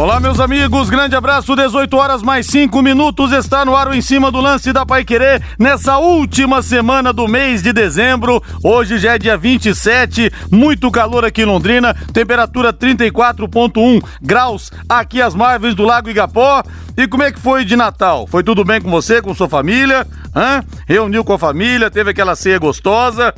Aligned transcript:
Olá, 0.00 0.18
meus 0.18 0.40
amigos, 0.40 0.88
grande 0.88 1.14
abraço. 1.14 1.54
18 1.54 1.94
horas 1.94 2.22
mais 2.22 2.46
5 2.46 2.80
minutos. 2.80 3.32
Está 3.32 3.66
no 3.66 3.76
ar 3.76 3.86
o 3.86 3.94
em 3.94 4.00
cima 4.00 4.30
do 4.30 4.40
lance 4.40 4.72
da 4.72 4.86
Pai 4.86 5.04
Querer 5.04 5.42
nessa 5.58 5.98
última 5.98 6.62
semana 6.62 7.12
do 7.12 7.28
mês 7.28 7.62
de 7.62 7.70
dezembro. 7.70 8.42
Hoje 8.64 8.96
já 8.96 9.16
é 9.16 9.18
dia 9.18 9.36
27, 9.36 10.32
muito 10.50 10.90
calor 10.90 11.22
aqui 11.22 11.42
em 11.42 11.44
Londrina, 11.44 11.92
temperatura 12.14 12.72
34,1 12.72 14.02
graus 14.22 14.72
aqui 14.88 15.20
às 15.20 15.34
margens 15.34 15.74
do 15.74 15.84
Lago 15.84 16.08
Igapó. 16.08 16.62
E 16.96 17.06
como 17.06 17.22
é 17.22 17.30
que 17.30 17.38
foi 17.38 17.62
de 17.62 17.76
Natal? 17.76 18.26
Foi 18.26 18.42
tudo 18.42 18.64
bem 18.64 18.80
com 18.80 18.90
você, 18.90 19.20
com 19.20 19.34
sua 19.34 19.50
família? 19.50 20.06
Hã? 20.34 20.64
Reuniu 20.86 21.22
com 21.22 21.34
a 21.34 21.38
família, 21.38 21.90
teve 21.90 22.12
aquela 22.12 22.34
ceia 22.34 22.58
gostosa? 22.58 23.34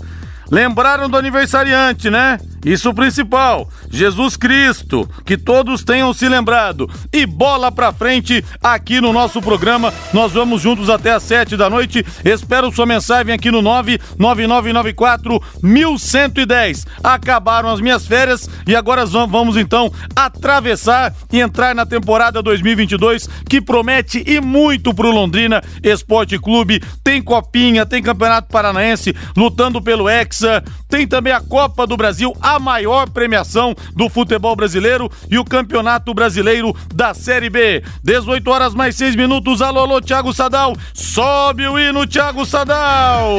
Lembraram 0.48 1.09
do 1.09 1.17
aniversariante, 1.17 2.09
né? 2.09 2.39
Isso 2.65 2.95
principal, 2.95 3.69
Jesus 3.91 4.37
Cristo, 4.37 5.09
que 5.27 5.37
todos 5.37 5.83
tenham 5.83 6.15
se 6.15 6.29
lembrado. 6.29 6.89
E 7.12 7.27
bola 7.27 7.73
pra 7.73 7.93
frente 7.93 8.45
aqui 8.62 9.01
no 9.01 9.12
nosso 9.12 9.43
programa. 9.43 9.93
Nós 10.12 10.33
vamos 10.33 10.62
juntos 10.62 10.89
até 10.89 11.12
às 11.12 11.25
sete 11.25 11.56
da 11.56 11.69
noite. 11.69 12.06
Espero 12.25 12.70
sua 12.70 12.87
mensagem 12.87 13.34
aqui 13.34 13.51
no 13.51 13.61
99994 13.62 15.43
1110. 15.61 16.86
Acabaram 17.03 17.69
as 17.69 17.81
minhas 17.81 18.06
férias 18.06 18.48
e 18.67 18.77
agora 18.77 19.05
vamos 19.05 19.56
então 19.56 19.92
atravessar 20.14 21.12
e 21.33 21.41
entrar 21.41 21.75
na 21.75 21.84
temporada 21.84 22.41
2022 22.41 23.29
que 23.48 23.61
promete 23.61 24.23
e 24.25 24.41
muito 24.41 24.95
pro 24.95 25.11
Londrina 25.11 25.62
Esporte 25.83 26.39
Clube. 26.39 26.81
Tem 27.03 27.20
Copinha, 27.20 27.84
tem 27.84 28.03
Campeonato 28.03 28.48
Paranaense 28.53 29.14
lutando 29.36 29.83
pelo 29.83 30.08
Hexa, 30.08 30.62
tem 30.89 31.06
também 31.06 31.33
a 31.33 31.41
Copa 31.41 31.86
do 31.86 31.97
Brasil 31.97 32.33
a 32.41 32.52
maior 32.58 33.08
premiação 33.11 33.75
do 33.95 34.08
futebol 34.08 34.55
brasileiro 34.56 35.11
e 35.31 35.39
o 35.39 35.45
Campeonato 35.45 36.14
Brasileiro 36.14 36.75
da 36.95 37.14
Série 37.14 37.50
B. 37.50 37.83
18 38.03 38.50
horas 38.50 38.75
mais 38.75 38.97
6 38.97 39.17
minutos. 39.17 39.62
Alô, 39.62 39.81
alô, 39.81 40.00
Thiago 40.00 40.33
Sadal. 40.33 40.75
Sobe 40.95 41.67
o 41.67 41.78
hino, 41.78 42.06
Thiago 42.06 42.45
Sadal. 42.45 43.36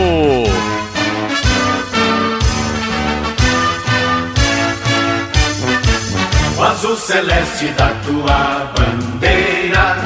O 6.58 6.64
azul 6.64 6.95
celeste 6.95 7.67
da 7.78 7.89
tua 8.06 8.72
bandeira 8.78 9.97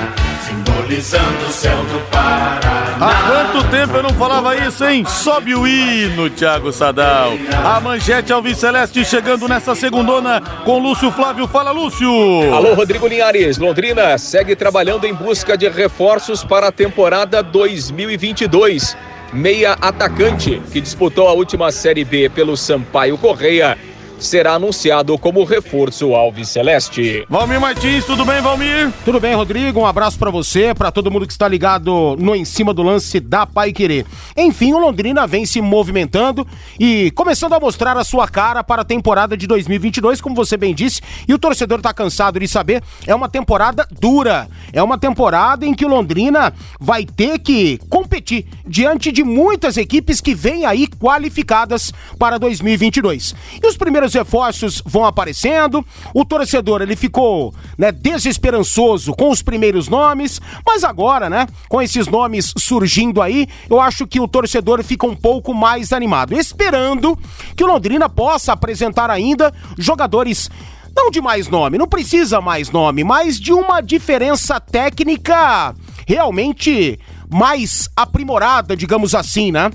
simbolizando 0.48 1.46
o 1.46 1.52
céu 1.52 1.78
do 1.86 2.00
Paraná. 2.10 2.67
Há 3.00 3.52
quanto 3.54 3.70
tempo 3.70 3.96
eu 3.98 4.02
não 4.02 4.10
falava 4.10 4.56
isso, 4.56 4.84
hein? 4.84 5.06
Sobe 5.06 5.54
o 5.54 5.68
hino, 5.68 6.32
Thiago 6.32 6.72
Sadal. 6.72 7.34
A 7.64 7.80
manchete 7.80 8.34
Alves 8.34 8.58
Celeste 8.58 9.06
chegando 9.06 9.48
nessa 9.48 9.76
segundona 9.76 10.42
com 10.66 10.80
Lúcio 10.80 11.12
Flávio. 11.12 11.48
Fala, 11.48 11.70
Lúcio! 11.70 12.10
Alô, 12.52 12.74
Rodrigo 12.74 13.06
Linhares. 13.08 13.60
Londrina 13.60 14.18
segue 14.18 14.56
trabalhando 14.56 15.06
em 15.06 15.14
busca 15.14 15.56
de 15.56 15.70
reforços 15.70 16.44
para 16.44 16.70
a 16.70 16.72
temporada 16.72 17.44
2022. 17.44 18.98
Meia 19.32 19.74
atacante, 19.80 20.60
que 20.72 20.82
disputou 20.82 21.28
a 21.28 21.34
última 21.34 21.72
Série 21.72 22.04
B 22.04 22.30
pelo 22.30 22.58
Sampaio 22.58 23.16
Correia, 23.18 23.78
será 24.20 24.54
anunciado 24.54 25.18
como 25.18 25.44
reforço 25.44 26.16
Alves 26.16 26.50
Celeste. 26.50 27.26
Valmir 27.30 27.60
Martins, 27.60 28.06
tudo 28.06 28.26
bem, 28.26 28.42
Valmir? 28.42 28.92
Tudo 29.06 29.20
bem, 29.20 29.36
Rodrigo? 29.36 29.80
Um 29.80 29.86
abraço 29.86 30.18
para 30.18 30.32
você, 30.32 30.74
para 30.74 30.92
todo 30.92 31.12
mundo 31.12 31.28
que 31.28 31.34
está 31.34 31.48
ligado 31.48 32.16
no 32.20 32.36
em 32.36 32.46
cima 32.46 32.74
do 32.74 32.84
lance 32.84 33.20
da 33.20 33.46
Pai 33.46 33.72
Querer. 33.72 34.06
Enfim, 34.36 34.74
o 34.74 34.80
Londrina 34.80 35.28
vem 35.28 35.46
se 35.46 35.62
movimentando 35.62 36.46
e 36.80 37.12
começando 37.12 37.54
a 37.54 37.60
mostrar 37.60 37.98
a 37.98 38.04
sua 38.04 38.28
cara 38.28 38.64
para 38.64 38.82
a 38.82 38.86
temporada 38.86 39.38
de 39.38 39.48
2022, 39.48 40.22
como 40.22 40.36
você 40.36 40.58
bem 40.58 40.74
disse, 40.74 41.02
e 41.28 41.34
o 41.34 41.40
torcedor 41.40 41.80
está 41.80 41.94
cansado 41.94 42.40
de 42.40 42.48
saber, 42.48 42.84
é 43.06 43.14
uma 43.14 43.30
temporada 43.30 43.88
dura. 44.00 44.48
É 44.74 44.82
uma 44.82 44.98
temporada 44.98 45.66
em 45.66 45.74
que 45.74 45.86
o 45.86 45.88
Londrina 45.88 46.54
vai 46.80 47.06
ter 47.06 47.40
que 47.40 47.80
competir 47.90 48.46
diante 48.66 49.12
de 49.12 49.24
muitas 49.24 49.78
equipes 49.78 50.22
que 50.22 50.36
vêm 50.36 50.66
aí 50.66 50.88
qualificadas 50.88 51.94
para 52.20 52.38
2022. 52.38 53.36
E 53.64 53.68
os 53.68 53.78
primeiros 53.78 54.07
reforços 54.14 54.82
vão 54.86 55.06
aparecendo. 55.06 55.86
O 56.14 56.26
torcedor 56.26 56.82
ele 56.82 56.96
ficou 56.96 57.54
né, 57.78 57.92
desesperançoso 57.92 59.14
com 59.14 59.30
os 59.30 59.42
primeiros 59.42 59.88
nomes, 59.88 60.42
mas 60.66 60.84
agora, 60.84 61.30
né, 61.30 61.48
com 61.70 61.82
esses 61.82 62.08
nomes 62.08 62.54
surgindo 62.58 63.22
aí, 63.22 63.48
eu 63.70 63.80
acho 63.80 64.06
que 64.08 64.20
o 64.20 64.28
torcedor 64.28 64.84
fica 64.84 65.06
um 65.06 65.16
pouco 65.16 65.54
mais 65.54 65.94
animado, 65.94 66.34
esperando 66.34 67.18
que 67.56 67.64
o 67.64 67.68
Londrina 67.68 68.10
possa 68.10 68.54
apresentar 68.54 69.10
ainda 69.10 69.54
jogadores 69.78 70.50
não 70.96 71.12
de 71.12 71.22
mais 71.22 71.48
nome, 71.48 71.78
não 71.78 71.88
precisa 71.88 72.42
mais 72.42 72.72
nome, 72.72 73.04
mas 73.04 73.40
de 73.40 73.54
uma 73.54 73.82
diferença 73.82 74.60
técnica 74.60 75.76
realmente 76.08 77.00
mais 77.30 77.88
aprimorada, 77.96 78.76
digamos 78.76 79.14
assim, 79.14 79.52
né? 79.52 79.70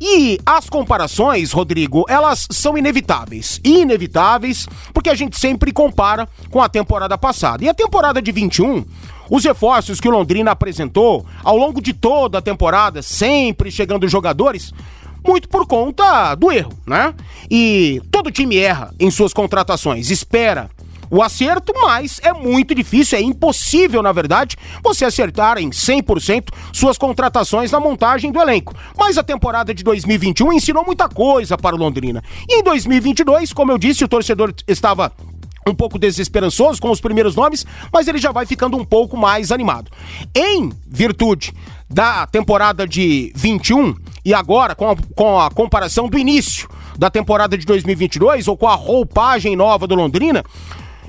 E 0.00 0.38
as 0.46 0.70
comparações, 0.70 1.50
Rodrigo, 1.50 2.04
elas 2.08 2.46
são 2.50 2.78
inevitáveis. 2.78 3.60
Inevitáveis, 3.64 4.68
porque 4.94 5.10
a 5.10 5.14
gente 5.14 5.38
sempre 5.38 5.72
compara 5.72 6.28
com 6.50 6.62
a 6.62 6.68
temporada 6.68 7.18
passada. 7.18 7.64
E 7.64 7.68
a 7.68 7.74
temporada 7.74 8.22
de 8.22 8.30
21, 8.30 8.84
os 9.28 9.44
reforços 9.44 10.00
que 10.00 10.08
o 10.08 10.12
Londrina 10.12 10.52
apresentou 10.52 11.26
ao 11.42 11.56
longo 11.56 11.82
de 11.82 11.92
toda 11.92 12.38
a 12.38 12.42
temporada, 12.42 13.02
sempre 13.02 13.70
chegando 13.70 14.08
jogadores, 14.08 14.72
muito 15.26 15.48
por 15.48 15.66
conta 15.66 16.34
do 16.36 16.52
erro, 16.52 16.72
né? 16.86 17.12
E 17.50 18.00
todo 18.10 18.30
time 18.30 18.56
erra 18.56 18.94
em 19.00 19.10
suas 19.10 19.32
contratações, 19.32 20.10
espera 20.10 20.70
o 21.10 21.22
acerto, 21.22 21.72
mas 21.80 22.20
é 22.22 22.32
muito 22.32 22.74
difícil, 22.74 23.18
é 23.18 23.22
impossível, 23.22 24.02
na 24.02 24.12
verdade, 24.12 24.56
você 24.82 25.04
acertar 25.04 25.58
em 25.58 25.70
100% 25.70 26.48
suas 26.72 26.98
contratações 26.98 27.70
na 27.70 27.80
montagem 27.80 28.30
do 28.30 28.40
elenco. 28.40 28.74
Mas 28.96 29.18
a 29.18 29.22
temporada 29.22 29.74
de 29.74 29.82
2021 29.82 30.52
ensinou 30.52 30.84
muita 30.84 31.08
coisa 31.08 31.56
para 31.56 31.74
o 31.74 31.78
Londrina. 31.78 32.22
E 32.48 32.60
em 32.60 32.62
2022, 32.62 33.52
como 33.52 33.72
eu 33.72 33.78
disse, 33.78 34.04
o 34.04 34.08
torcedor 34.08 34.52
estava 34.66 35.12
um 35.66 35.74
pouco 35.74 35.98
desesperançoso 35.98 36.80
com 36.80 36.90
os 36.90 37.00
primeiros 37.00 37.36
nomes, 37.36 37.66
mas 37.92 38.08
ele 38.08 38.18
já 38.18 38.32
vai 38.32 38.46
ficando 38.46 38.76
um 38.76 38.84
pouco 38.84 39.16
mais 39.16 39.52
animado. 39.52 39.90
Em 40.34 40.72
virtude 40.86 41.52
da 41.88 42.26
temporada 42.26 42.86
de 42.86 43.32
21 43.34 43.94
e 44.24 44.34
agora 44.34 44.74
com 44.74 44.90
a, 44.90 44.96
com 45.14 45.40
a 45.40 45.50
comparação 45.50 46.08
do 46.08 46.18
início 46.18 46.68
da 46.98 47.08
temporada 47.08 47.56
de 47.56 47.64
2022 47.64 48.48
ou 48.48 48.56
com 48.56 48.66
a 48.66 48.74
roupagem 48.74 49.54
nova 49.54 49.86
do 49.86 49.94
Londrina, 49.94 50.44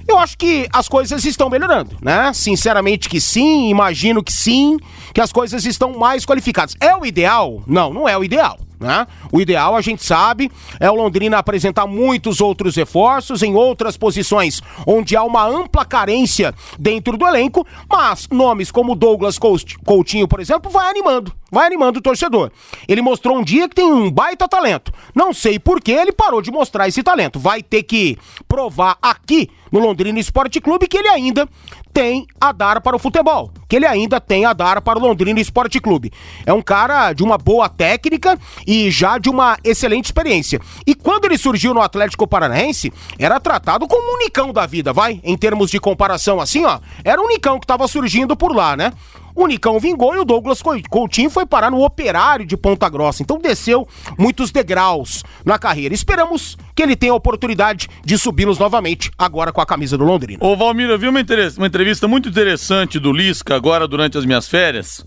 eu 0.10 0.18
acho 0.18 0.38
que 0.38 0.68
as 0.72 0.88
coisas 0.88 1.24
estão 1.26 1.50
melhorando, 1.50 1.96
né? 2.02 2.32
Sinceramente 2.34 3.10
que 3.10 3.20
sim, 3.20 3.70
imagino 3.70 4.24
que 4.24 4.34
sim, 4.34 4.78
que 5.14 5.22
as 5.22 5.32
coisas 5.32 5.66
estão 5.66 5.98
mais 5.98 6.26
qualificadas. 6.26 6.76
É 6.80 6.96
o 6.96 7.06
ideal? 7.06 7.64
Não, 7.68 7.94
não 7.94 8.08
é 8.08 8.18
o 8.18 8.24
ideal. 8.24 8.58
Né? 8.80 9.06
O 9.32 9.42
ideal, 9.42 9.76
a 9.76 9.82
gente 9.82 10.04
sabe, 10.06 10.50
é 10.80 10.90
o 10.90 10.96
Londrina 10.96 11.38
apresentar 11.38 11.86
muitos 11.86 12.40
outros 12.40 12.78
reforços 12.78 13.44
em 13.44 13.54
outras 13.54 13.98
posições 13.98 14.62
onde 14.88 15.18
há 15.18 15.24
uma 15.24 15.46
ampla 15.46 15.84
carência 15.84 16.54
dentro 16.78 17.18
do 17.18 17.28
elenco, 17.28 17.68
mas 17.90 18.28
nomes 18.32 18.72
como 18.72 18.96
Douglas 18.96 19.38
Coutinho, 19.38 20.28
por 20.28 20.40
exemplo, 20.40 20.72
vai 20.72 20.90
animando, 20.90 21.34
vai 21.52 21.68
animando 21.68 22.00
o 22.00 22.02
torcedor. 22.02 22.52
Ele 22.88 23.02
mostrou 23.02 23.38
um 23.38 23.44
dia 23.44 23.68
que 23.68 23.76
tem 23.76 23.92
um 23.92 24.10
baita 24.10 24.48
talento. 24.48 24.94
Não 25.14 25.34
sei 25.34 25.60
por 25.60 25.82
que 25.82 25.92
ele 25.92 26.14
parou 26.14 26.42
de 26.42 26.52
mostrar 26.52 26.88
esse 26.88 27.04
talento. 27.04 27.38
Vai 27.38 27.62
ter 27.62 27.84
que 27.84 28.18
provar 28.48 28.98
aqui 29.02 29.50
no 29.72 29.80
Londrina 29.80 30.20
Esporte 30.20 30.60
Clube 30.62 30.88
que 30.88 30.98
ele 30.98 31.08
ainda 31.10 31.48
tem 31.94 32.28
a 32.40 32.52
dar 32.52 32.82
para 32.82 32.96
o 32.96 33.00
futebol, 33.00 33.52
que 33.68 33.76
ele 33.76 33.86
ainda 33.86 34.22
tem 34.22 34.46
a 34.46 34.54
dar 34.54 34.82
para 34.82 35.00
o 35.00 35.02
Londrina 35.02 35.40
Esporte 35.40 35.80
Clube. 35.80 36.12
É 36.46 36.54
um 36.54 36.62
cara 36.62 37.14
de 37.14 37.24
uma 37.24 37.38
boa 37.38 37.68
técnica 37.68 38.40
e 38.70 38.92
já 38.92 39.18
de 39.18 39.32
uma 39.32 39.58
excelente 39.64 40.06
experiência. 40.06 40.62
E 40.86 40.94
quando 40.94 41.26
ele 41.26 41.40
surgiu 41.40 41.74
no 41.74 41.82
Atlético 41.82 42.28
Paranaense, 42.28 42.94
era 43.18 43.40
tratado 43.40 43.88
como 43.88 44.12
um 44.12 44.16
unicão 44.18 44.54
da 44.54 44.68
vida, 44.68 44.94
vai? 44.94 45.20
Em 45.24 45.36
termos 45.36 45.72
de 45.72 45.80
comparação 45.80 46.40
assim, 46.40 46.64
ó, 46.66 46.80
era 47.04 47.20
o 47.20 47.26
unicão 47.26 47.60
que 47.60 47.64
estava 47.64 47.88
surgindo 47.88 48.38
por 48.38 48.56
lá, 48.56 48.78
né? 48.78 48.94
O 49.36 49.48
Nicão 49.48 49.80
vingou 49.80 50.14
e 50.14 50.20
o 50.20 50.26
Douglas 50.26 50.62
Coutinho 50.90 51.30
foi 51.32 51.48
parar 51.48 51.72
no 51.72 51.84
operário 51.84 52.46
de 52.46 52.56
Ponta 52.58 52.88
Grossa. 52.90 53.24
Então 53.24 53.40
desceu 53.40 53.88
muitos 54.18 54.52
degraus 54.52 55.24
na 55.44 55.58
carreira. 55.58 55.96
Esperamos 55.96 56.58
que 56.76 56.84
ele 56.84 56.96
tenha 56.96 57.14
a 57.14 57.16
oportunidade 57.16 57.88
de 58.04 58.18
subi-los 58.18 58.60
novamente, 58.60 59.10
agora 59.18 59.52
com 59.52 59.62
a 59.62 59.66
camisa 59.66 59.98
do 59.98 60.04
Londrina. 60.04 60.46
Ô 60.46 60.56
Valmir, 60.56 60.90
eu 60.90 61.00
vi 61.00 61.08
uma, 61.08 61.22
uma 61.58 61.68
entrevista 61.68 62.08
muito 62.08 62.30
interessante 62.30 63.00
do 63.00 63.12
Lisca 63.12 63.56
agora 63.56 63.88
durante 63.88 64.18
as 64.18 64.26
minhas 64.26 64.48
férias. 64.48 65.06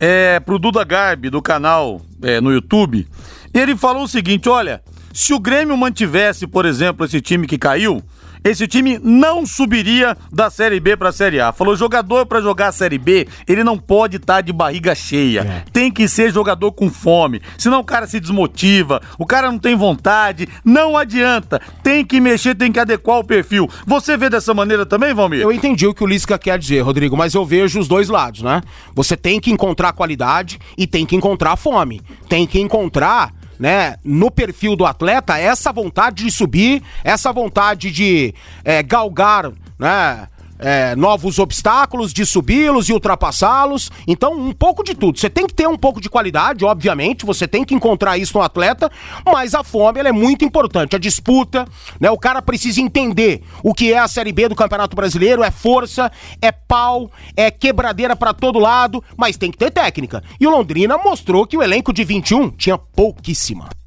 É, 0.00 0.40
pro 0.40 0.58
Duda 0.58 0.82
Garbi, 0.82 1.28
do 1.28 1.42
canal 1.42 2.00
é, 2.22 2.40
no 2.40 2.50
YouTube. 2.50 3.06
Ele 3.52 3.76
falou 3.76 4.04
o 4.04 4.08
seguinte: 4.08 4.48
olha, 4.48 4.82
se 5.12 5.34
o 5.34 5.38
Grêmio 5.38 5.76
mantivesse, 5.76 6.46
por 6.46 6.64
exemplo, 6.64 7.04
esse 7.04 7.20
time 7.20 7.46
que 7.46 7.58
caiu, 7.58 8.02
esse 8.42 8.66
time 8.66 8.98
não 9.02 9.44
subiria 9.44 10.16
da 10.32 10.50
Série 10.50 10.80
B 10.80 10.96
para 10.96 11.10
a 11.10 11.12
Série 11.12 11.40
A. 11.40 11.52
Falou, 11.52 11.76
jogador 11.76 12.26
para 12.26 12.40
jogar 12.40 12.68
a 12.68 12.72
Série 12.72 12.98
B, 12.98 13.26
ele 13.46 13.62
não 13.62 13.78
pode 13.78 14.16
estar 14.16 14.36
tá 14.36 14.40
de 14.40 14.52
barriga 14.52 14.94
cheia. 14.94 15.40
É. 15.40 15.64
Tem 15.72 15.90
que 15.90 16.08
ser 16.08 16.32
jogador 16.32 16.72
com 16.72 16.90
fome. 16.90 17.40
Senão 17.58 17.80
o 17.80 17.84
cara 17.84 18.06
se 18.06 18.18
desmotiva, 18.18 19.00
o 19.18 19.26
cara 19.26 19.50
não 19.50 19.58
tem 19.58 19.76
vontade, 19.76 20.48
não 20.64 20.96
adianta. 20.96 21.60
Tem 21.82 22.04
que 22.04 22.20
mexer, 22.20 22.54
tem 22.54 22.72
que 22.72 22.80
adequar 22.80 23.18
o 23.18 23.24
perfil. 23.24 23.68
Você 23.86 24.16
vê 24.16 24.30
dessa 24.30 24.54
maneira 24.54 24.86
também, 24.86 25.12
Valmir? 25.12 25.40
Eu 25.40 25.52
entendi 25.52 25.86
o 25.86 25.94
que 25.94 26.04
o 26.04 26.06
Lisca 26.06 26.38
quer 26.38 26.58
dizer, 26.58 26.80
Rodrigo, 26.80 27.16
mas 27.16 27.34
eu 27.34 27.44
vejo 27.44 27.78
os 27.78 27.88
dois 27.88 28.08
lados, 28.08 28.42
né? 28.42 28.62
Você 28.94 29.16
tem 29.16 29.38
que 29.40 29.50
encontrar 29.50 29.92
qualidade 29.92 30.58
e 30.76 30.86
tem 30.86 31.04
que 31.04 31.16
encontrar 31.16 31.56
fome. 31.56 32.00
Tem 32.28 32.46
que 32.46 32.60
encontrar 32.60 33.32
né, 33.60 33.96
no 34.02 34.30
perfil 34.30 34.74
do 34.74 34.86
atleta 34.86 35.38
essa 35.38 35.70
vontade 35.70 36.24
de 36.24 36.30
subir, 36.30 36.82
essa 37.04 37.30
vontade 37.30 37.90
de 37.90 38.34
é, 38.64 38.82
galgar, 38.82 39.52
né, 39.78 40.26
é, 40.60 40.94
novos 40.94 41.38
obstáculos, 41.38 42.12
de 42.12 42.24
subi-los 42.24 42.88
e 42.88 42.92
ultrapassá-los. 42.92 43.90
Então, 44.06 44.32
um 44.34 44.52
pouco 44.52 44.84
de 44.84 44.94
tudo. 44.94 45.18
Você 45.18 45.30
tem 45.30 45.46
que 45.46 45.54
ter 45.54 45.66
um 45.66 45.76
pouco 45.76 46.00
de 46.00 46.08
qualidade, 46.08 46.64
obviamente, 46.64 47.26
você 47.26 47.48
tem 47.48 47.64
que 47.64 47.74
encontrar 47.74 48.18
isso 48.18 48.36
no 48.36 48.44
atleta, 48.44 48.90
mas 49.24 49.54
a 49.54 49.64
fome 49.64 50.00
é 50.00 50.12
muito 50.12 50.44
importante. 50.44 50.94
A 50.94 50.98
disputa, 50.98 51.66
né? 51.98 52.10
O 52.10 52.18
cara 52.18 52.40
precisa 52.42 52.80
entender 52.80 53.42
o 53.62 53.74
que 53.74 53.92
é 53.92 53.98
a 53.98 54.08
Série 54.08 54.32
B 54.32 54.48
do 54.48 54.54
Campeonato 54.54 54.94
Brasileiro, 54.94 55.42
é 55.42 55.50
força, 55.50 56.12
é 56.40 56.52
pau, 56.52 57.10
é 57.36 57.50
quebradeira 57.50 58.14
para 58.14 58.34
todo 58.34 58.58
lado, 58.58 59.02
mas 59.16 59.36
tem 59.36 59.50
que 59.50 59.58
ter 59.58 59.70
técnica. 59.70 60.22
E 60.38 60.46
o 60.46 60.50
Londrina 60.50 60.98
mostrou 60.98 61.46
que 61.46 61.56
o 61.56 61.62
elenco 61.62 61.92
de 61.92 62.04
21 62.04 62.50
tinha 62.50 62.78
pouquíssima. 62.78 63.79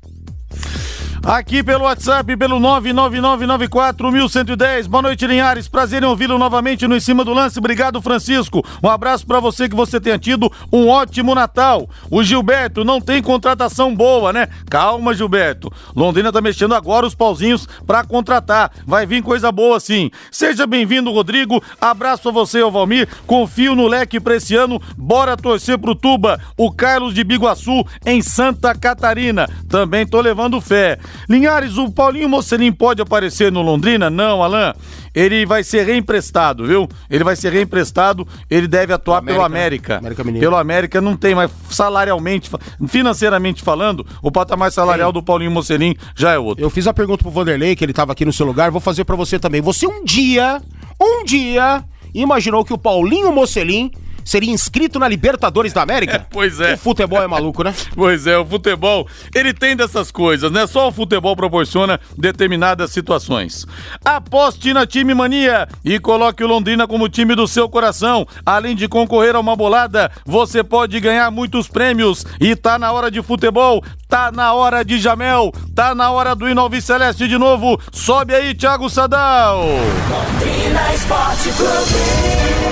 Aqui 1.25 1.63
pelo 1.63 1.85
WhatsApp, 1.85 2.35
pelo 2.35 2.59
999941110. 2.59 4.89
Boa 4.89 5.03
noite, 5.03 5.25
Linhares. 5.25 5.69
Prazer 5.69 6.03
em 6.03 6.05
ouvi-lo 6.05 6.37
novamente 6.37 6.85
no 6.85 6.97
Em 6.97 6.99
Cima 6.99 7.23
do 7.23 7.31
Lance. 7.31 7.57
Obrigado, 7.57 8.01
Francisco. 8.01 8.61
Um 8.83 8.89
abraço 8.89 9.25
para 9.25 9.39
você 9.39 9.69
que 9.69 9.75
você 9.75 10.01
tenha 10.01 10.19
tido 10.19 10.51
um 10.69 10.89
ótimo 10.89 11.33
Natal. 11.33 11.89
O 12.11 12.21
Gilberto 12.21 12.83
não 12.83 12.99
tem 12.99 13.21
contratação 13.21 13.95
boa, 13.95 14.33
né? 14.33 14.49
Calma, 14.69 15.13
Gilberto. 15.13 15.71
Londrina 15.95 16.29
tá 16.29 16.41
mexendo 16.41 16.75
agora 16.75 17.05
os 17.05 17.15
pauzinhos 17.15 17.69
para 17.87 18.03
contratar. 18.03 18.73
Vai 18.85 19.05
vir 19.05 19.23
coisa 19.23 19.49
boa 19.49 19.79
sim. 19.79 20.11
Seja 20.29 20.67
bem-vindo, 20.67 21.09
Rodrigo. 21.09 21.63
Abraço 21.79 22.27
a 22.27 22.33
você, 22.33 22.61
Valmir. 22.69 23.07
Confio 23.25 23.75
no 23.75 23.87
leque 23.87 24.19
pra 24.19 24.35
esse 24.35 24.57
ano. 24.57 24.77
Bora 24.97 25.37
torcer 25.37 25.79
pro 25.79 25.95
Tuba. 25.95 26.37
O 26.57 26.69
Carlos 26.69 27.13
de 27.13 27.23
Biguaçu, 27.23 27.85
em 28.05 28.21
Santa 28.21 28.75
Catarina. 28.75 29.49
Também 29.69 30.05
tô 30.05 30.19
levando 30.19 30.59
fé. 30.59 30.99
Linhares, 31.29 31.77
o 31.77 31.91
Paulinho 31.91 32.29
Mocelin 32.29 32.71
pode 32.71 33.01
aparecer 33.01 33.51
no 33.51 33.61
Londrina? 33.61 34.09
Não, 34.09 34.43
Alain. 34.43 34.73
Ele 35.13 35.45
vai 35.45 35.63
ser 35.63 35.85
reemprestado, 35.85 36.65
viu? 36.65 36.89
Ele 37.09 37.23
vai 37.23 37.35
ser 37.35 37.53
reemprestado, 37.53 38.27
ele 38.49 38.67
deve 38.67 38.93
atuar 38.93 39.19
América, 39.19 39.33
pelo 39.33 39.45
América. 39.45 39.97
América 39.97 40.23
pelo 40.23 40.55
América 40.55 41.01
não 41.01 41.15
tem, 41.15 41.35
mas 41.35 41.51
salarialmente, 41.69 42.49
financeiramente 42.87 43.61
falando, 43.61 44.05
o 44.21 44.31
patamar 44.31 44.71
salarial 44.71 45.11
do 45.11 45.21
Paulinho 45.21 45.51
Mocelin 45.51 45.95
já 46.15 46.31
é 46.31 46.39
outro. 46.39 46.63
Eu 46.63 46.69
fiz 46.69 46.87
a 46.87 46.93
pergunta 46.93 47.23
pro 47.23 47.31
Vanderlei, 47.31 47.75
que 47.75 47.85
ele 47.85 47.91
estava 47.91 48.11
aqui 48.11 48.25
no 48.25 48.33
seu 48.33 48.45
lugar, 48.45 48.71
vou 48.71 48.81
fazer 48.81 49.03
para 49.03 49.15
você 49.15 49.37
também. 49.37 49.61
Você 49.61 49.85
um 49.85 50.03
dia, 50.03 50.59
um 50.99 51.23
dia, 51.23 51.83
imaginou 52.13 52.65
que 52.65 52.73
o 52.73 52.77
Paulinho 52.77 53.31
Mocelin 53.31 53.91
seria 54.23 54.51
inscrito 54.51 54.99
na 54.99 55.07
Libertadores 55.07 55.73
da 55.73 55.81
América? 55.81 56.15
É, 56.15 56.25
pois 56.29 56.59
é. 56.59 56.73
O 56.73 56.77
futebol 56.77 57.21
é 57.21 57.27
maluco, 57.27 57.63
né? 57.63 57.73
pois 57.95 58.27
é, 58.27 58.37
o 58.37 58.45
futebol, 58.45 59.07
ele 59.33 59.53
tem 59.53 59.75
dessas 59.75 60.11
coisas, 60.11 60.51
né? 60.51 60.67
Só 60.67 60.87
o 60.87 60.91
futebol 60.91 61.35
proporciona 61.35 61.99
determinadas 62.17 62.91
situações. 62.91 63.65
Aposte 64.03 64.73
na 64.73 64.85
Time 64.85 65.13
Mania 65.13 65.67
e 65.83 65.99
coloque 65.99 66.43
o 66.43 66.47
Londrina 66.47 66.87
como 66.87 67.09
time 67.09 67.35
do 67.35 67.47
seu 67.47 67.67
coração. 67.69 68.25
Além 68.45 68.75
de 68.75 68.87
concorrer 68.87 69.35
a 69.35 69.39
uma 69.39 69.55
bolada, 69.55 70.11
você 70.25 70.63
pode 70.63 70.99
ganhar 70.99 71.29
muitos 71.31 71.67
prêmios. 71.67 72.25
E 72.39 72.55
tá 72.55 72.77
na 72.79 72.91
hora 72.91 73.09
de 73.09 73.21
futebol, 73.21 73.83
tá 74.07 74.31
na 74.31 74.53
hora 74.53 74.83
de 74.83 74.99
Jamel, 74.99 75.51
tá 75.75 75.95
na 75.95 76.11
hora 76.11 76.35
do 76.35 76.47
Inovi 76.47 76.81
Celeste 76.81 77.27
de 77.27 77.37
novo. 77.37 77.79
Sobe 77.91 78.33
aí, 78.33 78.53
Thiago 78.53 78.89
Sadal. 78.89 79.59
Londrina 80.09 80.93
Esporte 80.93 81.49
Clube. 81.53 82.62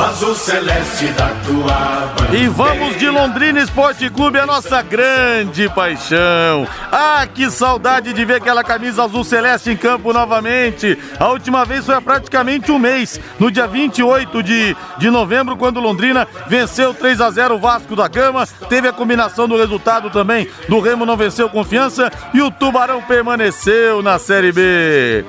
Azul 0.00 0.34
celeste 0.34 1.06
da 1.08 1.28
tua 1.44 2.12
bandeira. 2.16 2.44
E 2.44 2.48
vamos 2.48 2.96
de 2.98 3.08
Londrina 3.08 3.60
Esporte 3.60 4.08
Clube, 4.10 4.38
a 4.38 4.46
nossa 4.46 4.82
grande 4.82 5.68
paixão. 5.70 6.66
Ah, 6.90 7.26
que 7.32 7.50
saudade 7.50 8.12
de 8.12 8.24
ver 8.24 8.34
aquela 8.34 8.62
camisa 8.62 9.04
azul 9.04 9.24
celeste 9.24 9.70
em 9.70 9.76
campo 9.76 10.12
novamente. 10.12 10.98
A 11.18 11.28
última 11.28 11.64
vez 11.64 11.84
foi 11.84 11.94
há 11.94 12.00
praticamente 12.00 12.70
um 12.70 12.78
mês, 12.78 13.20
no 13.38 13.50
dia 13.50 13.66
28 13.66 14.42
de, 14.42 14.76
de 14.98 15.10
novembro, 15.10 15.56
quando 15.56 15.80
Londrina 15.80 16.26
venceu 16.46 16.94
3 16.94 17.20
a 17.20 17.30
0 17.30 17.54
o 17.54 17.58
Vasco 17.58 17.96
da 17.96 18.08
Gama. 18.08 18.46
Teve 18.68 18.88
a 18.88 18.92
combinação 18.92 19.48
do 19.48 19.56
resultado 19.56 20.10
também 20.10 20.48
do 20.68 20.80
Remo 20.80 21.06
não 21.06 21.16
venceu 21.16 21.48
confiança 21.48 22.12
e 22.34 22.42
o 22.42 22.50
Tubarão 22.50 23.02
permaneceu 23.02 24.02
na 24.02 24.18
Série 24.18 24.52
B. 24.52 25.24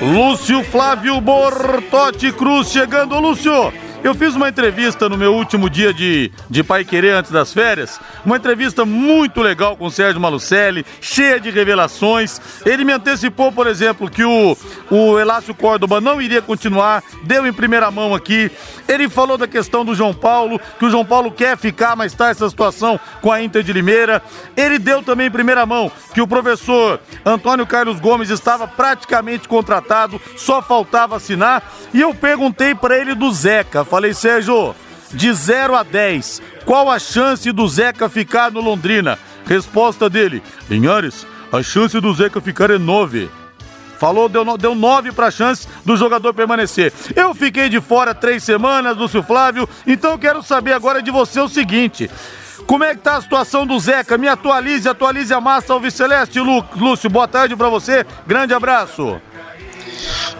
Lúcio 0.00 0.62
Flávio 0.64 1.20
Bortotti 1.20 2.32
Cruz 2.32 2.70
chegando, 2.70 3.18
Lúcio. 3.18 3.72
Eu 4.02 4.14
fiz 4.14 4.34
uma 4.34 4.48
entrevista 4.48 5.10
no 5.10 5.18
meu 5.18 5.34
último 5.34 5.68
dia 5.68 5.92
de, 5.92 6.32
de 6.48 6.64
Pai 6.64 6.86
Querer 6.86 7.16
antes 7.16 7.30
das 7.30 7.52
férias, 7.52 8.00
uma 8.24 8.38
entrevista 8.38 8.86
muito 8.86 9.42
legal 9.42 9.76
com 9.76 9.84
o 9.84 9.90
Sérgio 9.90 10.18
Malucelli, 10.18 10.86
cheia 11.02 11.38
de 11.38 11.50
revelações. 11.50 12.40
Ele 12.64 12.82
me 12.82 12.94
antecipou, 12.94 13.52
por 13.52 13.66
exemplo, 13.66 14.08
que 14.08 14.24
o, 14.24 14.56
o 14.90 15.18
Elácio 15.18 15.54
Córdoba 15.54 16.00
não 16.00 16.20
iria 16.20 16.40
continuar, 16.40 17.02
deu 17.24 17.46
em 17.46 17.52
primeira 17.52 17.90
mão 17.90 18.14
aqui. 18.14 18.50
Ele 18.88 19.06
falou 19.06 19.36
da 19.36 19.46
questão 19.46 19.84
do 19.84 19.94
João 19.94 20.14
Paulo, 20.14 20.58
que 20.78 20.86
o 20.86 20.90
João 20.90 21.04
Paulo 21.04 21.30
quer 21.30 21.58
ficar, 21.58 21.94
mas 21.94 22.12
está 22.12 22.30
essa 22.30 22.48
situação 22.48 22.98
com 23.20 23.30
a 23.30 23.42
Inter 23.42 23.62
de 23.62 23.72
Limeira. 23.72 24.22
Ele 24.56 24.78
deu 24.78 25.02
também 25.02 25.26
em 25.26 25.30
primeira 25.30 25.66
mão 25.66 25.92
que 26.14 26.22
o 26.22 26.26
professor 26.26 26.98
Antônio 27.24 27.66
Carlos 27.66 28.00
Gomes 28.00 28.30
estava 28.30 28.66
praticamente 28.66 29.46
contratado, 29.46 30.18
só 30.38 30.62
faltava 30.62 31.16
assinar. 31.16 31.62
E 31.92 32.00
eu 32.00 32.14
perguntei 32.14 32.74
para 32.74 32.96
ele 32.96 33.14
do 33.14 33.30
Zeca. 33.30 33.84
Falei, 33.90 34.14
Sérgio, 34.14 34.72
de 35.12 35.34
0 35.34 35.74
a 35.74 35.82
10, 35.82 36.40
qual 36.64 36.88
a 36.88 37.00
chance 37.00 37.50
do 37.50 37.66
Zeca 37.66 38.08
ficar 38.08 38.52
no 38.52 38.60
Londrina? 38.60 39.18
Resposta 39.44 40.08
dele: 40.08 40.40
Linhares, 40.70 41.26
a 41.52 41.60
chance 41.60 42.00
do 42.00 42.14
Zeca 42.14 42.40
ficar 42.40 42.70
é 42.70 42.78
9. 42.78 43.28
Falou, 43.98 44.28
deu, 44.28 44.56
deu 44.56 44.74
nove 44.74 45.12
para 45.12 45.26
a 45.26 45.30
chance 45.30 45.66
do 45.84 45.94
jogador 45.96 46.32
permanecer. 46.32 46.92
Eu 47.14 47.34
fiquei 47.34 47.68
de 47.68 47.80
fora 47.80 48.14
três 48.14 48.44
semanas, 48.44 48.96
Lúcio 48.96 49.22
Flávio, 49.22 49.68
então 49.86 50.12
eu 50.12 50.18
quero 50.18 50.42
saber 50.42 50.72
agora 50.72 51.02
de 51.02 51.10
você 51.10 51.40
o 51.40 51.48
seguinte. 51.48 52.08
Como 52.66 52.84
é 52.84 52.94
que 52.94 53.00
tá 53.00 53.16
a 53.16 53.20
situação 53.20 53.66
do 53.66 53.78
Zeca? 53.78 54.16
Me 54.16 54.28
atualize, 54.28 54.88
atualize 54.88 55.34
a 55.34 55.40
massa 55.40 55.72
Alves 55.72 55.94
Celeste. 55.94 56.38
Lúcio, 56.40 57.10
boa 57.10 57.26
tarde 57.26 57.56
para 57.56 57.68
você. 57.68 58.06
Grande 58.26 58.54
abraço. 58.54 59.20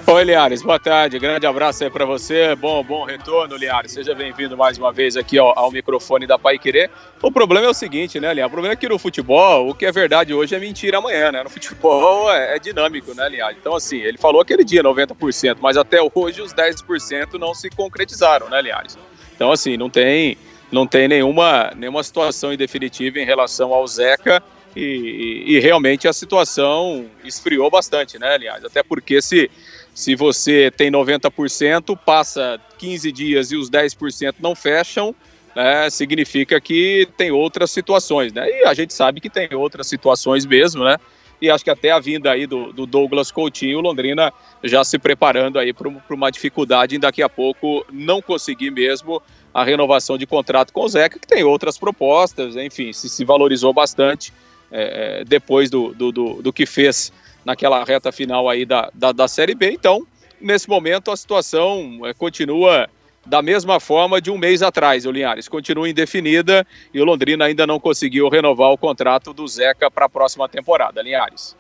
Oi, 0.07 0.25
Liares, 0.25 0.63
boa 0.63 0.79
tarde. 0.79 1.19
Grande 1.19 1.47
abraço 1.47 1.85
aí 1.85 1.91
para 1.91 2.05
você. 2.05 2.55
Bom, 2.57 2.83
bom 2.83 3.05
retorno, 3.05 3.57
Liares. 3.57 3.93
Seja 3.93 4.15
bem-vindo 4.15 4.57
mais 4.57 4.77
uma 4.77 4.93
vez 4.93 5.17
aqui 5.17 5.39
ao, 5.39 5.57
ao 5.59 5.71
microfone 5.71 6.27
da 6.27 6.39
Pai 6.39 6.59
Querer. 6.59 6.91
O 7.23 7.31
problema 7.31 7.67
é 7.67 7.69
o 7.69 7.75
seguinte, 7.75 8.19
né, 8.19 8.33
Liares? 8.35 8.51
O 8.51 8.53
problema 8.53 8.73
é 8.73 8.77
que 8.77 8.89
no 8.89 8.99
futebol, 8.99 9.69
o 9.69 9.75
que 9.75 9.87
é 9.87 9.93
verdade 9.93 10.35
hoje 10.35 10.55
é 10.55 10.59
mentira 10.59 10.99
amanhã, 10.99 11.31
né? 11.31 11.43
No 11.43 11.51
futebol 11.51 12.31
é, 12.35 12.57
é 12.57 12.59
dinâmico, 12.59 13.15
né, 13.15 13.29
Liares? 13.29 13.59
Então, 13.61 13.75
assim, 13.75 13.99
ele 13.99 14.19
falou 14.19 14.41
aquele 14.41 14.65
dia 14.65 14.83
90%, 14.83 15.59
mas 15.61 15.77
até 15.77 15.99
hoje 16.15 16.43
os 16.43 16.53
10% 16.53 17.35
não 17.39 17.55
se 17.55 17.71
concretizaram, 17.71 18.49
né, 18.49 18.61
Liares? 18.61 18.99
Então, 19.35 19.53
assim, 19.53 19.77
não 19.77 19.89
tem, 19.89 20.37
não 20.73 20.87
tem 20.87 21.07
nenhuma, 21.07 21.71
nenhuma 21.77 22.03
situação 22.03 22.55
definitiva 22.57 23.19
em 23.19 23.25
relação 23.25 23.73
ao 23.73 23.87
Zeca 23.87 24.43
e, 24.77 25.45
e, 25.47 25.61
realmente 25.61 26.07
a 26.07 26.13
situação 26.13 27.07
esfriou 27.25 27.71
bastante, 27.71 28.19
né, 28.19 28.35
aliás? 28.35 28.65
Até 28.65 28.83
porque 28.83 29.21
se, 29.21 29.51
se 29.93 30.15
você 30.15 30.71
tem 30.71 30.91
90%, 30.91 31.99
passa 31.99 32.61
15 32.79 33.11
dias 33.11 33.51
e 33.51 33.57
os 33.57 33.69
10% 33.69 34.37
não 34.41 34.55
fecham, 34.55 35.15
né, 35.57 35.91
significa 35.91 36.61
que 36.61 37.09
tem 37.17 37.31
outras 37.33 37.71
situações, 37.71 38.33
né? 38.33 38.49
E 38.49 38.65
a 38.65 38.75
gente 38.75 38.95
sabe 38.95 39.21
que 39.21 39.29
tem 39.29 39.49
outras 39.55 39.89
situações 39.89 40.47
mesmo, 40.47 40.85
né? 40.85 40.97
E 41.41 41.49
acho 41.49 41.65
que 41.65 41.71
até 41.71 41.91
a 41.91 41.99
vinda 41.99 42.31
aí 42.31 42.47
do, 42.47 42.73
do 42.73 42.85
Douglas 42.85 43.33
Coutinho, 43.33 43.81
Londrina 43.81 44.33
já 44.63 44.85
se 44.85 44.99
preparando 44.99 45.59
aí 45.59 45.73
para 45.73 45.89
uma 46.11 46.31
dificuldade 46.31 46.97
em 46.97 47.01
daqui 47.01 47.23
a 47.23 47.29
pouco 47.29 47.85
não 47.91 48.21
conseguir 48.21 48.71
mesmo 48.71 49.23
a 49.53 49.65
renovação 49.65 50.19
de 50.19 50.27
contrato 50.27 50.73
com 50.73 50.83
o 50.85 50.89
Zeca, 50.89 51.19
que 51.19 51.27
tem 51.27 51.43
outras 51.43 51.79
propostas, 51.79 52.57
enfim, 52.57 52.93
se, 52.93 53.09
se 53.09 53.25
valorizou 53.25 53.73
bastante 53.73 54.33
é, 54.71 55.21
é, 55.21 55.25
depois 55.25 55.69
do, 55.71 55.93
do, 55.95 56.13
do, 56.13 56.43
do, 56.43 56.53
que 56.53 56.67
fez 56.67 57.13
naquela 57.45 57.83
reta 57.85 58.13
final 58.13 58.49
aí 58.49 58.65
da, 58.65 58.91
da, 58.95 59.13
da 59.13 59.29
Série 59.29 59.55
B. 59.55 59.71
Então, 59.73 60.07
nesse 60.41 60.69
momento 60.69 61.11
a 61.11 61.17
situação 61.17 62.01
é, 62.05 62.15
continua 62.15 62.89
da 63.27 63.43
mesma 63.43 63.79
forma 63.79 64.21
de 64.21 64.31
um 64.31 64.39
mês 64.39 64.63
atrás, 64.63 65.05
o 65.05 65.11
Linhares. 65.11 65.49
Continua 65.49 65.89
indefinida 65.89 66.67
e 66.93 67.01
o 67.01 67.05
Londrina 67.05 67.45
ainda 67.45 67.67
não 67.67 67.79
conseguiu 67.79 68.29
renovar 68.29 68.71
o 68.71 68.79
contrato 68.79 69.33
do 69.33 69.47
Zeca 69.47 69.91
para 69.91 70.07
a 70.07 70.09
próxima 70.09 70.49
temporada, 70.49 71.03
Linhares. 71.03 71.57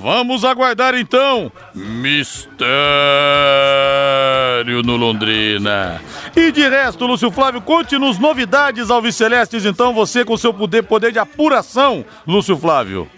Vamos 0.00 0.44
aguardar 0.44 0.94
então. 0.94 1.50
Mistério 1.74 2.64
no 4.82 4.96
Londrina. 4.96 6.00
E 6.34 6.50
de 6.50 6.68
resto, 6.68 7.06
Lúcio 7.06 7.30
Flávio, 7.30 7.62
conte-nos 7.62 8.18
novidades 8.18 8.90
ao 8.90 9.04
Celestes, 9.12 9.64
então, 9.64 9.94
você 9.94 10.24
com 10.24 10.36
seu 10.36 10.52
poder, 10.52 10.82
poder 10.82 11.12
de 11.12 11.18
apuração, 11.18 12.04
Lúcio 12.26 12.56
Flávio. 12.56 13.08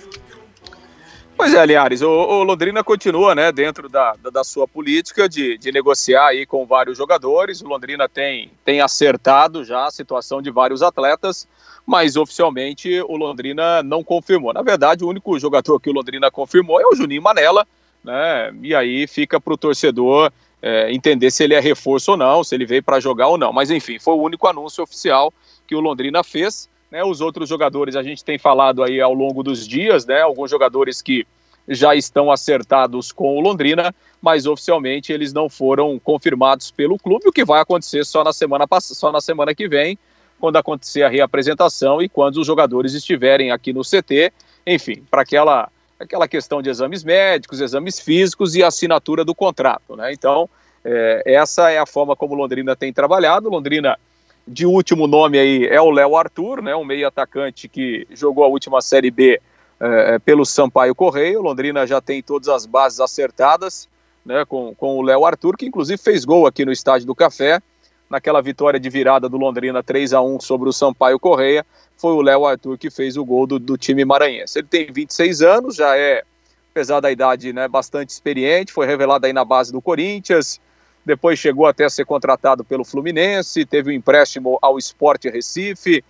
Pois 1.36 1.52
é, 1.52 1.66
Linhares, 1.66 2.00
o, 2.00 2.08
o, 2.08 2.42
Londrina 2.42 2.82
continua 2.82 3.34
né, 3.34 3.52
dentro 3.52 3.90
da, 3.90 4.14
da, 4.22 4.30
da, 4.30 4.44
sua 4.44 4.66
política 4.66 5.28
de, 5.28 5.58
de 5.58 5.70
negociar 5.70 6.28
aí 6.28 6.46
com 6.46 6.64
vários 6.64 6.96
jogadores. 6.96 7.60
O 7.60 7.68
Londrina 7.68 8.08
tem, 8.08 8.50
tem 8.64 8.80
acertado 8.80 9.62
já 9.62 9.84
a 9.84 9.90
situação 9.90 10.40
de 10.40 10.50
vários 10.50 10.82
atletas, 10.82 11.46
mas 11.86 12.16
oficialmente 12.16 13.00
o 13.02 13.16
Londrina 13.16 13.82
não 13.82 14.02
confirmou. 14.02 14.52
Na 14.52 14.62
verdade, 14.62 15.04
o 15.04 15.08
único 15.08 15.38
jogador 15.38 15.78
que 15.78 15.88
o 15.88 15.92
Londrina 15.92 16.30
confirmou 16.30 16.80
é 16.80 16.84
o 16.84 16.96
Juninho 16.96 17.22
Manela, 17.22 17.66
né? 18.02 18.52
E 18.60 18.74
aí 18.74 19.06
fica 19.06 19.40
para 19.40 19.54
o 19.54 19.56
torcedor 19.56 20.32
é, 20.60 20.92
entender 20.92 21.30
se 21.30 21.44
ele 21.44 21.54
é 21.54 21.60
reforço 21.60 22.10
ou 22.10 22.16
não, 22.16 22.42
se 22.42 22.54
ele 22.54 22.66
veio 22.66 22.82
para 22.82 22.98
jogar 22.98 23.28
ou 23.28 23.38
não. 23.38 23.52
Mas 23.52 23.70
enfim, 23.70 23.98
foi 24.00 24.14
o 24.14 24.22
único 24.22 24.48
anúncio 24.48 24.82
oficial 24.82 25.32
que 25.66 25.76
o 25.76 25.80
Londrina 25.80 26.24
fez. 26.24 26.68
Né, 26.88 27.02
os 27.02 27.20
outros 27.20 27.48
jogadores 27.48 27.96
a 27.96 28.02
gente 28.02 28.24
tem 28.24 28.38
falado 28.38 28.80
aí 28.80 29.00
ao 29.00 29.12
longo 29.12 29.42
dos 29.42 29.66
dias, 29.66 30.06
né? 30.06 30.22
Alguns 30.22 30.50
jogadores 30.50 31.02
que 31.02 31.26
já 31.68 31.94
estão 31.94 32.30
acertados 32.30 33.10
com 33.10 33.36
o 33.36 33.40
Londrina, 33.40 33.94
mas 34.22 34.46
oficialmente 34.46 35.12
eles 35.12 35.32
não 35.32 35.48
foram 35.48 35.98
confirmados 35.98 36.70
pelo 36.70 36.98
clube, 36.98 37.28
o 37.28 37.32
que 37.32 37.44
vai 37.44 37.60
acontecer 37.60 38.04
só 38.04 38.22
na 38.22 38.32
semana 38.32 38.66
só 38.80 39.10
na 39.10 39.20
semana 39.20 39.54
que 39.54 39.68
vem, 39.68 39.98
quando 40.40 40.56
acontecer 40.56 41.02
a 41.02 41.08
reapresentação 41.08 42.00
e 42.02 42.08
quando 42.08 42.36
os 42.36 42.46
jogadores 42.46 42.94
estiverem 42.94 43.50
aqui 43.50 43.72
no 43.72 43.82
CT, 43.82 44.32
enfim, 44.66 45.02
para 45.10 45.22
aquela 45.22 45.68
aquela 45.98 46.28
questão 46.28 46.60
de 46.60 46.68
exames 46.68 47.02
médicos, 47.02 47.60
exames 47.60 47.98
físicos 47.98 48.54
e 48.54 48.62
assinatura 48.62 49.24
do 49.24 49.34
contrato, 49.34 49.96
né? 49.96 50.12
Então, 50.12 50.48
é, 50.84 51.22
essa 51.24 51.70
é 51.70 51.78
a 51.78 51.86
forma 51.86 52.14
como 52.14 52.34
Londrina 52.34 52.76
tem 52.76 52.92
trabalhado. 52.92 53.48
Londrina 53.48 53.98
de 54.46 54.66
último 54.66 55.06
nome 55.06 55.38
aí 55.38 55.66
é 55.66 55.80
o 55.80 55.90
Léo 55.90 56.16
Arthur, 56.16 56.62
né, 56.62 56.76
um 56.76 56.84
meio 56.84 57.08
atacante 57.08 57.68
que 57.68 58.06
jogou 58.10 58.44
a 58.44 58.48
última 58.48 58.80
Série 58.80 59.10
B 59.10 59.40
é, 59.80 60.14
é, 60.14 60.18
pelo 60.18 60.44
Sampaio 60.44 60.94
Correio. 60.94 61.42
Londrina 61.42 61.86
já 61.86 62.00
tem 62.00 62.22
todas 62.22 62.48
as 62.48 62.66
bases 62.66 63.00
acertadas 63.00 63.88
né, 64.24 64.44
com, 64.44 64.74
com 64.74 64.98
o 64.98 65.02
Léo 65.02 65.24
Arthur, 65.24 65.56
que 65.56 65.66
inclusive 65.66 66.00
fez 66.00 66.24
gol 66.24 66.46
aqui 66.46 66.64
no 66.64 66.72
Estádio 66.72 67.06
do 67.06 67.14
Café, 67.14 67.60
naquela 68.08 68.40
vitória 68.40 68.78
de 68.78 68.88
virada 68.88 69.28
do 69.28 69.36
Londrina 69.36 69.82
3 69.82 70.12
a 70.12 70.20
1 70.20 70.40
sobre 70.40 70.68
o 70.68 70.72
Sampaio 70.72 71.18
Correia. 71.18 71.64
Foi 71.96 72.12
o 72.12 72.22
Léo 72.22 72.46
Arthur 72.46 72.78
que 72.78 72.90
fez 72.90 73.16
o 73.16 73.24
gol 73.24 73.46
do, 73.46 73.58
do 73.58 73.76
time 73.76 74.04
maranhense. 74.04 74.58
Ele 74.58 74.68
tem 74.68 74.92
26 74.92 75.42
anos, 75.42 75.76
já 75.76 75.96
é, 75.96 76.22
apesar 76.70 77.00
da 77.00 77.10
idade, 77.10 77.52
né, 77.52 77.66
bastante 77.66 78.10
experiente, 78.10 78.72
foi 78.72 78.86
revelado 78.86 79.26
aí 79.26 79.32
na 79.32 79.44
base 79.44 79.72
do 79.72 79.80
Corinthians, 79.80 80.60
depois 81.06 81.38
chegou 81.38 81.66
até 81.66 81.84
a 81.84 81.90
ser 81.90 82.04
contratado 82.04 82.64
pelo 82.64 82.84
Fluminense, 82.84 83.64
teve 83.64 83.90
um 83.90 83.94
empréstimo 83.94 84.58
ao 84.60 84.76
Sport 84.76 85.24
Recife, 85.26 86.04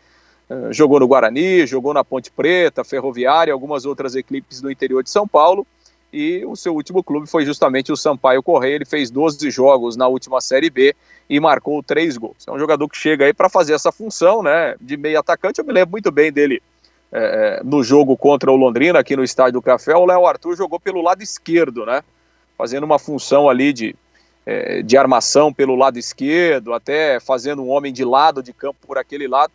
eh, 0.49 0.69
jogou 0.73 0.99
no 0.99 1.07
Guarani, 1.07 1.67
jogou 1.67 1.93
na 1.93 2.03
Ponte 2.03 2.31
Preta, 2.31 2.83
Ferroviária, 2.83 3.53
algumas 3.53 3.85
outras 3.85 4.15
equipes 4.15 4.61
do 4.61 4.71
interior 4.71 5.03
de 5.03 5.11
São 5.11 5.29
Paulo. 5.29 5.67
E 6.13 6.45
o 6.47 6.57
seu 6.57 6.75
último 6.75 7.03
clube 7.03 7.27
foi 7.27 7.45
justamente 7.45 7.93
o 7.93 7.97
Sampaio 7.97 8.43
Correia. 8.43 8.77
Ele 8.77 8.85
fez 8.85 9.11
12 9.11 9.51
jogos 9.51 9.97
na 9.97 10.09
última 10.09 10.41
Série 10.41 10.71
B 10.71 10.95
e 11.29 11.39
marcou 11.41 11.83
três 11.83 12.17
gols. 12.17 12.47
É 12.47 12.53
um 12.53 12.59
jogador 12.59 12.89
que 12.89 12.97
chega 12.97 13.25
aí 13.25 13.35
para 13.35 13.49
fazer 13.49 13.75
essa 13.75 13.93
função 13.93 14.43
né, 14.43 14.77
de 14.81 14.97
meio 14.97 15.19
atacante. 15.19 15.59
Eu 15.59 15.65
me 15.65 15.73
lembro 15.73 15.91
muito 15.93 16.11
bem 16.11 16.33
dele 16.33 16.63
é, 17.13 17.61
no 17.65 17.83
jogo 17.83 18.17
contra 18.17 18.51
o 18.51 18.57
Londrina, 18.57 18.99
aqui 18.99 19.17
no 19.17 19.25
Estádio 19.25 19.55
do 19.55 19.63
Café. 19.63 19.95
O 19.95 20.07
Léo 20.07 20.27
Arthur 20.27 20.57
jogou 20.57 20.81
pelo 20.81 21.03
lado 21.03 21.23
esquerdo, 21.23 21.85
né, 21.85 22.03
fazendo 22.57 22.85
uma 22.85 22.99
função 22.99 23.49
ali 23.49 23.73
de 23.73 23.95
é, 24.47 24.81
de 24.81 24.97
armação 24.97 25.53
pelo 25.53 25.75
lado 25.75 25.99
esquerdo, 25.99 26.73
até 26.73 27.19
fazendo 27.19 27.63
um 27.63 27.69
homem 27.69 27.93
de 27.93 28.05
lado 28.05 28.43
de 28.43 28.53
campo 28.53 28.79
por 28.87 28.97
aquele 28.97 29.27
lado. 29.27 29.53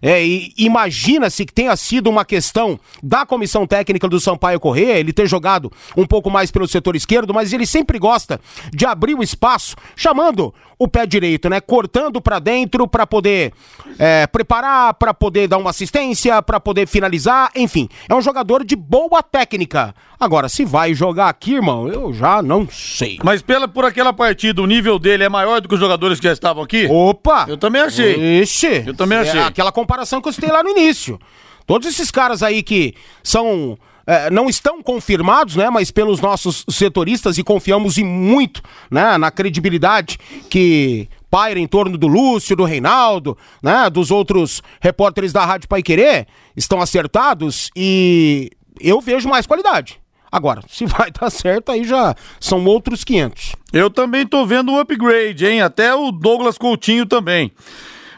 É, 0.02 0.20
Imagina-se 0.56 1.44
que 1.44 1.52
tenha 1.52 1.74
sido 1.76 2.08
uma 2.08 2.24
questão 2.24 2.78
da 3.02 3.26
comissão 3.26 3.66
técnica 3.66 4.08
do 4.08 4.20
Sampaio 4.20 4.60
Corrêa, 4.60 4.98
ele 4.98 5.12
ter 5.12 5.26
jogado 5.26 5.70
um 5.96 6.06
pouco 6.06 6.30
mais 6.30 6.50
pelo 6.50 6.66
setor 6.66 6.96
esquerdo, 6.96 7.34
mas 7.34 7.52
ele 7.52 7.66
sempre 7.66 7.98
gosta 7.98 8.40
de 8.72 8.86
abrir 8.86 9.14
o 9.14 9.22
espaço, 9.22 9.76
chamando 9.96 10.54
o 10.78 10.88
pé 10.88 11.04
direito, 11.04 11.50
né? 11.50 11.60
Cortando 11.60 12.22
para 12.22 12.38
dentro 12.38 12.88
para 12.88 13.06
poder 13.06 13.52
é, 13.98 14.26
preparar, 14.26 14.94
para 14.94 15.12
poder 15.12 15.46
dar 15.46 15.58
uma 15.58 15.68
assistência, 15.68 16.40
para 16.40 16.58
poder 16.58 16.88
finalizar, 16.88 17.50
enfim. 17.54 17.86
É 18.08 18.14
um 18.14 18.22
jogador 18.22 18.64
de 18.64 18.74
boa 18.74 19.22
técnica. 19.22 19.94
Agora, 20.18 20.48
se 20.48 20.64
vai 20.64 20.94
jogar 20.94 21.28
aqui, 21.28 21.54
irmão, 21.54 21.88
eu 21.88 22.12
já 22.12 22.42
não 22.42 22.66
sei. 22.70 23.18
Mas 23.22 23.42
pela, 23.42 23.68
por 23.68 23.84
aquela 23.84 24.12
partida, 24.12 24.62
o 24.62 24.66
nível 24.66 24.98
dele 24.98 25.24
é 25.24 25.28
maior 25.28 25.60
do 25.60 25.68
que 25.68 25.74
os 25.74 25.80
jogadores 25.80 26.18
que 26.18 26.26
já 26.26 26.32
estavam 26.32 26.62
aqui? 26.62 26.86
Opa! 26.90 27.44
Eu 27.48 27.56
também 27.58 27.82
achei. 27.82 28.40
Ixi! 28.40 28.84
Eu 28.86 28.94
também 28.94 29.18
achei. 29.18 29.40
É 29.40 29.44
aquela 29.44 29.72
comparação 29.72 29.89
que 30.22 30.28
eu 30.28 30.32
citei 30.32 30.50
lá 30.50 30.62
no 30.62 30.70
início. 30.70 31.18
Todos 31.66 31.86
esses 31.86 32.10
caras 32.10 32.42
aí 32.42 32.62
que 32.62 32.94
são 33.22 33.78
é, 34.06 34.28
não 34.30 34.48
estão 34.48 34.82
confirmados, 34.82 35.54
né? 35.56 35.70
Mas 35.70 35.90
pelos 35.90 36.20
nossos 36.20 36.64
setoristas 36.68 37.38
e 37.38 37.44
confiamos 37.44 37.96
em 37.96 38.04
muito, 38.04 38.60
né? 38.90 39.16
Na 39.16 39.30
credibilidade 39.30 40.18
que 40.48 41.08
paira 41.30 41.60
em 41.60 41.66
torno 41.66 41.96
do 41.96 42.08
Lúcio, 42.08 42.56
do 42.56 42.64
Reinaldo, 42.64 43.38
né? 43.62 43.88
Dos 43.88 44.10
outros 44.10 44.62
repórteres 44.80 45.32
da 45.32 45.44
Rádio 45.44 45.68
Pai 45.68 45.82
Querer, 45.82 46.26
estão 46.56 46.80
acertados 46.80 47.70
e 47.76 48.50
eu 48.80 49.00
vejo 49.00 49.28
mais 49.28 49.46
qualidade. 49.46 50.00
Agora, 50.32 50.62
se 50.68 50.86
vai 50.86 51.10
dar 51.18 51.30
certo, 51.30 51.70
aí 51.70 51.84
já 51.84 52.14
são 52.40 52.64
outros 52.64 53.04
500. 53.04 53.54
Eu 53.72 53.90
também 53.90 54.26
tô 54.26 54.44
vendo 54.44 54.72
o 54.72 54.80
upgrade, 54.80 55.46
hein? 55.46 55.62
Até 55.62 55.94
o 55.94 56.10
Douglas 56.10 56.58
Coutinho 56.58 57.06
também. 57.06 57.52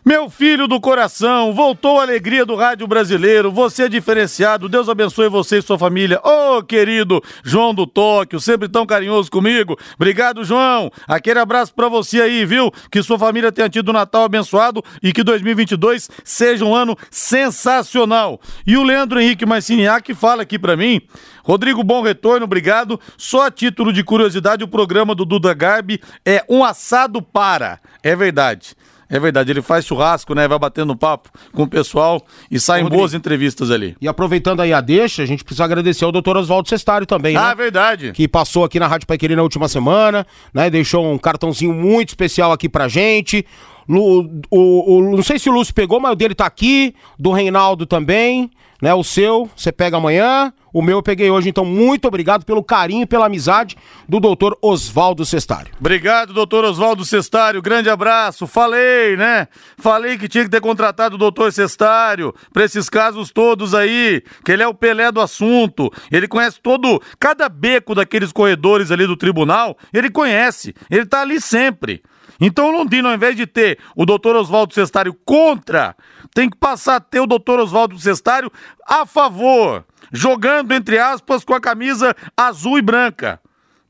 Meu 0.04 0.28
filho 0.28 0.66
do 0.66 0.80
coração, 0.80 1.54
voltou 1.54 2.00
a 2.00 2.02
alegria 2.02 2.44
do 2.44 2.56
rádio 2.56 2.88
brasileiro, 2.88 3.52
você 3.52 3.84
é 3.84 3.88
diferenciado, 3.88 4.68
Deus 4.68 4.88
abençoe 4.88 5.28
você 5.28 5.58
e 5.58 5.62
sua 5.62 5.78
família. 5.78 6.20
Ô, 6.24 6.56
oh, 6.56 6.62
querido 6.64 7.22
João 7.44 7.72
do 7.72 7.86
Tóquio, 7.86 8.40
sempre 8.40 8.68
tão 8.68 8.84
carinhoso 8.84 9.30
comigo. 9.30 9.78
Obrigado, 9.94 10.44
João. 10.44 10.90
Aquele 11.06 11.38
abraço 11.38 11.72
para 11.72 11.88
você 11.88 12.20
aí, 12.20 12.44
viu? 12.44 12.72
Que 12.90 13.00
sua 13.00 13.16
família 13.16 13.52
tenha 13.52 13.68
tido 13.68 13.90
um 13.90 13.92
Natal 13.92 14.24
abençoado 14.24 14.82
e 15.00 15.12
que 15.12 15.22
2022 15.22 16.10
seja 16.24 16.64
um 16.64 16.74
ano 16.74 16.96
sensacional. 17.08 18.40
E 18.66 18.76
o 18.76 18.82
Leandro 18.82 19.20
Henrique 19.20 19.46
Marciniak 19.46 20.14
fala 20.14 20.42
aqui 20.42 20.58
para 20.58 20.76
mim 20.76 21.00
Rodrigo, 21.44 21.82
bom 21.82 22.02
retorno, 22.02 22.44
obrigado. 22.44 23.00
Só 23.16 23.46
a 23.46 23.50
título 23.50 23.92
de 23.92 24.04
curiosidade, 24.04 24.62
o 24.62 24.68
programa 24.68 25.14
do 25.14 25.24
Duda 25.24 25.52
Garbi 25.52 26.00
é 26.24 26.44
um 26.48 26.64
assado 26.64 27.20
para. 27.20 27.80
É 28.02 28.14
verdade. 28.14 28.76
É 29.12 29.20
verdade, 29.20 29.52
ele 29.52 29.60
faz 29.60 29.84
churrasco, 29.84 30.34
né? 30.34 30.48
Vai 30.48 30.58
batendo 30.58 30.96
papo 30.96 31.28
com 31.52 31.64
o 31.64 31.68
pessoal 31.68 32.24
e 32.50 32.58
saem 32.58 32.84
Rodrigo, 32.84 32.98
boas 32.98 33.12
entrevistas 33.12 33.70
ali. 33.70 33.94
E 34.00 34.08
aproveitando 34.08 34.60
aí 34.60 34.72
a 34.72 34.80
deixa, 34.80 35.22
a 35.22 35.26
gente 35.26 35.44
precisa 35.44 35.64
agradecer 35.64 36.06
ao 36.06 36.10
doutor 36.10 36.38
Oswaldo 36.38 36.66
Cestário 36.66 37.06
também, 37.06 37.36
ah, 37.36 37.40
né? 37.42 37.46
Ah, 37.50 37.54
verdade. 37.54 38.12
Que 38.12 38.26
passou 38.26 38.64
aqui 38.64 38.80
na 38.80 38.86
Rádio 38.86 39.06
Paiqueri 39.06 39.36
na 39.36 39.42
última 39.42 39.68
semana, 39.68 40.26
né? 40.54 40.70
Deixou 40.70 41.12
um 41.12 41.18
cartãozinho 41.18 41.74
muito 41.74 42.08
especial 42.08 42.52
aqui 42.52 42.70
pra 42.70 42.88
gente. 42.88 43.44
O, 43.86 44.22
o, 44.50 44.96
o, 44.96 45.16
não 45.16 45.22
sei 45.22 45.38
se 45.38 45.50
o 45.50 45.52
Lúcio 45.52 45.74
pegou, 45.74 46.00
mas 46.00 46.12
o 46.12 46.16
dele 46.16 46.34
tá 46.34 46.46
aqui, 46.46 46.94
do 47.18 47.32
Reinaldo 47.32 47.84
também, 47.84 48.50
né? 48.82 48.92
O 48.92 49.04
seu, 49.04 49.48
você 49.56 49.70
pega 49.70 49.96
amanhã. 49.96 50.52
O 50.74 50.82
meu 50.82 50.98
eu 50.98 51.02
peguei 51.02 51.30
hoje, 51.30 51.50
então 51.50 51.66
muito 51.66 52.08
obrigado 52.08 52.44
pelo 52.46 52.64
carinho 52.64 53.02
e 53.02 53.06
pela 53.06 53.26
amizade 53.26 53.76
do 54.08 54.18
doutor 54.18 54.56
Oswaldo 54.60 55.24
Cestário. 55.24 55.70
Obrigado, 55.78 56.32
doutor 56.32 56.64
Oswaldo 56.64 57.04
Cestário, 57.04 57.60
grande 57.60 57.90
abraço. 57.90 58.46
Falei, 58.46 59.14
né? 59.16 59.48
Falei 59.76 60.16
que 60.16 60.28
tinha 60.28 60.44
que 60.44 60.50
ter 60.50 60.62
contratado 60.62 61.14
o 61.14 61.18
doutor 61.18 61.52
Cestário 61.52 62.34
para 62.54 62.64
esses 62.64 62.88
casos 62.88 63.30
todos 63.30 63.74
aí, 63.74 64.22
que 64.44 64.50
ele 64.50 64.62
é 64.62 64.66
o 64.66 64.72
Pelé 64.72 65.12
do 65.12 65.20
assunto. 65.20 65.92
Ele 66.10 66.26
conhece 66.26 66.58
todo, 66.60 67.00
cada 67.20 67.50
beco 67.50 67.94
daqueles 67.94 68.32
corredores 68.32 68.90
ali 68.90 69.06
do 69.06 69.16
tribunal, 69.16 69.76
ele 69.92 70.10
conhece. 70.10 70.74
Ele 70.90 71.04
tá 71.04 71.20
ali 71.20 71.38
sempre. 71.38 72.02
Então 72.40 72.72
Londrina, 72.72 73.10
ao 73.10 73.14
invés 73.14 73.36
de 73.36 73.46
ter 73.46 73.78
o 73.94 74.04
doutor 74.04 74.34
Oswaldo 74.34 74.74
Cestário 74.74 75.14
contra, 75.24 75.94
tem 76.34 76.48
que 76.48 76.56
passar 76.56 76.96
a 76.96 77.00
ter 77.00 77.20
o 77.20 77.26
doutor 77.26 77.60
Oswaldo 77.60 77.98
Cestário 77.98 78.50
a 78.86 79.06
favor 79.06 79.84
jogando, 80.12 80.72
entre 80.72 80.98
aspas, 80.98 81.44
com 81.44 81.54
a 81.54 81.60
camisa 81.60 82.14
azul 82.36 82.78
e 82.78 82.82
branca. 82.82 83.40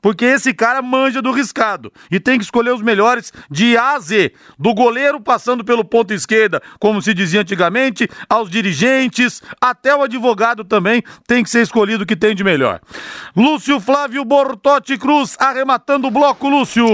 Porque 0.00 0.24
esse 0.24 0.52
cara 0.52 0.82
manja 0.82 1.22
do 1.22 1.30
riscado 1.30 1.92
e 2.10 2.18
tem 2.18 2.36
que 2.36 2.44
escolher 2.44 2.74
os 2.74 2.82
melhores 2.82 3.32
de 3.48 3.76
A 3.76 3.92
a 3.92 4.00
Z, 4.00 4.32
do 4.58 4.74
goleiro 4.74 5.20
passando 5.20 5.64
pelo 5.64 5.84
ponto 5.84 6.12
esquerda, 6.12 6.60
como 6.80 7.00
se 7.00 7.14
dizia 7.14 7.42
antigamente, 7.42 8.08
aos 8.28 8.50
dirigentes, 8.50 9.40
até 9.60 9.94
o 9.94 10.02
advogado 10.02 10.64
também 10.64 11.04
tem 11.24 11.44
que 11.44 11.50
ser 11.50 11.62
escolhido 11.62 12.02
o 12.02 12.06
que 12.06 12.16
tem 12.16 12.34
de 12.34 12.42
melhor. 12.42 12.80
Lúcio 13.36 13.78
Flávio 13.78 14.24
Bortotti 14.24 14.98
Cruz 14.98 15.36
arrematando 15.38 16.08
o 16.08 16.10
bloco, 16.10 16.48
Lúcio. 16.48 16.84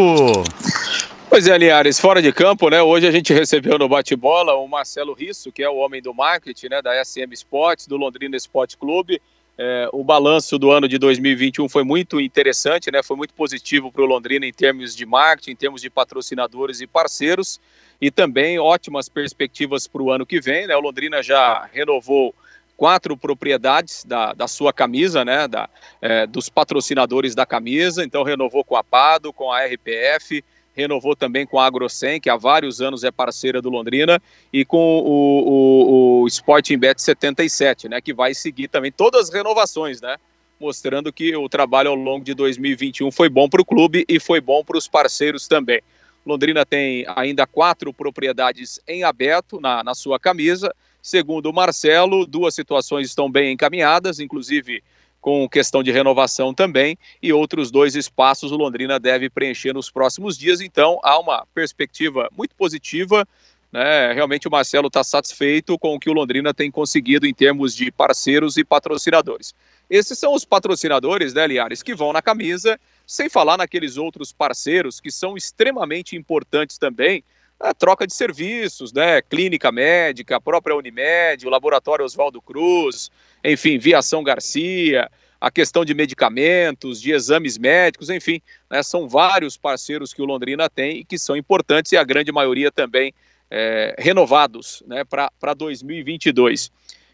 Pois 1.29 1.47
é, 1.47 1.59
Linhares, 1.59 2.01
fora 2.01 2.23
de 2.23 2.33
campo, 2.33 2.71
né? 2.71 2.81
Hoje 2.81 3.07
a 3.07 3.11
gente 3.11 3.35
recebeu 3.35 3.79
no 3.79 3.87
bate-bola 3.87 4.55
o 4.55 4.67
Marcelo 4.67 5.13
Risso, 5.13 5.53
que 5.53 5.63
é 5.63 5.69
o 5.69 5.77
homem 5.77 6.01
do 6.01 6.15
marketing, 6.15 6.69
né, 6.69 6.81
da 6.81 7.05
SM 7.05 7.31
Sports, 7.33 7.87
do 7.87 7.99
Londrina 7.99 8.35
Sport 8.39 8.77
Clube. 8.77 9.21
É, 9.59 9.91
o 9.93 10.03
balanço 10.03 10.59
do 10.59 10.71
ano 10.71 10.89
de 10.89 10.97
2021 10.97 11.69
foi 11.69 11.85
muito 11.85 12.19
interessante, 12.19 12.91
né? 12.91 13.03
Foi 13.03 13.15
muito 13.15 13.35
positivo 13.35 13.93
para 13.93 14.03
o 14.03 14.07
Londrina 14.07 14.47
em 14.47 14.53
termos 14.53 14.97
de 14.97 15.05
marketing, 15.05 15.51
em 15.51 15.57
termos 15.57 15.83
de 15.83 15.91
patrocinadores 15.91 16.81
e 16.81 16.87
parceiros, 16.87 17.61
e 18.01 18.11
também 18.11 18.59
ótimas 18.59 19.09
perspectivas 19.09 19.87
para 19.87 20.03
o 20.03 20.11
ano 20.11 20.25
que 20.25 20.41
vem, 20.41 20.67
né? 20.67 20.75
O 20.77 20.81
Londrina 20.81 21.23
já 21.23 21.69
renovou 21.71 22.35
quatro 22.75 23.17
propriedades 23.19 24.03
da, 24.03 24.33
da 24.33 24.49
sua 24.49 24.73
camisa, 24.73 25.27
né? 25.27 25.47
Da, 25.47 25.69
é, 26.01 26.27
dos 26.27 26.49
patrocinadores 26.49 27.35
da 27.35 27.45
camisa, 27.45 28.03
então 28.03 28.23
renovou 28.23 28.65
com 28.65 28.77
a 28.77 28.83
Pado, 28.83 29.31
com 29.31 29.53
a 29.53 29.67
RPF 29.67 30.43
renovou 30.79 31.17
também 31.17 31.45
com 31.45 31.59
a 31.59 31.67
AgroSem, 31.67 32.21
que 32.21 32.31
há 32.31 32.37
vários 32.37 32.81
anos 32.81 33.03
é 33.03 33.11
parceira 33.11 33.61
do 33.61 33.69
Londrina, 33.69 34.23
e 34.53 34.65
com 34.65 35.01
o, 35.01 36.21
o, 36.21 36.23
o 36.23 36.27
Sporting 36.29 36.79
Bet 36.79 37.03
77, 37.03 37.89
né, 37.89 38.01
que 38.01 38.15
vai 38.15 38.33
seguir 38.33 38.69
também 38.69 38.93
todas 38.93 39.29
as 39.29 39.35
renovações, 39.35 40.01
né, 40.01 40.17
mostrando 40.61 41.13
que 41.13 41.35
o 41.37 41.49
trabalho 41.49 41.91
ao 41.91 41.97
longo 41.97 42.25
de 42.25 42.33
2021 42.33 43.11
foi 43.11 43.29
bom 43.29 43.49
para 43.49 43.61
o 43.61 43.65
clube 43.65 44.05
e 44.09 44.21
foi 44.21 44.41
bom 44.41 44.63
para 44.63 44.79
os 44.79 44.87
parceiros 44.87 45.49
também. 45.49 45.81
Londrina 46.25 46.65
tem 46.65 47.05
ainda 47.17 47.45
quatro 47.47 47.93
propriedades 47.93 48.81
em 48.87 49.03
aberto 49.03 49.61
na, 49.61 49.83
na 49.83 49.95
sua 49.95 50.19
camisa. 50.19 50.73
Segundo 51.03 51.47
o 51.47 51.53
Marcelo, 51.53 52.27
duas 52.27 52.55
situações 52.55 53.09
estão 53.09 53.31
bem 53.31 53.53
encaminhadas, 53.53 54.21
inclusive 54.21 54.83
com 55.29 55.47
questão 55.47 55.83
de 55.83 55.93
renovação 55.93 56.55
também, 56.55 56.97
e 57.23 57.35
outros 57.35 57.71
dois 57.71 57.95
espaços 57.95 58.51
o 58.51 58.57
Londrina 58.57 58.99
deve 58.99 59.29
preencher 59.29 59.75
nos 59.75 59.91
próximos 59.91 60.39
dias. 60.39 60.63
Então, 60.63 60.99
há 61.03 61.19
uma 61.19 61.45
perspectiva 61.55 62.31
muito 62.35 62.55
positiva. 62.55 63.29
Né? 63.71 64.15
Realmente 64.15 64.49
o 64.49 64.51
Marcelo 64.51 64.87
está 64.87 65.05
satisfeito 65.05 65.79
com 65.79 65.95
o 65.95 66.01
que 66.01 66.09
o 66.09 66.15
Londrina 66.15 66.55
tem 66.55 66.71
conseguido 66.71 67.27
em 67.27 67.35
termos 67.35 67.77
de 67.77 67.93
parceiros 67.93 68.57
e 68.57 68.65
patrocinadores. 68.65 69.55
Esses 69.91 70.19
são 70.19 70.33
os 70.33 70.47
patrocinadores, 70.47 71.35
né, 71.35 71.47
Liares, 71.47 71.83
que 71.83 71.95
vão 71.95 72.11
na 72.11 72.23
camisa, 72.23 72.81
sem 73.07 73.29
falar 73.29 73.59
naqueles 73.59 73.99
outros 73.99 74.33
parceiros 74.33 74.99
que 74.99 75.11
são 75.11 75.37
extremamente 75.37 76.17
importantes 76.17 76.79
também, 76.79 77.23
a 77.61 77.75
troca 77.75 78.07
de 78.07 78.15
serviços, 78.15 78.93
né? 78.93 79.21
Clínica 79.21 79.73
médica, 79.73 80.37
a 80.37 80.41
própria 80.41 80.77
Unimed, 80.77 81.45
o 81.45 81.51
Laboratório 81.51 82.05
Oswaldo 82.05 82.41
Cruz, 82.41 83.11
enfim, 83.45 83.79
Viação 83.79 84.23
Garcia, 84.23 85.11
a 85.41 85.51
questão 85.51 85.85
de 85.85 85.95
medicamentos, 85.95 87.01
de 87.01 87.13
exames 87.13 87.57
médicos, 87.57 88.11
enfim, 88.11 88.41
né? 88.71 88.83
são 88.83 89.09
vários 89.09 89.57
parceiros 89.57 90.13
que 90.13 90.21
o 90.21 90.25
Londrina 90.25 90.69
tem 90.69 90.99
e 90.99 91.05
que 91.05 91.19
são 91.19 91.37
importantes 91.37 91.93
e 91.93 91.97
a 91.97 92.05
grande 92.05 92.33
maioria 92.33 92.73
também 92.73 93.15
é, 93.51 93.95
renovados 93.99 94.83
né, 94.87 95.05
para 95.05 95.55
2022. 95.57 96.71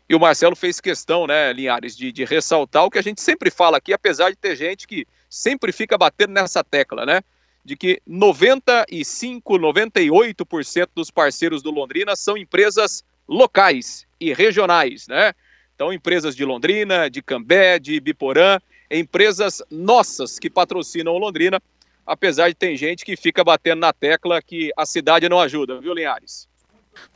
E 0.08 0.14
o 0.14 0.20
Marcelo 0.20 0.56
fez 0.56 0.80
questão, 0.80 1.26
né, 1.26 1.52
Linhares, 1.52 1.96
de, 1.96 2.12
de 2.12 2.24
ressaltar 2.24 2.84
o 2.84 2.90
que 2.90 2.98
a 2.98 3.02
gente 3.02 3.20
sempre 3.20 3.50
fala 3.50 3.78
aqui, 3.78 3.92
apesar 3.92 4.30
de 4.30 4.36
ter 4.36 4.56
gente 4.56 4.86
que 4.86 5.06
sempre 5.28 5.72
fica 5.72 5.96
batendo 5.96 6.32
nessa 6.32 6.62
tecla, 6.62 7.06
né? 7.06 7.20
de 7.64 7.76
que 7.76 8.00
95, 8.06 9.54
98% 9.54 10.88
dos 10.94 11.10
parceiros 11.10 11.62
do 11.62 11.70
Londrina 11.70 12.14
são 12.14 12.36
empresas 12.36 13.02
locais 13.26 14.06
e 14.20 14.34
regionais, 14.34 15.08
né? 15.08 15.32
Então, 15.74 15.92
empresas 15.92 16.36
de 16.36 16.44
Londrina, 16.44 17.10
de 17.10 17.20
Cambé, 17.20 17.78
de 17.78 17.98
Biporã, 17.98 18.58
empresas 18.90 19.62
nossas 19.70 20.38
que 20.38 20.48
patrocinam 20.48 21.12
o 21.12 21.18
Londrina, 21.18 21.60
apesar 22.06 22.48
de 22.48 22.54
ter 22.54 22.76
gente 22.76 23.04
que 23.04 23.16
fica 23.16 23.42
batendo 23.42 23.80
na 23.80 23.92
tecla 23.92 24.40
que 24.40 24.70
a 24.76 24.86
cidade 24.86 25.28
não 25.28 25.40
ajuda, 25.40 25.80
viu, 25.80 25.92
Linhares? 25.92 26.48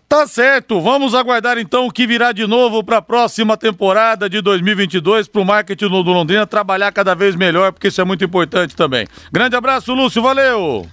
Tá 0.08 0.26
certo, 0.26 0.80
vamos 0.80 1.14
aguardar 1.14 1.58
então 1.58 1.86
o 1.86 1.92
que 1.92 2.06
virá 2.06 2.32
de 2.32 2.46
novo 2.46 2.82
para 2.82 2.96
a 2.96 3.02
próxima 3.02 3.58
temporada 3.58 4.28
de 4.28 4.40
2022 4.40 5.28
para 5.28 5.42
o 5.42 5.44
marketing 5.44 5.88
do 5.88 6.00
Londrina 6.00 6.46
trabalhar 6.46 6.90
cada 6.92 7.14
vez 7.14 7.36
melhor, 7.36 7.72
porque 7.72 7.88
isso 7.88 8.00
é 8.00 8.04
muito 8.04 8.24
importante 8.24 8.74
também. 8.74 9.06
Grande 9.30 9.54
abraço, 9.54 9.92
Lúcio, 9.92 10.22
valeu! 10.22 10.86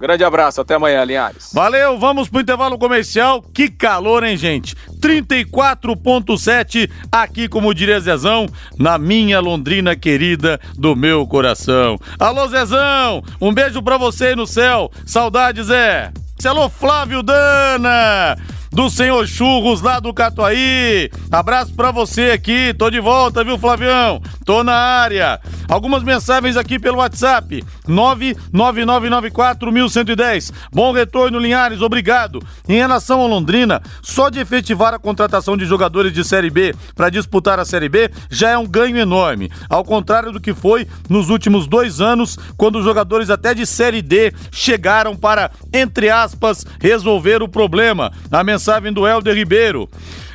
Grande 0.00 0.22
abraço, 0.22 0.60
até 0.60 0.74
amanhã, 0.74 1.04
Linhares. 1.04 1.50
Valeu, 1.52 1.98
vamos 1.98 2.28
pro 2.28 2.40
intervalo 2.40 2.78
comercial. 2.78 3.42
Que 3.42 3.68
calor, 3.68 4.22
hein, 4.22 4.36
gente? 4.36 4.76
34.7 5.00 6.90
aqui, 7.10 7.48
como 7.48 7.74
diria 7.74 8.00
Zezão, 8.00 8.46
na 8.78 8.98
minha 8.98 9.40
Londrina 9.40 9.96
querida 9.96 10.60
do 10.76 10.94
meu 10.94 11.26
coração. 11.26 11.98
Alô, 12.18 12.46
Zezão, 12.48 13.22
um 13.40 13.52
beijo 13.52 13.82
pra 13.82 13.96
você 13.96 14.26
aí 14.26 14.36
no 14.36 14.46
céu. 14.46 14.90
Saudades, 15.06 15.66
Zé. 15.66 16.12
Alô, 16.44 16.68
Flávio 16.68 17.22
Dana, 17.22 18.36
do 18.78 18.88
Senhor 18.88 19.26
Churros 19.26 19.82
lá 19.82 19.98
do 19.98 20.14
Catuaí. 20.14 21.10
Abraço 21.32 21.74
pra 21.74 21.90
você 21.90 22.30
aqui, 22.30 22.72
tô 22.72 22.88
de 22.88 23.00
volta, 23.00 23.42
viu, 23.42 23.58
Flavião? 23.58 24.22
Tô 24.44 24.62
na 24.62 24.72
área. 24.72 25.40
Algumas 25.68 26.04
mensagens 26.04 26.56
aqui 26.56 26.78
pelo 26.78 26.98
WhatsApp, 26.98 27.64
999941110. 27.88 30.52
Bom 30.72 30.92
retorno, 30.92 31.40
Linhares, 31.40 31.82
obrigado. 31.82 32.40
Em 32.68 32.76
relação 32.76 33.20
ao 33.20 33.26
Londrina, 33.26 33.82
só 34.00 34.30
de 34.30 34.38
efetivar 34.38 34.94
a 34.94 34.98
contratação 34.98 35.56
de 35.56 35.66
jogadores 35.66 36.12
de 36.12 36.22
Série 36.22 36.48
B 36.48 36.72
para 36.94 37.10
disputar 37.10 37.58
a 37.58 37.64
Série 37.64 37.88
B 37.88 38.08
já 38.30 38.50
é 38.50 38.56
um 38.56 38.66
ganho 38.66 38.96
enorme. 38.96 39.50
Ao 39.68 39.84
contrário 39.84 40.30
do 40.30 40.40
que 40.40 40.54
foi 40.54 40.86
nos 41.10 41.30
últimos 41.30 41.66
dois 41.66 42.00
anos, 42.00 42.38
quando 42.56 42.78
os 42.78 42.84
jogadores 42.84 43.28
até 43.28 43.54
de 43.54 43.66
Série 43.66 44.02
D 44.02 44.32
chegaram 44.52 45.16
para, 45.16 45.50
entre 45.72 46.08
aspas, 46.08 46.64
resolver 46.80 47.42
o 47.42 47.48
problema. 47.48 48.12
A 48.30 48.44
mensagem 48.44 48.67
do 48.92 49.06
Helder 49.06 49.34
Ribeiro. 49.34 49.88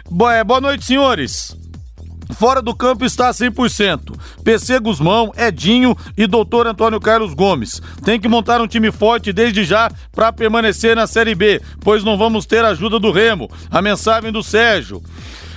Boa, 0.09 0.33
é, 0.33 0.43
boa 0.43 0.59
noite, 0.59 0.85
senhores. 0.85 1.55
Fora 2.33 2.63
do 2.63 2.73
campo 2.75 3.05
está 3.05 3.29
100%. 3.29 4.17
PC 4.43 4.79
Guzmão, 4.79 5.31
Edinho 5.37 5.95
e 6.17 6.25
doutor 6.25 6.65
Antônio 6.65 6.99
Carlos 6.99 7.35
Gomes. 7.35 7.79
Tem 8.03 8.19
que 8.19 8.27
montar 8.27 8.59
um 8.59 8.67
time 8.67 8.91
forte 8.91 9.31
desde 9.31 9.63
já 9.63 9.91
para 10.11 10.33
permanecer 10.33 10.95
na 10.95 11.05
Série 11.05 11.35
B, 11.35 11.61
pois 11.81 12.03
não 12.03 12.17
vamos 12.17 12.47
ter 12.47 12.65
ajuda 12.65 12.97
do 12.97 13.11
Remo. 13.11 13.51
A 13.69 13.83
mensagem 13.83 14.31
do 14.31 14.41
Sérgio. 14.41 15.01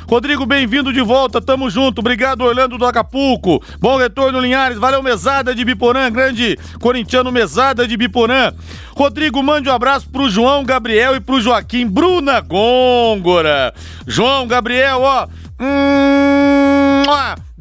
Rodrigo, 0.09 0.47
bem-vindo 0.47 0.93
de 0.93 1.01
volta, 1.01 1.41
tamo 1.41 1.69
junto. 1.69 1.99
Obrigado, 1.99 2.43
Orlando 2.43 2.79
do 2.79 2.87
Acapulco. 2.87 3.61
Bom 3.81 3.97
retorno, 3.97 4.39
Linhares. 4.39 4.79
Valeu, 4.79 5.03
Mesada 5.03 5.53
de 5.53 5.65
Biporã, 5.65 6.11
grande 6.11 6.57
corintiano 6.81 7.33
Mesada 7.33 7.89
de 7.89 7.97
Biporã. 7.97 8.53
Rodrigo, 8.97 9.43
mande 9.43 9.69
um 9.69 9.73
abraço 9.73 10.09
pro 10.09 10.31
João 10.31 10.63
Gabriel 10.65 11.17
e 11.17 11.21
pro 11.21 11.41
Joaquim 11.41 11.89
Bruna 11.89 12.41
Gôngora. 12.41 13.75
João 14.07 14.47
Gabriel, 14.47 15.01
ó. 15.01 15.27
Hum, 15.61 17.03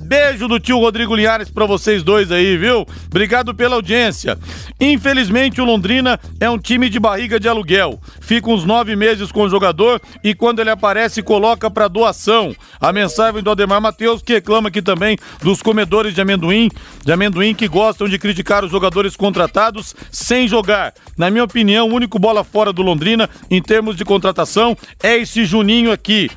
Beijo 0.05 0.47
do 0.47 0.59
tio 0.59 0.77
Rodrigo 0.77 1.15
Linhares 1.15 1.49
para 1.49 1.65
vocês 1.65 2.03
dois 2.03 2.31
aí, 2.31 2.55
viu? 2.57 2.85
Obrigado 3.07 3.55
pela 3.55 3.73
audiência. 3.73 4.37
Infelizmente, 4.79 5.59
o 5.59 5.65
Londrina 5.65 6.19
é 6.39 6.47
um 6.47 6.59
time 6.59 6.89
de 6.89 6.99
barriga 6.99 7.39
de 7.39 7.49
aluguel. 7.49 7.99
Fica 8.21 8.51
uns 8.51 8.63
nove 8.63 8.95
meses 8.95 9.31
com 9.31 9.41
o 9.41 9.49
jogador 9.49 9.99
e 10.23 10.35
quando 10.35 10.59
ele 10.59 10.69
aparece, 10.69 11.23
coloca 11.23 11.71
para 11.71 11.87
doação. 11.87 12.55
A 12.79 12.93
mensagem 12.93 13.41
do 13.41 13.49
Ademar 13.49 13.81
Matheus, 13.81 14.21
que 14.21 14.33
reclama 14.33 14.69
aqui 14.69 14.79
também 14.79 15.17
dos 15.41 15.63
comedores 15.63 16.13
de 16.13 16.21
amendoim, 16.21 16.69
de 17.03 17.11
amendoim 17.11 17.55
que 17.55 17.67
gostam 17.67 18.07
de 18.07 18.19
criticar 18.19 18.63
os 18.63 18.69
jogadores 18.69 19.15
contratados 19.15 19.95
sem 20.11 20.47
jogar. 20.47 20.93
Na 21.17 21.31
minha 21.31 21.43
opinião, 21.43 21.89
o 21.89 21.93
único 21.95 22.19
bola 22.19 22.43
fora 22.43 22.71
do 22.71 22.83
Londrina, 22.83 23.27
em 23.49 23.59
termos 23.59 23.95
de 23.95 24.05
contratação, 24.05 24.77
é 25.01 25.17
esse 25.17 25.45
Juninho 25.45 25.91
aqui. 25.91 26.29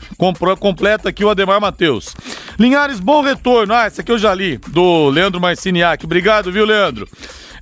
Completa 0.59 1.11
aqui 1.11 1.23
o 1.23 1.29
Ademar 1.29 1.61
Matheus. 1.61 2.15
Linhares, 2.59 2.99
bom 2.99 3.21
retorno 3.21 3.58
retorno. 3.59 3.75
Ah, 3.75 3.87
esse 3.87 4.01
aqui 4.01 4.13
eu 4.13 4.19
já 4.19 4.35
li, 4.35 4.59
do 4.69 5.09
Leandro 5.09 5.41
Marciniak. 5.41 6.05
Obrigado, 6.05 6.53
viu, 6.53 6.65
Leandro? 6.65 7.09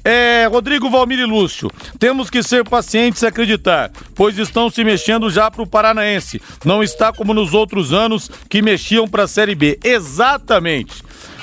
É, 0.05 0.47
Rodrigo 0.47 0.89
Valmir 0.89 1.19
e 1.19 1.25
Lúcio, 1.25 1.69
temos 1.99 2.31
que 2.31 2.41
ser 2.41 2.63
pacientes 2.63 3.23
e 3.23 3.27
acreditar, 3.27 3.91
pois 4.15 4.39
estão 4.39 4.71
se 4.71 4.85
mexendo 4.85 5.29
já 5.29 5.51
para 5.51 5.63
o 5.63 5.67
Paranaense. 5.67 6.41
Não 6.65 6.81
está 6.81 7.13
como 7.13 7.35
nos 7.35 7.55
outros 7.55 7.93
anos 7.93 8.31
que 8.49 8.63
mexiam 8.63 9.09
para 9.09 9.25
a 9.25 9.29
Série 9.29 9.57
B. 9.57 9.79
Exatamente. 9.83 11.03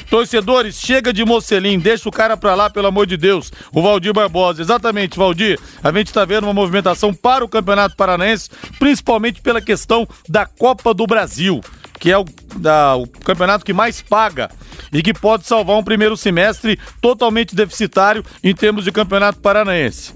Torcedores, 0.10 0.80
chega 0.80 1.12
de 1.12 1.26
Mocelim, 1.26 1.78
deixa 1.78 2.08
o 2.08 2.12
cara 2.12 2.38
pra 2.38 2.56
lá, 2.56 2.70
pelo 2.70 2.88
amor 2.88 3.06
de 3.06 3.18
Deus. 3.18 3.52
O 3.74 3.82
Valdir 3.82 4.13
Barbosa. 4.13 4.62
Exatamente, 4.62 5.18
Valdir. 5.18 5.60
A 5.84 5.92
gente 5.92 6.13
tá 6.13 6.24
vendo 6.24 6.44
uma 6.44 6.54
movimentação 6.54 7.13
para 7.13 7.44
o 7.44 7.50
Campeonato 7.50 7.98
Paranaense, 7.98 8.50
principalmente 8.80 9.42
pela 9.42 9.60
questão 9.60 10.08
da 10.30 10.46
Copa 10.46 10.94
do 10.94 11.06
Brasil 11.06 11.62
que 12.04 12.12
é 12.12 12.18
o, 12.18 12.26
da, 12.58 12.98
o 12.98 13.08
campeonato 13.08 13.63
que 13.63 13.72
mais 13.72 14.02
paga 14.02 14.50
e 14.92 15.02
que 15.02 15.13
pode 15.13 15.48
salvar 15.48 15.78
um 15.78 15.84
primeiro 15.84 16.18
semestre 16.18 16.78
totalmente 17.00 17.56
deficitário 17.56 18.26
em 18.44 18.54
termos 18.54 18.84
de 18.84 18.92
campeonato 18.92 19.39
paranaense. 19.39 20.13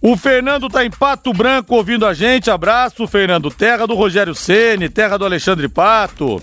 O 0.00 0.16
Fernando 0.16 0.68
tá 0.68 0.84
em 0.84 0.90
Pato 0.90 1.32
Branco 1.32 1.74
ouvindo 1.74 2.06
a 2.06 2.14
gente. 2.14 2.52
Abraço, 2.52 3.04
Fernando. 3.08 3.50
Terra 3.50 3.84
do 3.84 3.96
Rogério 3.96 4.32
Ceni, 4.32 4.88
terra 4.88 5.16
do 5.16 5.24
Alexandre 5.24 5.68
Pato. 5.68 6.40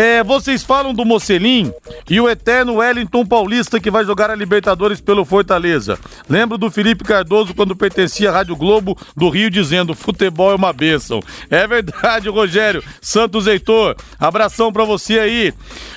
É, 0.00 0.22
vocês 0.22 0.62
falam 0.62 0.94
do 0.94 1.04
Mocelim 1.04 1.72
e 2.08 2.20
o 2.20 2.30
eterno 2.30 2.76
Wellington 2.76 3.26
Paulista 3.26 3.80
que 3.80 3.90
vai 3.90 4.04
jogar 4.04 4.30
a 4.30 4.34
Libertadores 4.36 5.00
pelo 5.00 5.24
Fortaleza. 5.24 5.98
Lembro 6.28 6.56
do 6.56 6.70
Felipe 6.70 7.02
Cardoso 7.02 7.52
quando 7.52 7.74
pertencia 7.74 8.30
à 8.30 8.32
Rádio 8.32 8.54
Globo 8.54 8.96
do 9.16 9.28
Rio 9.28 9.50
dizendo 9.50 9.96
futebol 9.96 10.52
é 10.52 10.54
uma 10.54 10.72
bênção. 10.72 11.18
É 11.50 11.66
verdade, 11.66 12.28
Rogério. 12.30 12.80
Santos 13.02 13.48
Heitor, 13.48 13.96
abração 14.20 14.72
pra 14.72 14.84
você 14.84 15.18
aí. 15.18 15.52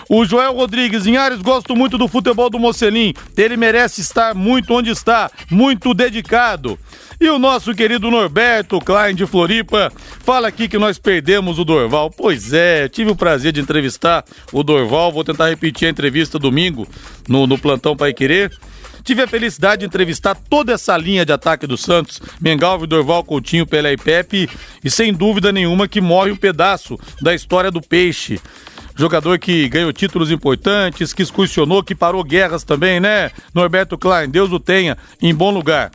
O 0.09 0.25
Joel 0.25 0.55
Rodrigues, 0.55 1.05
em 1.05 1.17
Ares, 1.17 1.39
gosto 1.39 1.75
muito 1.75 1.95
do 1.95 2.07
futebol 2.07 2.49
do 2.49 2.57
Mocelim. 2.57 3.13
Ele 3.37 3.55
merece 3.55 4.01
estar 4.01 4.33
muito 4.33 4.73
onde 4.73 4.89
está, 4.89 5.29
muito 5.51 5.93
dedicado. 5.93 6.75
E 7.19 7.29
o 7.29 7.37
nosso 7.37 7.75
querido 7.75 8.09
Norberto 8.09 8.79
Klein 8.79 9.13
de 9.13 9.27
Floripa 9.27 9.93
fala 10.25 10.47
aqui 10.47 10.67
que 10.67 10.79
nós 10.79 10.97
perdemos 10.97 11.59
o 11.59 11.63
Dorval. 11.63 12.09
Pois 12.09 12.51
é, 12.51 12.89
tive 12.89 13.11
o 13.11 13.15
prazer 13.15 13.51
de 13.51 13.61
entrevistar 13.61 13.90
o 14.51 14.63
Dorval. 14.63 15.11
Vou 15.11 15.23
tentar 15.23 15.49
repetir 15.49 15.87
a 15.87 15.91
entrevista 15.91 16.37
domingo 16.37 16.87
no, 17.27 17.47
no 17.47 17.57
Plantão 17.57 17.95
Pai 17.95 18.13
Querer. 18.13 18.51
Tive 19.03 19.23
a 19.23 19.27
felicidade 19.27 19.79
de 19.79 19.85
entrevistar 19.85 20.35
toda 20.35 20.73
essa 20.73 20.95
linha 20.95 21.25
de 21.25 21.33
ataque 21.33 21.65
do 21.65 21.77
Santos, 21.77 22.21
Mengalvo, 22.39 22.85
Dorval, 22.85 23.23
Coutinho, 23.23 23.65
Pelé 23.65 23.93
e 23.93 23.97
Pepe, 23.97 24.49
e 24.83 24.91
sem 24.91 25.11
dúvida 25.11 25.51
nenhuma 25.51 25.87
que 25.87 25.99
morre 25.99 26.31
um 26.31 26.35
pedaço 26.35 26.99
da 27.21 27.33
história 27.33 27.71
do 27.71 27.81
Peixe. 27.81 28.39
Jogador 28.95 29.39
que 29.39 29.67
ganhou 29.69 29.91
títulos 29.91 30.29
importantes, 30.29 31.13
que 31.13 31.23
excursionou, 31.23 31.83
que 31.83 31.95
parou 31.95 32.23
guerras 32.23 32.63
também, 32.63 32.99
né? 32.99 33.31
Norberto 33.53 33.97
Klein, 33.97 34.29
Deus 34.29 34.51
o 34.51 34.59
tenha 34.59 34.97
em 35.21 35.33
bom 35.33 35.49
lugar. 35.49 35.91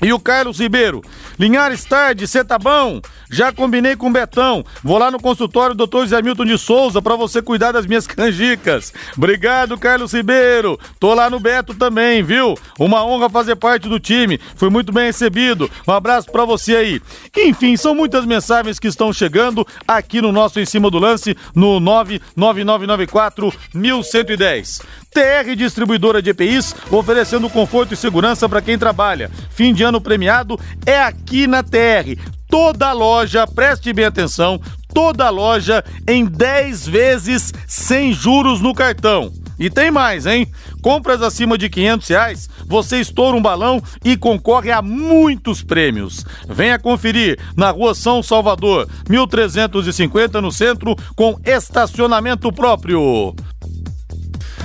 E 0.00 0.12
o 0.12 0.20
Carlos 0.20 0.60
Ribeiro, 0.60 1.02
Linhares 1.38 1.84
tarde, 1.84 2.26
cê 2.26 2.44
tá 2.44 2.58
bom? 2.58 3.00
Já 3.30 3.52
combinei 3.52 3.94
com 3.94 4.08
o 4.08 4.12
Betão. 4.12 4.64
Vou 4.82 4.98
lá 4.98 5.08
no 5.08 5.20
consultório 5.20 5.74
do 5.74 5.86
Dr. 5.86 6.06
Zé 6.06 6.20
Milton 6.20 6.44
de 6.44 6.58
Souza 6.58 7.00
para 7.00 7.14
você 7.14 7.40
cuidar 7.40 7.70
das 7.70 7.86
minhas 7.86 8.06
canjicas. 8.08 8.92
Obrigado, 9.16 9.78
Carlos 9.78 10.12
Ribeiro. 10.12 10.78
Tô 10.98 11.14
lá 11.14 11.30
no 11.30 11.38
Beto 11.38 11.74
também, 11.74 12.24
viu? 12.24 12.56
Uma 12.76 13.04
honra 13.04 13.30
fazer 13.30 13.54
parte 13.54 13.88
do 13.88 14.00
time. 14.00 14.40
Fui 14.56 14.68
muito 14.68 14.92
bem 14.92 15.06
recebido. 15.06 15.70
Um 15.86 15.92
abraço 15.92 16.30
para 16.32 16.44
você 16.44 16.74
aí. 16.74 17.02
Enfim, 17.36 17.76
são 17.76 17.94
muitas 17.94 18.24
mensagens 18.24 18.80
que 18.80 18.88
estão 18.88 19.12
chegando 19.12 19.64
aqui 19.86 20.20
no 20.20 20.32
nosso 20.32 20.58
Em 20.58 20.66
Cima 20.66 20.90
do 20.90 20.98
Lance, 20.98 21.36
no 21.54 21.78
99994 21.78 23.52
1110. 23.74 24.80
TR 25.18 25.56
Distribuidora 25.56 26.22
de 26.22 26.30
EPIs, 26.30 26.72
oferecendo 26.92 27.50
conforto 27.50 27.92
e 27.92 27.96
segurança 27.96 28.48
para 28.48 28.62
quem 28.62 28.78
trabalha. 28.78 29.28
Fim 29.50 29.74
de 29.74 29.82
ano 29.82 30.00
premiado 30.00 30.56
é 30.86 31.02
aqui 31.02 31.48
na 31.48 31.60
TR. 31.60 32.16
Toda 32.48 32.92
loja, 32.92 33.44
preste 33.44 33.92
bem 33.92 34.04
atenção, 34.04 34.60
toda 34.94 35.28
loja 35.28 35.84
em 36.06 36.24
10 36.24 36.86
vezes 36.86 37.52
sem 37.66 38.12
juros 38.12 38.60
no 38.60 38.72
cartão. 38.72 39.32
E 39.58 39.68
tem 39.68 39.90
mais, 39.90 40.24
hein? 40.24 40.46
Compras 40.80 41.20
acima 41.20 41.58
de 41.58 41.68
500 41.68 42.08
reais, 42.08 42.48
você 42.64 43.00
estoura 43.00 43.36
um 43.36 43.42
balão 43.42 43.82
e 44.04 44.16
concorre 44.16 44.70
a 44.70 44.80
muitos 44.80 45.64
prêmios. 45.64 46.24
Venha 46.48 46.78
conferir 46.78 47.40
na 47.56 47.72
rua 47.72 47.92
São 47.92 48.22
Salvador, 48.22 48.88
1350 49.08 50.40
no 50.40 50.52
centro, 50.52 50.94
com 51.16 51.36
estacionamento 51.44 52.52
próprio. 52.52 53.34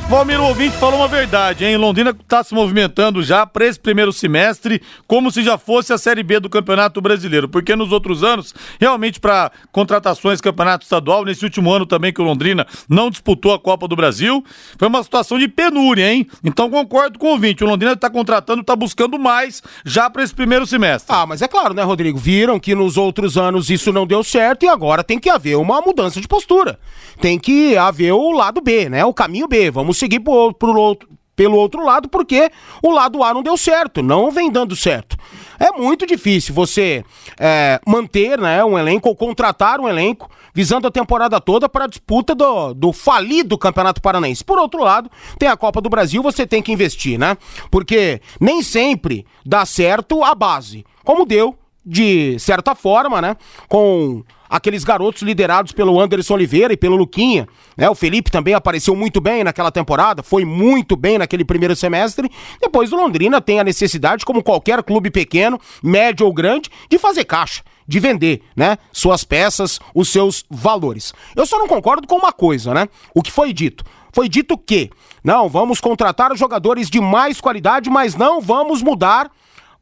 Valmir, 0.09 0.39
o 0.39 0.43
ouvinte 0.43 0.77
falou 0.77 0.99
uma 0.99 1.07
verdade, 1.07 1.65
hein? 1.65 1.75
Londrina 1.75 2.11
está 2.11 2.43
se 2.43 2.53
movimentando 2.53 3.23
já 3.23 3.47
para 3.47 3.65
esse 3.65 3.79
primeiro 3.79 4.13
semestre 4.13 4.79
como 5.07 5.31
se 5.31 5.41
já 5.41 5.57
fosse 5.57 5.91
a 5.91 5.97
Série 5.97 6.21
B 6.21 6.39
do 6.39 6.49
Campeonato 6.49 7.01
Brasileiro, 7.01 7.49
porque 7.49 7.75
nos 7.75 7.91
outros 7.91 8.23
anos, 8.23 8.53
realmente 8.79 9.19
para 9.19 9.51
contratações 9.71 10.39
Campeonato 10.39 10.83
Estadual, 10.83 11.25
nesse 11.25 11.43
último 11.43 11.71
ano 11.71 11.85
também 11.87 12.13
que 12.13 12.21
o 12.21 12.25
Londrina 12.25 12.67
não 12.87 13.09
disputou 13.09 13.53
a 13.53 13.59
Copa 13.59 13.87
do 13.87 13.95
Brasil, 13.95 14.43
foi 14.77 14.87
uma 14.87 15.01
situação 15.01 15.39
de 15.39 15.47
penúria, 15.47 16.13
hein? 16.13 16.27
Então 16.43 16.69
concordo 16.69 17.17
com 17.17 17.27
o 17.27 17.31
ouvinte, 17.31 17.63
o 17.63 17.67
Londrina 17.67 17.93
está 17.93 18.09
contratando, 18.09 18.61
está 18.61 18.75
buscando 18.75 19.17
mais 19.17 19.63
já 19.83 20.11
para 20.11 20.21
esse 20.21 20.35
primeiro 20.35 20.67
semestre. 20.67 21.15
Ah, 21.15 21.25
mas 21.25 21.41
é 21.41 21.47
claro, 21.47 21.73
né, 21.73 21.81
Rodrigo? 21.81 22.19
Viram 22.19 22.59
que 22.59 22.75
nos 22.75 22.97
outros 22.97 23.35
anos 23.35 23.69
isso 23.71 23.91
não 23.91 24.05
deu 24.05 24.23
certo 24.23 24.63
e 24.63 24.67
agora 24.67 25.03
tem 25.03 25.17
que 25.17 25.29
haver 25.29 25.55
uma 25.55 25.81
mudança 25.81 26.21
de 26.21 26.27
postura. 26.27 26.77
Tem 27.19 27.39
que 27.39 27.75
haver 27.77 28.11
o 28.11 28.31
lado 28.31 28.61
B, 28.61 28.89
né? 28.89 29.03
O 29.05 29.13
caminho 29.13 29.47
B. 29.47 29.71
Vamos 29.71 30.02
seguir 30.03 30.19
pro, 30.19 30.53
pro 30.53 30.75
outro, 30.75 31.07
pelo 31.35 31.55
outro 31.57 31.83
lado, 31.83 32.09
porque 32.09 32.51
o 32.81 32.91
lado 32.91 33.23
A 33.23 33.33
não 33.33 33.41
deu 33.41 33.57
certo, 33.57 34.03
não 34.03 34.29
vem 34.29 34.51
dando 34.51 34.75
certo. 34.75 35.17
É 35.59 35.71
muito 35.71 36.05
difícil 36.05 36.53
você 36.53 37.03
é, 37.39 37.79
manter 37.87 38.37
né, 38.37 38.63
um 38.63 38.77
elenco 38.77 39.07
ou 39.07 39.15
contratar 39.15 39.79
um 39.79 39.87
elenco 39.87 40.29
visando 40.53 40.87
a 40.87 40.91
temporada 40.91 41.39
toda 41.39 41.67
para 41.69 41.85
a 41.85 41.87
disputa 41.87 42.35
do, 42.35 42.73
do 42.73 42.93
falido 42.93 43.57
Campeonato 43.57 44.01
Paranaense. 44.01 44.43
Por 44.43 44.59
outro 44.59 44.83
lado, 44.83 45.09
tem 45.39 45.49
a 45.49 45.57
Copa 45.57 45.81
do 45.81 45.89
Brasil, 45.89 46.21
você 46.21 46.45
tem 46.45 46.61
que 46.61 46.71
investir, 46.71 47.17
né? 47.17 47.37
Porque 47.71 48.21
nem 48.39 48.61
sempre 48.61 49.25
dá 49.45 49.65
certo 49.65 50.23
a 50.23 50.35
base, 50.35 50.85
como 51.03 51.25
deu 51.25 51.57
de 51.85 52.37
certa 52.39 52.75
forma, 52.75 53.21
né? 53.21 53.35
Com 53.67 54.23
aqueles 54.49 54.83
garotos 54.83 55.23
liderados 55.23 55.71
pelo 55.71 55.99
Anderson 55.99 56.35
Oliveira 56.35 56.73
e 56.73 56.77
pelo 56.77 56.95
Luquinha. 56.95 57.47
Né? 57.75 57.89
O 57.89 57.95
Felipe 57.95 58.29
também 58.29 58.53
apareceu 58.53 58.95
muito 58.95 59.19
bem 59.19 59.43
naquela 59.43 59.71
temporada, 59.71 60.21
foi 60.21 60.45
muito 60.45 60.95
bem 60.95 61.17
naquele 61.17 61.43
primeiro 61.43 61.75
semestre. 61.75 62.29
Depois 62.61 62.93
o 62.93 62.95
Londrina 62.95 63.41
tem 63.41 63.59
a 63.59 63.63
necessidade, 63.63 64.23
como 64.23 64.43
qualquer 64.43 64.83
clube 64.83 65.09
pequeno, 65.09 65.59
médio 65.81 66.27
ou 66.27 66.33
grande, 66.33 66.69
de 66.87 66.99
fazer 66.99 67.25
caixa 67.25 67.63
de 67.87 67.99
vender, 67.99 68.41
né? 68.55 68.77
Suas 68.91 69.23
peças, 69.23 69.79
os 69.93 70.07
seus 70.07 70.45
valores. 70.49 71.13
Eu 71.35 71.45
só 71.45 71.57
não 71.57 71.67
concordo 71.67 72.07
com 72.07 72.15
uma 72.15 72.31
coisa, 72.31 72.73
né? 72.73 72.87
O 73.13 73.21
que 73.21 73.31
foi 73.31 73.51
dito. 73.51 73.83
Foi 74.13 74.29
dito 74.29 74.57
que, 74.57 74.89
não, 75.23 75.49
vamos 75.49 75.81
contratar 75.81 76.35
jogadores 76.37 76.89
de 76.89 77.01
mais 77.01 77.41
qualidade, 77.41 77.89
mas 77.89 78.15
não 78.15 78.39
vamos 78.39 78.81
mudar 78.81 79.25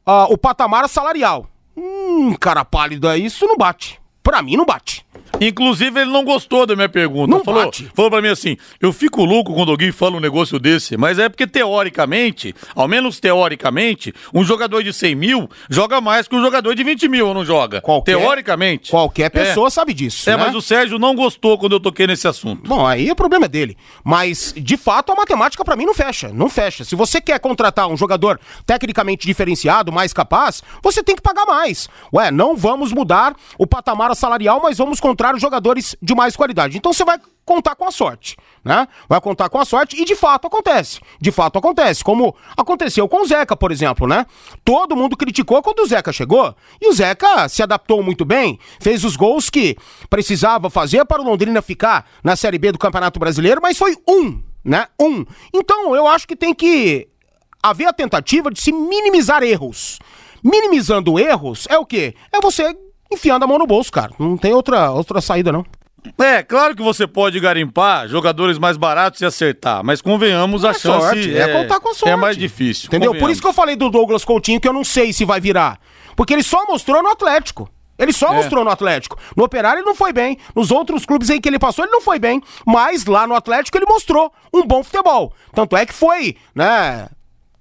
uh, 0.06 0.32
o 0.32 0.38
patamar 0.38 0.88
salarial. 0.88 1.46
Hum, 1.76 2.34
cara 2.34 2.64
pálido, 2.64 3.12
isso 3.14 3.46
não 3.46 3.56
bate. 3.56 4.00
Pra 4.22 4.42
mim 4.42 4.56
não 4.56 4.64
bate. 4.64 5.04
Inclusive, 5.40 6.00
ele 6.00 6.10
não 6.10 6.24
gostou 6.24 6.66
da 6.66 6.76
minha 6.76 6.88
pergunta. 6.88 7.30
Não 7.30 7.42
falou, 7.42 7.64
bate. 7.64 7.90
falou 7.94 8.10
pra 8.10 8.22
mim 8.22 8.28
assim: 8.28 8.56
eu 8.80 8.92
fico 8.92 9.24
louco 9.24 9.52
quando 9.54 9.70
alguém 9.70 9.90
fala 9.90 10.16
um 10.16 10.20
negócio 10.20 10.58
desse, 10.58 10.96
mas 10.96 11.18
é 11.18 11.28
porque 11.28 11.46
teoricamente, 11.46 12.54
ao 12.74 12.86
menos 12.86 13.18
teoricamente, 13.18 14.14
um 14.32 14.44
jogador 14.44 14.82
de 14.82 14.92
100 14.92 15.14
mil 15.14 15.50
joga 15.68 16.00
mais 16.00 16.28
que 16.28 16.36
um 16.36 16.42
jogador 16.42 16.74
de 16.74 16.84
20 16.84 17.08
mil, 17.08 17.28
ou 17.28 17.34
não 17.34 17.44
joga? 17.44 17.80
Qualquer- 17.80 18.16
Teoricamente. 18.18 18.90
Qualquer 18.90 19.30
pessoa 19.30 19.66
É. 19.66 19.70
sabe 19.70 19.92
disso. 19.94 20.28
É, 20.28 20.36
né? 20.36 20.44
mas 20.44 20.54
o 20.54 20.60
Sérgio 20.62 20.98
não 20.98 21.14
gostou 21.14 21.58
quando 21.58 21.72
eu 21.72 21.80
toquei 21.80 22.06
nesse 22.06 22.28
assunto. 22.28 22.68
Bom, 22.68 22.86
aí 22.86 23.10
o 23.10 23.16
problema 23.16 23.46
é 23.46 23.48
dele. 23.48 23.76
Mas, 24.04 24.54
de 24.56 24.76
fato, 24.76 25.12
a 25.12 25.14
matemática 25.14 25.64
pra 25.64 25.76
mim 25.76 25.84
não 25.86 25.94
fecha. 25.94 26.28
Não 26.32 26.48
fecha. 26.48 26.84
Se 26.84 26.94
você 26.94 27.20
quer 27.20 27.38
contratar 27.40 27.88
um 27.88 27.96
jogador 27.96 28.38
tecnicamente 28.66 29.26
diferenciado, 29.26 29.90
mais 29.92 30.12
capaz, 30.12 30.62
você 30.82 31.02
tem 31.02 31.16
que 31.16 31.22
pagar 31.22 31.46
mais. 31.46 31.88
Ué, 32.12 32.30
não 32.30 32.56
vamos 32.56 32.92
mudar 32.92 33.34
o 33.58 33.66
patamar 33.66 34.14
salarial, 34.14 34.60
mas 34.62 34.78
vamos 34.78 35.00
encontrar 35.22 35.38
jogadores 35.38 35.96
de 36.02 36.14
mais 36.14 36.34
qualidade. 36.34 36.76
Então 36.76 36.92
você 36.92 37.04
vai 37.04 37.18
contar 37.44 37.74
com 37.74 37.84
a 37.84 37.90
sorte, 37.90 38.36
né? 38.64 38.86
Vai 39.08 39.20
contar 39.20 39.48
com 39.48 39.58
a 39.58 39.64
sorte 39.64 40.00
e 40.00 40.04
de 40.04 40.14
fato 40.16 40.46
acontece. 40.46 41.00
De 41.20 41.30
fato 41.30 41.58
acontece, 41.58 42.02
como 42.02 42.34
aconteceu 42.56 43.08
com 43.08 43.22
o 43.22 43.26
Zeca, 43.26 43.56
por 43.56 43.70
exemplo, 43.70 44.06
né? 44.06 44.26
Todo 44.64 44.96
mundo 44.96 45.16
criticou 45.16 45.62
quando 45.62 45.80
o 45.80 45.86
Zeca 45.86 46.12
chegou 46.12 46.54
e 46.80 46.88
o 46.88 46.92
Zeca 46.92 47.48
se 47.48 47.62
adaptou 47.62 48.02
muito 48.02 48.24
bem, 48.24 48.58
fez 48.80 49.04
os 49.04 49.16
gols 49.16 49.48
que 49.48 49.76
precisava 50.10 50.68
fazer 50.68 51.04
para 51.04 51.22
o 51.22 51.24
Londrina 51.24 51.62
ficar 51.62 52.08
na 52.22 52.36
Série 52.36 52.58
B 52.58 52.72
do 52.72 52.78
Campeonato 52.78 53.20
Brasileiro, 53.20 53.60
mas 53.62 53.78
foi 53.78 53.96
um, 54.08 54.42
né? 54.64 54.88
Um. 55.00 55.24
Então 55.52 55.94
eu 55.94 56.06
acho 56.06 56.26
que 56.26 56.36
tem 56.36 56.54
que 56.54 57.08
haver 57.62 57.86
a 57.86 57.92
tentativa 57.92 58.50
de 58.50 58.60
se 58.60 58.72
minimizar 58.72 59.42
erros. 59.42 59.98
Minimizando 60.42 61.20
erros 61.20 61.66
é 61.70 61.78
o 61.78 61.86
quê? 61.86 62.16
É 62.32 62.40
você 62.40 62.76
enfiando 63.12 63.44
a 63.44 63.46
mão 63.46 63.58
no 63.58 63.66
bolso, 63.66 63.90
cara. 63.92 64.12
Não 64.18 64.36
tem 64.36 64.52
outra, 64.52 64.90
outra 64.90 65.20
saída, 65.20 65.52
não. 65.52 65.64
É, 66.18 66.42
claro 66.42 66.74
que 66.74 66.82
você 66.82 67.06
pode 67.06 67.38
garimpar 67.38 68.08
jogadores 68.08 68.58
mais 68.58 68.76
baratos 68.76 69.20
e 69.20 69.24
acertar, 69.24 69.84
mas 69.84 70.02
convenhamos 70.02 70.64
a 70.64 70.70
É 70.70 70.74
chance 70.74 71.06
sorte, 71.06 71.36
é 71.38 71.46
contar 71.52 71.78
com 71.78 71.90
a 71.90 71.94
sorte. 71.94 72.10
É 72.12 72.16
mais 72.16 72.36
difícil. 72.36 72.88
Entendeu? 72.88 73.14
Por 73.14 73.30
isso 73.30 73.40
que 73.40 73.46
eu 73.46 73.52
falei 73.52 73.76
do 73.76 73.88
Douglas 73.88 74.24
Coutinho 74.24 74.60
que 74.60 74.66
eu 74.66 74.72
não 74.72 74.82
sei 74.82 75.12
se 75.12 75.24
vai 75.24 75.40
virar. 75.40 75.78
Porque 76.16 76.32
ele 76.32 76.42
só 76.42 76.64
mostrou 76.66 77.02
no 77.02 77.08
Atlético. 77.08 77.70
Ele 77.96 78.12
só 78.12 78.32
É. 78.32 78.34
mostrou 78.36 78.64
no 78.64 78.70
Atlético. 78.70 79.16
No 79.36 79.44
Operário 79.44 79.78
ele 79.78 79.86
não 79.86 79.94
foi 79.94 80.12
bem. 80.12 80.38
Nos 80.56 80.72
outros 80.72 81.06
clubes 81.06 81.30
em 81.30 81.40
que 81.40 81.48
ele 81.48 81.58
passou, 81.58 81.84
ele 81.84 81.92
não 81.92 82.00
foi 82.00 82.18
bem. 82.18 82.42
Mas 82.66 83.06
lá 83.06 83.24
no 83.26 83.34
Atlético 83.34 83.78
ele 83.78 83.86
mostrou 83.86 84.32
um 84.52 84.66
bom 84.66 84.82
futebol. 84.82 85.32
Tanto 85.54 85.76
é 85.76 85.86
que 85.86 85.92
foi, 85.94 86.36
né? 86.52 87.06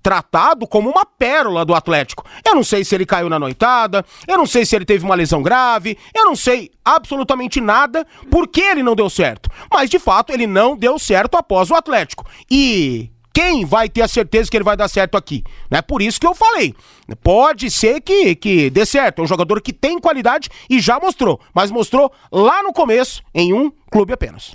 Tratado 0.01 0.67
como 0.67 0.89
uma 0.89 1.05
pérola 1.05 1.63
do 1.63 1.75
Atlético. 1.75 2.25
Eu 2.45 2.55
não 2.55 2.63
sei 2.63 2.83
se 2.83 2.95
ele 2.95 3.05
caiu 3.05 3.29
na 3.29 3.39
noitada, 3.39 4.05
eu 4.27 4.37
não 4.37 4.45
sei 4.45 4.65
se 4.65 4.75
ele 4.75 4.85
teve 4.85 5.05
uma 5.05 5.15
lesão 5.15 5.41
grave, 5.41 5.97
eu 6.15 6.25
não 6.25 6.35
sei 6.35 6.71
absolutamente 6.83 7.61
nada 7.61 8.05
por 8.29 8.47
que 8.47 8.61
ele 8.61 8.83
não 8.83 8.95
deu 8.95 9.09
certo. 9.09 9.49
Mas 9.71 9.89
de 9.89 9.99
fato 9.99 10.31
ele 10.31 10.47
não 10.47 10.75
deu 10.75 10.97
certo 10.97 11.35
após 11.35 11.69
o 11.69 11.75
Atlético. 11.75 12.25
E 12.49 13.11
quem 13.33 13.63
vai 13.63 13.87
ter 13.87 14.01
a 14.01 14.07
certeza 14.07 14.49
que 14.49 14.57
ele 14.57 14.63
vai 14.63 14.75
dar 14.75 14.89
certo 14.89 15.17
aqui? 15.17 15.43
É 15.69 15.81
por 15.81 16.01
isso 16.01 16.19
que 16.19 16.27
eu 16.27 16.35
falei. 16.35 16.75
Pode 17.23 17.71
ser 17.71 18.01
que, 18.01 18.35
que 18.35 18.69
dê 18.69 18.85
certo. 18.85 19.19
É 19.19 19.23
um 19.23 19.27
jogador 19.27 19.61
que 19.61 19.71
tem 19.71 19.99
qualidade 19.99 20.49
e 20.69 20.79
já 20.79 20.99
mostrou. 20.99 21.39
Mas 21.53 21.71
mostrou 21.71 22.11
lá 22.31 22.61
no 22.61 22.73
começo, 22.73 23.23
em 23.33 23.53
um 23.53 23.71
clube 23.89 24.13
apenas. 24.13 24.53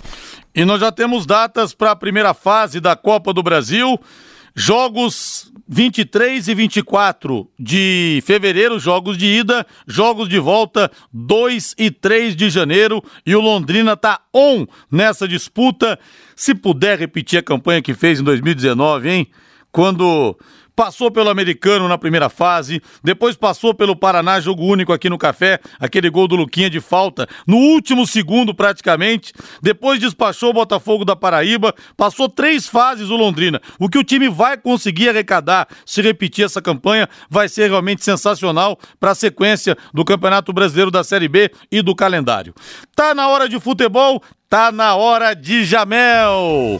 E 0.53 0.63
nós 0.63 0.79
já 0.79 0.91
temos 0.91 1.25
datas 1.25 1.73
para 1.73 1.91
a 1.91 1.95
primeira 1.95 2.33
fase 2.33 2.79
da 2.79 2.95
Copa 2.95 3.33
do 3.33 3.41
Brasil. 3.41 3.99
Jogos 4.59 5.53
23 5.69 6.47
e 6.47 6.55
24 6.55 7.47
de 7.59 8.23
fevereiro, 8.25 8.79
jogos 8.79 9.15
de 9.15 9.27
ida, 9.27 9.63
jogos 9.85 10.27
de 10.27 10.39
volta 10.39 10.89
2 11.13 11.75
e 11.77 11.91
3 11.91 12.35
de 12.35 12.49
janeiro. 12.49 13.03
E 13.23 13.35
o 13.35 13.39
Londrina 13.39 13.95
tá 13.95 14.19
on 14.33 14.65
nessa 14.91 15.27
disputa. 15.27 15.99
Se 16.35 16.55
puder 16.55 16.97
repetir 16.97 17.37
a 17.37 17.43
campanha 17.43 17.83
que 17.83 17.93
fez 17.93 18.19
em 18.19 18.23
2019, 18.23 19.07
hein? 19.07 19.27
Quando 19.71 20.35
passou 20.77 21.09
pelo 21.09 21.31
americano 21.31 21.87
na 21.87 21.97
primeira 21.97 22.29
fase, 22.29 22.79
depois 23.03 23.35
passou 23.35 23.73
pelo 23.73 23.95
Paraná, 23.95 24.39
jogo 24.39 24.63
único 24.63 24.93
aqui 24.93 25.09
no 25.09 25.17
Café, 25.17 25.59
aquele 25.79 26.07
gol 26.07 26.27
do 26.27 26.35
Luquinha 26.35 26.69
de 26.69 26.79
falta, 26.79 27.27
no 27.47 27.57
último 27.57 28.05
segundo 28.05 28.53
praticamente, 28.53 29.33
depois 29.59 29.99
despachou 29.99 30.51
o 30.51 30.53
Botafogo 30.53 31.03
da 31.03 31.15
Paraíba, 31.15 31.73
passou 31.97 32.29
três 32.29 32.67
fases 32.67 33.09
o 33.09 33.15
Londrina. 33.15 33.59
O 33.79 33.89
que 33.89 33.97
o 33.97 34.03
time 34.03 34.29
vai 34.29 34.55
conseguir 34.55 35.09
arrecadar 35.09 35.67
se 35.83 35.99
repetir 35.99 36.45
essa 36.45 36.61
campanha 36.61 37.09
vai 37.27 37.49
ser 37.49 37.71
realmente 37.71 38.03
sensacional 38.03 38.77
para 38.99 39.11
a 39.11 39.15
sequência 39.15 39.75
do 39.91 40.05
Campeonato 40.05 40.53
Brasileiro 40.53 40.91
da 40.91 41.03
Série 41.03 41.27
B 41.27 41.49
e 41.71 41.81
do 41.81 41.95
calendário. 41.95 42.53
Tá 42.95 43.15
na 43.15 43.27
hora 43.29 43.49
de 43.49 43.59
futebol, 43.59 44.21
tá 44.47 44.71
na 44.71 44.95
hora 44.95 45.33
de 45.33 45.65
Jamel. 45.65 46.79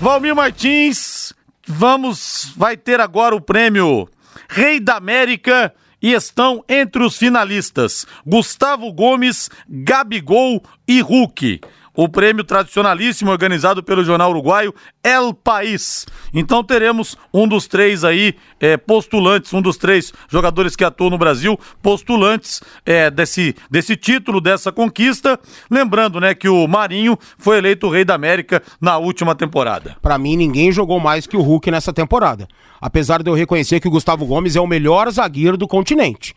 Valmir 0.00 0.34
Martins, 0.34 1.34
vamos, 1.66 2.52
vai 2.56 2.76
ter 2.76 3.00
agora 3.00 3.34
o 3.34 3.40
prêmio 3.40 4.08
Rei 4.48 4.78
da 4.78 4.96
América 4.96 5.74
e 6.00 6.12
estão 6.12 6.64
entre 6.68 7.02
os 7.02 7.16
finalistas 7.16 8.06
Gustavo 8.24 8.92
Gomes, 8.92 9.50
Gabigol 9.68 10.62
e 10.86 11.00
Hulk. 11.00 11.60
O 11.96 12.08
prêmio 12.10 12.44
tradicionalíssimo 12.44 13.30
organizado 13.30 13.82
pelo 13.82 14.04
jornal 14.04 14.30
uruguaio 14.30 14.74
El 15.02 15.32
País. 15.32 16.04
Então 16.34 16.62
teremos 16.62 17.16
um 17.32 17.48
dos 17.48 17.66
três 17.66 18.04
aí 18.04 18.34
é, 18.60 18.76
postulantes, 18.76 19.54
um 19.54 19.62
dos 19.62 19.78
três 19.78 20.12
jogadores 20.28 20.76
que 20.76 20.84
atuam 20.84 21.08
no 21.08 21.16
Brasil, 21.16 21.58
postulantes 21.80 22.60
é, 22.84 23.10
desse, 23.10 23.56
desse 23.70 23.96
título, 23.96 24.42
dessa 24.42 24.70
conquista. 24.70 25.40
Lembrando, 25.70 26.20
né, 26.20 26.34
que 26.34 26.50
o 26.50 26.68
Marinho 26.68 27.18
foi 27.38 27.56
eleito 27.56 27.88
Rei 27.88 28.04
da 28.04 28.14
América 28.14 28.62
na 28.78 28.98
última 28.98 29.34
temporada. 29.34 29.96
Pra 30.02 30.18
mim, 30.18 30.36
ninguém 30.36 30.70
jogou 30.70 31.00
mais 31.00 31.26
que 31.26 31.36
o 31.36 31.40
Hulk 31.40 31.70
nessa 31.70 31.94
temporada. 31.94 32.46
Apesar 32.78 33.22
de 33.22 33.30
eu 33.30 33.34
reconhecer 33.34 33.80
que 33.80 33.88
o 33.88 33.90
Gustavo 33.90 34.26
Gomes 34.26 34.54
é 34.54 34.60
o 34.60 34.66
melhor 34.66 35.10
zagueiro 35.10 35.56
do 35.56 35.66
continente. 35.66 36.34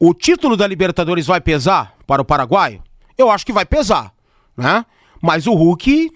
O 0.00 0.12
título 0.12 0.56
da 0.56 0.66
Libertadores 0.66 1.26
vai 1.26 1.40
pesar 1.40 1.94
para 2.06 2.22
o 2.22 2.24
Paraguai? 2.24 2.80
Eu 3.16 3.30
acho 3.30 3.46
que 3.46 3.52
vai 3.52 3.66
pesar, 3.66 4.12
né? 4.56 4.84
Mas 5.20 5.46
o 5.46 5.54
Hulk, 5.54 6.10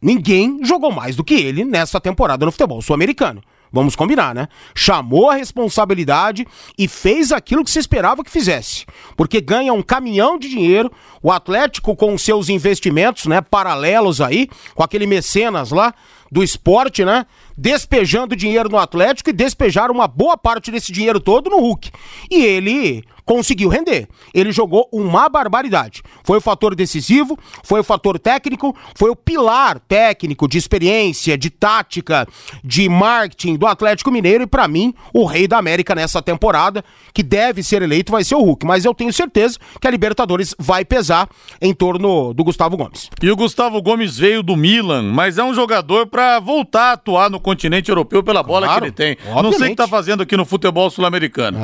ninguém 0.00 0.64
jogou 0.64 0.92
mais 0.92 1.16
do 1.16 1.24
que 1.24 1.34
ele 1.34 1.64
nessa 1.64 2.00
temporada 2.00 2.44
no 2.44 2.52
futebol 2.52 2.82
sul-americano. 2.82 3.42
Vamos 3.72 3.96
combinar, 3.96 4.34
né? 4.34 4.48
Chamou 4.74 5.28
a 5.28 5.34
responsabilidade 5.34 6.46
e 6.78 6.86
fez 6.86 7.32
aquilo 7.32 7.64
que 7.64 7.70
se 7.70 7.78
esperava 7.78 8.22
que 8.22 8.30
fizesse. 8.30 8.86
Porque 9.16 9.40
ganha 9.40 9.72
um 9.72 9.82
caminhão 9.82 10.38
de 10.38 10.48
dinheiro, 10.48 10.90
o 11.22 11.30
Atlético 11.32 11.96
com 11.96 12.16
seus 12.16 12.48
investimentos, 12.48 13.26
né, 13.26 13.40
paralelos 13.40 14.20
aí, 14.20 14.48
com 14.74 14.82
aquele 14.82 15.06
mecenas 15.06 15.70
lá 15.70 15.92
do 16.30 16.42
esporte, 16.42 17.04
né? 17.04 17.26
Despejando 17.56 18.36
dinheiro 18.36 18.68
no 18.68 18.78
Atlético 18.78 19.30
e 19.30 19.32
despejaram 19.32 19.94
uma 19.94 20.08
boa 20.08 20.36
parte 20.36 20.70
desse 20.70 20.92
dinheiro 20.92 21.20
todo 21.20 21.50
no 21.50 21.58
Hulk. 21.58 21.90
E 22.30 22.42
ele 22.44 23.04
conseguiu 23.26 23.68
render. 23.68 24.08
Ele 24.32 24.50
jogou 24.52 24.88
uma 24.90 25.28
barbaridade. 25.28 26.02
Foi 26.24 26.38
o 26.38 26.40
fator 26.40 26.74
decisivo, 26.74 27.36
foi 27.64 27.80
o 27.80 27.84
fator 27.84 28.18
técnico, 28.18 28.74
foi 28.94 29.10
o 29.10 29.16
pilar 29.16 29.78
técnico 29.80 30.48
de 30.48 30.56
experiência, 30.56 31.36
de 31.36 31.50
tática, 31.50 32.26
de 32.64 32.88
marketing 32.88 33.56
do 33.56 33.66
Atlético 33.66 34.10
Mineiro 34.10 34.44
e 34.44 34.46
pra 34.46 34.68
mim, 34.68 34.94
o 35.12 35.24
rei 35.24 35.48
da 35.48 35.58
América 35.58 35.94
nessa 35.94 36.22
temporada, 36.22 36.84
que 37.12 37.22
deve 37.22 37.62
ser 37.62 37.82
eleito 37.82 38.12
vai 38.12 38.22
ser 38.22 38.36
o 38.36 38.40
Hulk, 38.42 38.64
mas 38.64 38.84
eu 38.84 38.94
tenho 38.94 39.12
certeza 39.12 39.58
que 39.80 39.88
a 39.88 39.90
Libertadores 39.90 40.54
vai 40.58 40.84
pesar 40.84 41.28
em 41.60 41.74
torno 41.74 42.32
do 42.32 42.44
Gustavo 42.44 42.76
Gomes. 42.76 43.10
E 43.20 43.30
o 43.30 43.34
Gustavo 43.36 43.82
Gomes 43.82 44.16
veio 44.16 44.42
do 44.42 44.54
Milan, 44.56 45.02
mas 45.12 45.36
é 45.36 45.42
um 45.42 45.52
jogador 45.52 46.06
para 46.06 46.38
voltar 46.38 46.90
a 46.90 46.92
atuar 46.92 47.28
no 47.28 47.40
continente 47.40 47.88
europeu 47.88 48.22
pela 48.22 48.42
bola 48.42 48.66
Claro, 48.66 48.82
que 48.82 48.86
ele 48.86 48.92
tem. 48.92 49.16
Não 49.24 49.24
sei 49.24 49.32
o 49.34 49.38
obviamente. 49.46 49.70
que 49.70 49.76
tá 49.76 49.88
fazendo 49.88 50.22
aqui 50.22 50.36
no 50.36 50.44
futebol 50.44 50.88
sul-americano. 50.90 51.58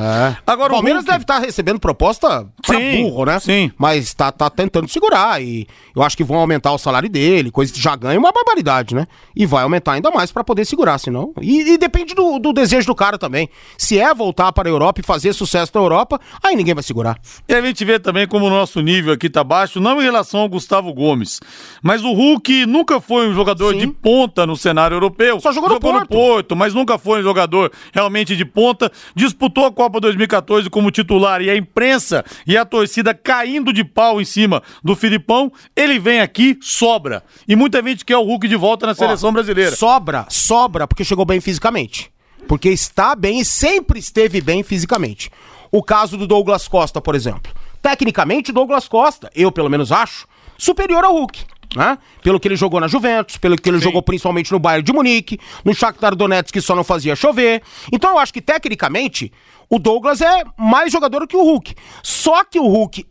Agora 0.46 0.72
o 0.72 0.76
Palmeiras 0.76 1.02
Hulk- 1.04 1.12
deve 1.12 1.22
estar 1.24 1.38
recebendo 1.52 1.78
proposta 1.78 2.46
pra 2.66 2.78
Sim, 2.78 3.02
burro, 3.02 3.26
né? 3.26 3.38
sim. 3.38 3.70
Mas 3.78 4.14
tá, 4.14 4.32
tá 4.32 4.48
tentando 4.48 4.88
segurar 4.88 5.42
e 5.42 5.66
eu 5.94 6.02
acho 6.02 6.16
que 6.16 6.24
vão 6.24 6.38
aumentar 6.38 6.72
o 6.72 6.78
salário 6.78 7.08
dele, 7.08 7.50
coisa 7.50 7.72
que 7.72 7.80
já 7.80 7.94
ganha 7.94 8.18
uma 8.18 8.32
barbaridade, 8.32 8.94
né? 8.94 9.06
E 9.36 9.44
vai 9.44 9.62
aumentar 9.62 9.92
ainda 9.92 10.10
mais 10.10 10.32
pra 10.32 10.42
poder 10.42 10.64
segurar, 10.64 10.98
senão. 10.98 11.32
E, 11.40 11.72
e 11.74 11.78
depende 11.78 12.14
do, 12.14 12.38
do 12.38 12.52
desejo 12.52 12.86
do 12.86 12.94
cara 12.94 13.18
também. 13.18 13.48
Se 13.76 13.98
é 13.98 14.14
voltar 14.14 14.52
para 14.52 14.68
a 14.68 14.72
Europa 14.72 15.00
e 15.00 15.04
fazer 15.04 15.32
sucesso 15.32 15.70
na 15.74 15.80
Europa, 15.80 16.18
aí 16.42 16.56
ninguém 16.56 16.74
vai 16.74 16.82
segurar. 16.82 17.18
E 17.46 17.54
a 17.54 17.60
gente 17.60 17.84
vê 17.84 17.98
também 17.98 18.26
como 18.26 18.46
o 18.46 18.50
nosso 18.50 18.80
nível 18.80 19.12
aqui 19.12 19.28
tá 19.28 19.44
baixo, 19.44 19.80
não 19.80 20.00
em 20.00 20.04
relação 20.04 20.40
ao 20.40 20.48
Gustavo 20.48 20.92
Gomes, 20.94 21.40
mas 21.82 22.02
o 22.02 22.12
Hulk 22.12 22.66
nunca 22.66 23.00
foi 23.00 23.28
um 23.28 23.34
jogador 23.34 23.74
Sim. 23.74 23.80
de 23.80 23.86
ponta 23.88 24.46
no 24.46 24.56
cenário 24.56 24.94
europeu. 24.94 25.40
Só 25.40 25.52
jogou 25.52 25.68
no 25.68 25.80
Porto. 25.80 26.08
Porto, 26.08 26.56
mas 26.56 26.72
nunca 26.72 26.96
foi 26.96 27.20
um 27.20 27.22
jogador 27.22 27.70
realmente 27.92 28.36
de 28.36 28.44
ponta. 28.44 28.90
Disputou 29.14 29.66
a 29.66 29.72
Copa 29.72 30.00
2014 30.00 30.70
como 30.70 30.90
titular 30.90 31.41
e 31.42 31.50
a 31.50 31.56
imprensa 31.56 32.24
e 32.46 32.56
a 32.56 32.64
torcida 32.64 33.12
caindo 33.12 33.72
de 33.72 33.84
pau 33.84 34.20
em 34.20 34.24
cima 34.24 34.62
do 34.82 34.94
Filipão. 34.94 35.52
Ele 35.76 35.98
vem 35.98 36.20
aqui, 36.20 36.58
sobra. 36.60 37.22
E 37.46 37.56
muita 37.56 37.82
gente 37.82 38.04
quer 38.04 38.16
o 38.16 38.22
Hulk 38.22 38.48
de 38.48 38.56
volta 38.56 38.86
na 38.86 38.94
seleção 38.94 39.30
Ó, 39.30 39.32
brasileira. 39.32 39.74
Sobra, 39.76 40.26
sobra 40.28 40.86
porque 40.86 41.04
chegou 41.04 41.24
bem 41.24 41.40
fisicamente. 41.40 42.10
Porque 42.48 42.68
está 42.68 43.14
bem 43.14 43.40
e 43.40 43.44
sempre 43.44 43.98
esteve 43.98 44.40
bem 44.40 44.62
fisicamente. 44.62 45.30
O 45.70 45.82
caso 45.82 46.16
do 46.16 46.26
Douglas 46.26 46.68
Costa, 46.68 47.00
por 47.00 47.14
exemplo. 47.14 47.52
Tecnicamente, 47.80 48.52
Douglas 48.52 48.86
Costa, 48.86 49.30
eu 49.34 49.50
pelo 49.50 49.68
menos 49.68 49.90
acho, 49.90 50.26
superior 50.56 51.04
ao 51.04 51.14
Hulk. 51.14 51.44
Né? 51.74 51.96
Pelo 52.22 52.38
que 52.38 52.48
ele 52.48 52.56
jogou 52.56 52.80
na 52.80 52.86
Juventus, 52.86 53.38
pelo 53.38 53.56
que 53.56 53.68
ele 53.68 53.78
Sim. 53.78 53.84
jogou 53.84 54.02
principalmente 54.02 54.52
no 54.52 54.58
Bayern 54.58 54.84
de 54.84 54.92
Munique, 54.92 55.38
no 55.64 55.74
Shakhtar 55.74 56.14
Donetsk 56.14 56.52
que 56.52 56.60
só 56.60 56.76
não 56.76 56.84
fazia 56.84 57.16
chover. 57.16 57.62
Então 57.90 58.10
eu 58.10 58.18
acho 58.18 58.32
que 58.32 58.42
tecnicamente 58.42 59.32
o 59.70 59.78
Douglas 59.78 60.20
é 60.20 60.42
mais 60.58 60.92
jogador 60.92 61.26
que 61.26 61.36
o 61.36 61.42
Hulk. 61.42 61.74
Só 62.02 62.44
que 62.44 62.58
o 62.60 62.66
Hulk 62.66 63.06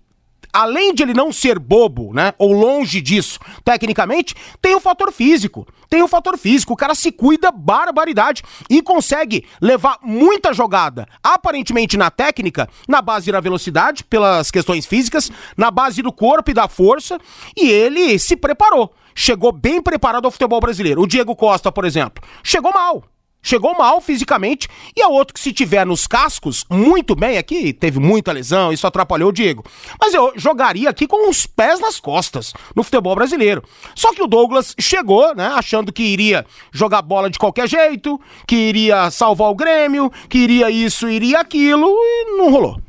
além 0.54 0.94
de 0.94 1.04
ele 1.04 1.14
não 1.14 1.32
ser 1.32 1.60
bobo, 1.60 2.14
né? 2.14 2.34
Ou 2.38 2.52
longe 2.52 3.02
disso, 3.02 3.40
tecnicamente, 3.64 4.36
tem 4.62 4.76
o 4.76 4.80
fator 4.80 5.12
físico. 5.12 5.68
Tem 5.90 6.02
o 6.02 6.08
fator 6.08 6.38
físico. 6.38 6.74
O 6.74 6.78
cara 6.78 6.96
se 6.96 7.12
cuida 7.12 7.52
barbaridade 7.52 8.44
e 8.70 8.82
consegue 8.82 9.46
levar 9.62 9.98
muita 10.02 10.54
jogada, 10.54 11.06
aparentemente 11.22 11.98
na 11.98 12.10
técnica, 12.10 12.70
na 12.88 13.02
base 13.02 13.32
da 13.32 13.40
velocidade, 13.40 14.04
pelas 14.04 14.50
questões 14.50 14.86
físicas, 14.86 15.30
na 15.58 15.70
base 15.70 16.02
do 16.02 16.12
corpo 16.12 16.52
e 16.52 16.54
da 16.54 16.68
força, 16.68 17.20
e 17.58 17.70
ele 17.70 18.18
se 18.18 18.38
preparou. 18.38 18.94
Chegou 19.14 19.52
bem 19.52 19.82
preparado 19.82 20.26
ao 20.26 20.32
futebol 20.32 20.62
brasileiro. 20.62 21.02
O 21.02 21.08
Diego 21.08 21.36
Costa, 21.36 21.72
por 21.72 21.84
exemplo, 21.84 22.24
chegou 22.42 22.72
mal. 22.74 23.04
Chegou 23.44 23.76
mal 23.76 24.00
fisicamente 24.00 24.68
e 24.96 25.02
é 25.02 25.08
outro 25.08 25.34
que 25.34 25.40
se 25.40 25.52
tiver 25.52 25.84
nos 25.86 26.06
cascos, 26.06 26.64
muito 26.70 27.16
bem 27.16 27.40
aqui, 27.40 27.74
teve 27.74 28.00
muita 28.00 28.32
lesão, 28.32 28.72
isso 28.72 28.86
atrapalhou 28.86 29.30
o 29.30 29.34
Diego. 29.34 29.64
Mas 30.00 30.14
eu 30.14 30.32
jogaria 30.36 30.90
aqui 30.90 31.08
com 31.08 31.28
os 31.28 31.48
pés 31.48 31.80
nas 31.80 32.00
costas 32.00 32.54
no 32.76 32.84
futebol 32.84 33.16
brasileiro. 33.16 33.64
Só 33.96 34.14
que 34.14 34.22
o 34.22 34.28
Douglas 34.28 34.76
chegou, 34.80 35.34
né, 35.34 35.48
achando 35.48 35.92
que 35.92 36.04
iria 36.04 36.46
jogar 36.72 37.02
bola 37.02 37.32
de 37.32 37.40
qualquer 37.40 37.68
jeito, 37.68 38.22
que 38.46 38.56
iria 38.56 39.10
salvar 39.10 39.50
o 39.50 39.56
Grêmio, 39.56 40.12
que 40.30 40.38
iria 40.38 40.70
isso, 40.70 41.10
iria 41.10 41.40
aquilo 41.40 41.88
e 41.88 42.38
não 42.38 42.52
rolou. 42.52 42.80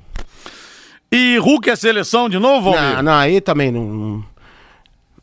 E 1.11 1.39
Hulk 1.39 1.71
é 1.71 1.77
seleção 1.77 2.29
de 2.29 2.39
novo, 2.39 2.73
Valmir? 2.73 2.97
Não, 2.97 3.03
não, 3.03 3.13
aí 3.13 3.41
também 3.41 3.71
não, 3.71 3.85
não, 3.85 4.25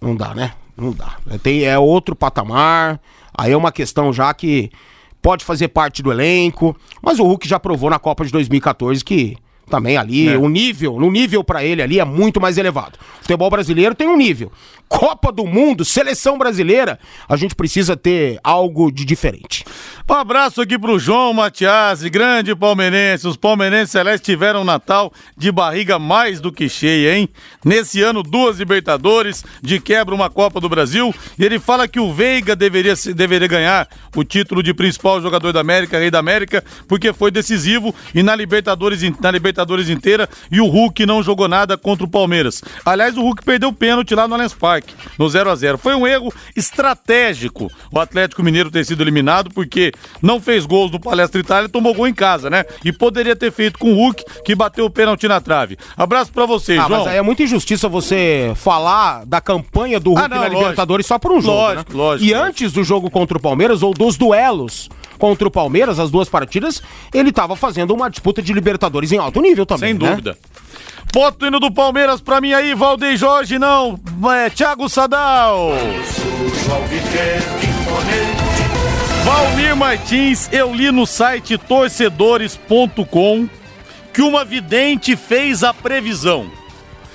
não 0.02 0.16
dá, 0.16 0.34
né? 0.34 0.54
Não 0.76 0.92
dá. 0.92 1.18
Tem, 1.44 1.64
é 1.64 1.78
outro 1.78 2.16
patamar, 2.16 3.00
aí 3.34 3.52
é 3.52 3.58
uma 3.58 3.72
questão 3.72 4.12
já 4.14 4.34
que 4.34 4.72
pode 5.22 5.44
fazer 5.44 5.70
parte 5.70 6.02
do 6.02 6.12
elenco, 6.12 6.76
mas 7.02 7.20
o 7.20 7.24
Hulk 7.24 7.48
já 7.48 7.60
provou 7.60 7.90
na 7.90 8.00
Copa 8.00 8.26
de 8.26 8.32
2014 8.32 9.04
que 9.04 9.38
também 9.70 9.98
ali, 9.98 10.28
é. 10.28 10.38
o 10.38 10.50
nível, 10.50 11.00
no 11.00 11.12
nível 11.12 11.44
para 11.44 11.64
ele 11.64 11.82
ali 11.82 12.00
é 12.00 12.06
muito 12.06 12.42
mais 12.42 12.58
elevado. 12.58 12.98
O 13.20 13.22
futebol 13.22 13.50
brasileiro 13.50 13.94
tem 13.94 14.08
um 14.08 14.18
nível. 14.18 14.52
Copa 14.90 15.32
do 15.32 15.46
Mundo, 15.46 15.86
seleção 15.86 16.38
brasileira, 16.38 17.00
a 17.30 17.38
gente 17.38 17.54
precisa 17.54 17.96
ter 17.96 18.40
algo 18.44 18.92
de 18.92 19.06
diferente. 19.06 19.64
Um 20.10 20.14
abraço 20.16 20.60
aqui 20.60 20.78
pro 20.80 20.98
João 20.98 21.32
Matias, 21.32 22.02
grande 22.02 22.56
palmeirense. 22.56 23.28
Os 23.28 23.38
palmeirenses 23.38 23.92
celestes 23.92 24.26
tiveram 24.26 24.64
Natal 24.64 25.14
de 25.38 25.52
barriga 25.52 26.00
mais 26.00 26.42
do 26.42 26.52
que 26.52 26.68
cheia, 26.68 27.16
hein? 27.16 27.30
Nesse 27.64 28.02
ano, 28.02 28.24
duas 28.24 28.58
Libertadores, 28.58 29.46
de 29.62 29.80
quebra 29.80 30.16
uma 30.16 30.30
Copa 30.30 30.60
do 30.60 30.68
Brasil. 30.68 31.14
E 31.38 31.46
ele 31.46 31.60
fala 31.60 31.88
que 31.88 32.00
o 32.00 32.12
Veiga 32.12 32.56
deveria, 32.56 32.96
deveria 33.16 33.48
ganhar 33.48 33.88
o 34.16 34.24
título 34.24 34.64
de 34.64 34.74
principal 34.74 35.22
jogador 35.22 35.54
da 35.54 35.62
América, 35.62 36.00
rei 36.00 36.10
da 36.10 36.18
América, 36.18 36.64
porque 36.88 37.14
foi 37.14 37.30
decisivo 37.30 37.94
e 38.16 38.24
na 38.24 38.36
Libertadores, 38.36 39.02
na 39.20 39.30
Libertadores 39.30 39.90
inteira. 39.90 40.28
E 40.52 40.60
o 40.60 40.66
Hulk 40.66 41.06
não 41.06 41.22
jogou 41.22 41.48
nada 41.48 41.78
contra 41.78 42.06
o 42.06 42.10
Palmeiras. 42.10 42.64
Aliás, 42.84 43.16
o 43.16 43.22
Hulk 43.22 43.46
perdeu 43.46 43.70
o 43.70 43.74
pênalti 43.74 44.16
lá 44.16 44.28
no 44.28 44.34
Allianz 44.34 44.54
Parque, 44.54 44.79
no 45.18 45.30
0 45.30 45.50
a 45.50 45.56
0 45.56 45.78
Foi 45.78 45.96
um 45.96 46.06
erro 46.06 46.34
estratégico 46.56 47.70
o 47.92 48.00
Atlético 48.00 48.44
Mineiro 48.44 48.72
ter 48.72 48.86
sido 48.86 49.04
eliminado, 49.04 49.50
porque 49.52 49.92
não 50.22 50.40
fez 50.40 50.66
gols 50.66 50.92
no 50.92 51.00
Palestra 51.00 51.40
Itália, 51.40 51.70
tomou 51.70 51.94
gol 51.94 52.08
em 52.08 52.14
casa, 52.14 52.50
né? 52.50 52.64
E 52.84 52.92
poderia 52.92 53.36
ter 53.36 53.52
feito 53.52 53.80
com 53.80 53.92
o 53.92 53.96
Hulk, 53.96 54.24
que 54.44 54.56
bateu 54.56 54.86
o 54.86 54.90
pênalti 54.90 55.28
na 55.28 55.42
trave. 55.42 55.78
Abraço 55.98 56.32
para 56.32 56.46
vocês, 56.46 56.80
ah, 56.80 56.88
João. 56.88 57.06
Mas 57.06 57.14
é 57.14 57.22
muita 57.22 57.44
injustiça 57.44 57.88
você 57.88 58.54
falar 58.56 59.26
da 59.26 59.42
campanha 59.42 60.00
do 60.00 60.12
Hulk 60.12 60.26
ah, 60.26 60.28
não, 60.28 60.38
na 60.38 60.44
lógico. 60.44 60.62
Libertadores 60.62 61.06
só 61.06 61.18
por 61.18 61.32
um 61.32 61.42
jogo, 61.42 61.58
lógico, 61.58 61.92
né? 61.92 61.98
lógico. 61.98 62.30
E 62.30 62.34
antes 62.34 62.72
do 62.72 62.84
jogo 62.84 63.10
contra 63.10 63.38
o 63.38 63.42
Palmeiras, 63.42 63.82
ou 63.82 63.94
dos 63.94 64.18
duelos 64.18 64.90
contra 65.18 65.48
o 65.48 65.52
Palmeiras, 65.52 66.00
as 66.00 66.10
duas 66.10 66.30
partidas, 66.30 66.82
ele 67.14 67.30
estava 67.30 67.56
fazendo 67.56 67.94
uma 67.94 68.10
disputa 68.10 68.42
de 68.42 68.54
Libertadores 68.54 69.12
em 69.12 69.18
alto 69.18 69.42
nível 69.42 69.66
também. 69.66 69.92
Sem 69.92 70.00
né? 70.00 70.10
dúvida. 70.10 70.38
Bota 71.12 71.44
o 71.44 71.48
hino 71.48 71.60
do 71.60 71.72
Palmeiras 71.72 72.22
pra 72.22 72.40
mim 72.40 72.54
aí, 72.54 72.76
Valdeir 72.76 73.18
Jorge, 73.18 73.58
não. 73.58 74.00
É 74.32 74.50
Thiago 74.50 74.88
Sadal. 74.88 75.72
Valmir 79.26 79.76
Martins, 79.76 80.48
eu 80.52 80.74
li 80.74 80.92
no 80.92 81.08
site 81.08 81.58
torcedores.com 81.58 83.50
que 84.14 84.22
uma 84.22 84.46
vidente 84.46 85.16
fez 85.16 85.64
a 85.64 85.74
previsão. 85.74 86.50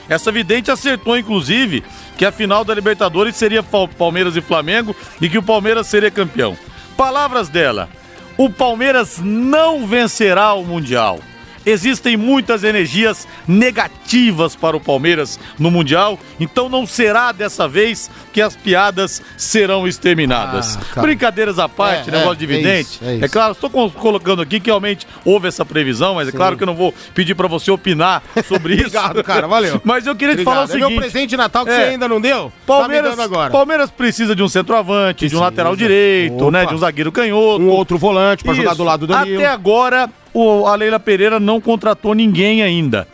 Essa 0.09 0.33
vidente 0.33 0.73
acertou, 0.73 1.17
inclusive, 1.17 1.85
que 2.19 2.25
a 2.25 2.33
final 2.33 2.65
da 2.65 2.75
Libertadores 2.75 3.37
seria 3.37 3.63
Palmeiras 3.63 4.37
e 4.37 4.41
Flamengo 4.41 4.95
e 5.21 5.29
que 5.29 5.39
o 5.39 5.43
Palmeiras 5.43 5.87
seria 5.87 6.11
campeão. 6.11 6.57
Palavras 6.97 7.49
dela: 7.49 7.89
o 8.37 8.51
Palmeiras 8.51 9.21
não 9.23 9.87
vencerá 9.87 10.53
o 10.53 10.65
Mundial 10.65 11.21
existem 11.67 12.17
muitas 12.17 12.65
energias 12.65 13.27
negativas 13.47 14.57
para 14.57 14.77
o 14.77 14.81
Palmeiras 14.81 15.39
no 15.59 15.71
Mundial, 15.71 16.19
então 16.39 16.69
não 16.69 16.87
será 16.87 17.33
dessa 17.33 17.67
vez 17.69 18.11
que 18.33 18.41
as 18.41 18.57
piadas 18.57 19.23
serão 19.37 19.87
exterminadas. 19.87 20.79
Ah, 20.97 21.01
Brincadeiras 21.01 21.59
à 21.59 21.69
parte, 21.69 22.09
é, 22.09 22.13
negócio 22.13 22.33
é, 22.33 22.37
dividente. 22.37 22.99
É, 23.03 23.17
é, 23.17 23.25
é 23.25 23.29
claro, 23.29 23.53
estou 23.53 23.71
colocando 23.71 24.43
aqui 24.43 24.61
que 24.61 24.71
realmente 24.71 25.07
houve 25.25 25.49
essa 25.49 25.65
previsão, 25.65 26.15
mas 26.15 26.29
é 26.29 26.31
Sim. 26.31 26.37
é 26.37 26.39
claro 26.39 26.57
que 26.57 26.63
eu 26.63 26.67
não 26.67 26.75
vou 26.75 26.95
pedir 27.15 27.35
para 27.35 27.49
você 27.49 27.71
opinar 27.71 28.23
sobre 28.47 28.75
isso. 28.77 28.87
Obrigado, 28.87 29.23
cara, 29.25 29.47
valeu. 29.47 29.81
Mas 29.85 30.07
eu 30.07 30.15
queria 30.15 30.35
Obrigado. 30.35 30.53
te 30.53 30.55
falar 30.55 30.65
o 30.65 30.67
seguinte. 30.67 30.85
É 30.85 30.91
meu 30.91 31.01
presente 31.01 31.31
de 31.31 31.37
Natal 31.37 31.65
que 31.65 31.73
você 31.73 31.81
é. 31.81 31.89
ainda 31.91 32.09
não 32.09 32.21
deu? 32.21 32.53
Tá 32.67 32.79
Palmeiras, 32.79 33.17
tá 33.17 33.25
agora. 33.25 33.51
Palmeiras 33.51 33.91
precisa 33.91 34.35
de 34.35 34.43
um 34.43 34.49
centroavante, 34.49 35.29
de 35.29 35.37
um 35.37 35.41
lateral 35.41 35.77
direito, 35.77 36.51
né, 36.51 36.67
de 36.67 36.75
um 36.75 36.79
zagueiro 36.79 37.13
canhoto. 37.13 37.63
Um 37.63 37.69
outro 37.69 37.99
volante 37.99 38.45
para 38.45 38.55
jogar 38.55 38.75
do 38.75 38.85
lado 38.85 39.07
do 39.07 39.13
Danilo. 39.13 39.39
Até 39.39 39.49
agora 39.49 40.11
o, 40.35 40.67
a 40.67 40.75
Leila 40.75 40.99
Pereira 40.99 41.39
não 41.39 41.61
contratou 41.61 42.13
ninguém 42.13 42.63
ainda. 42.63 43.07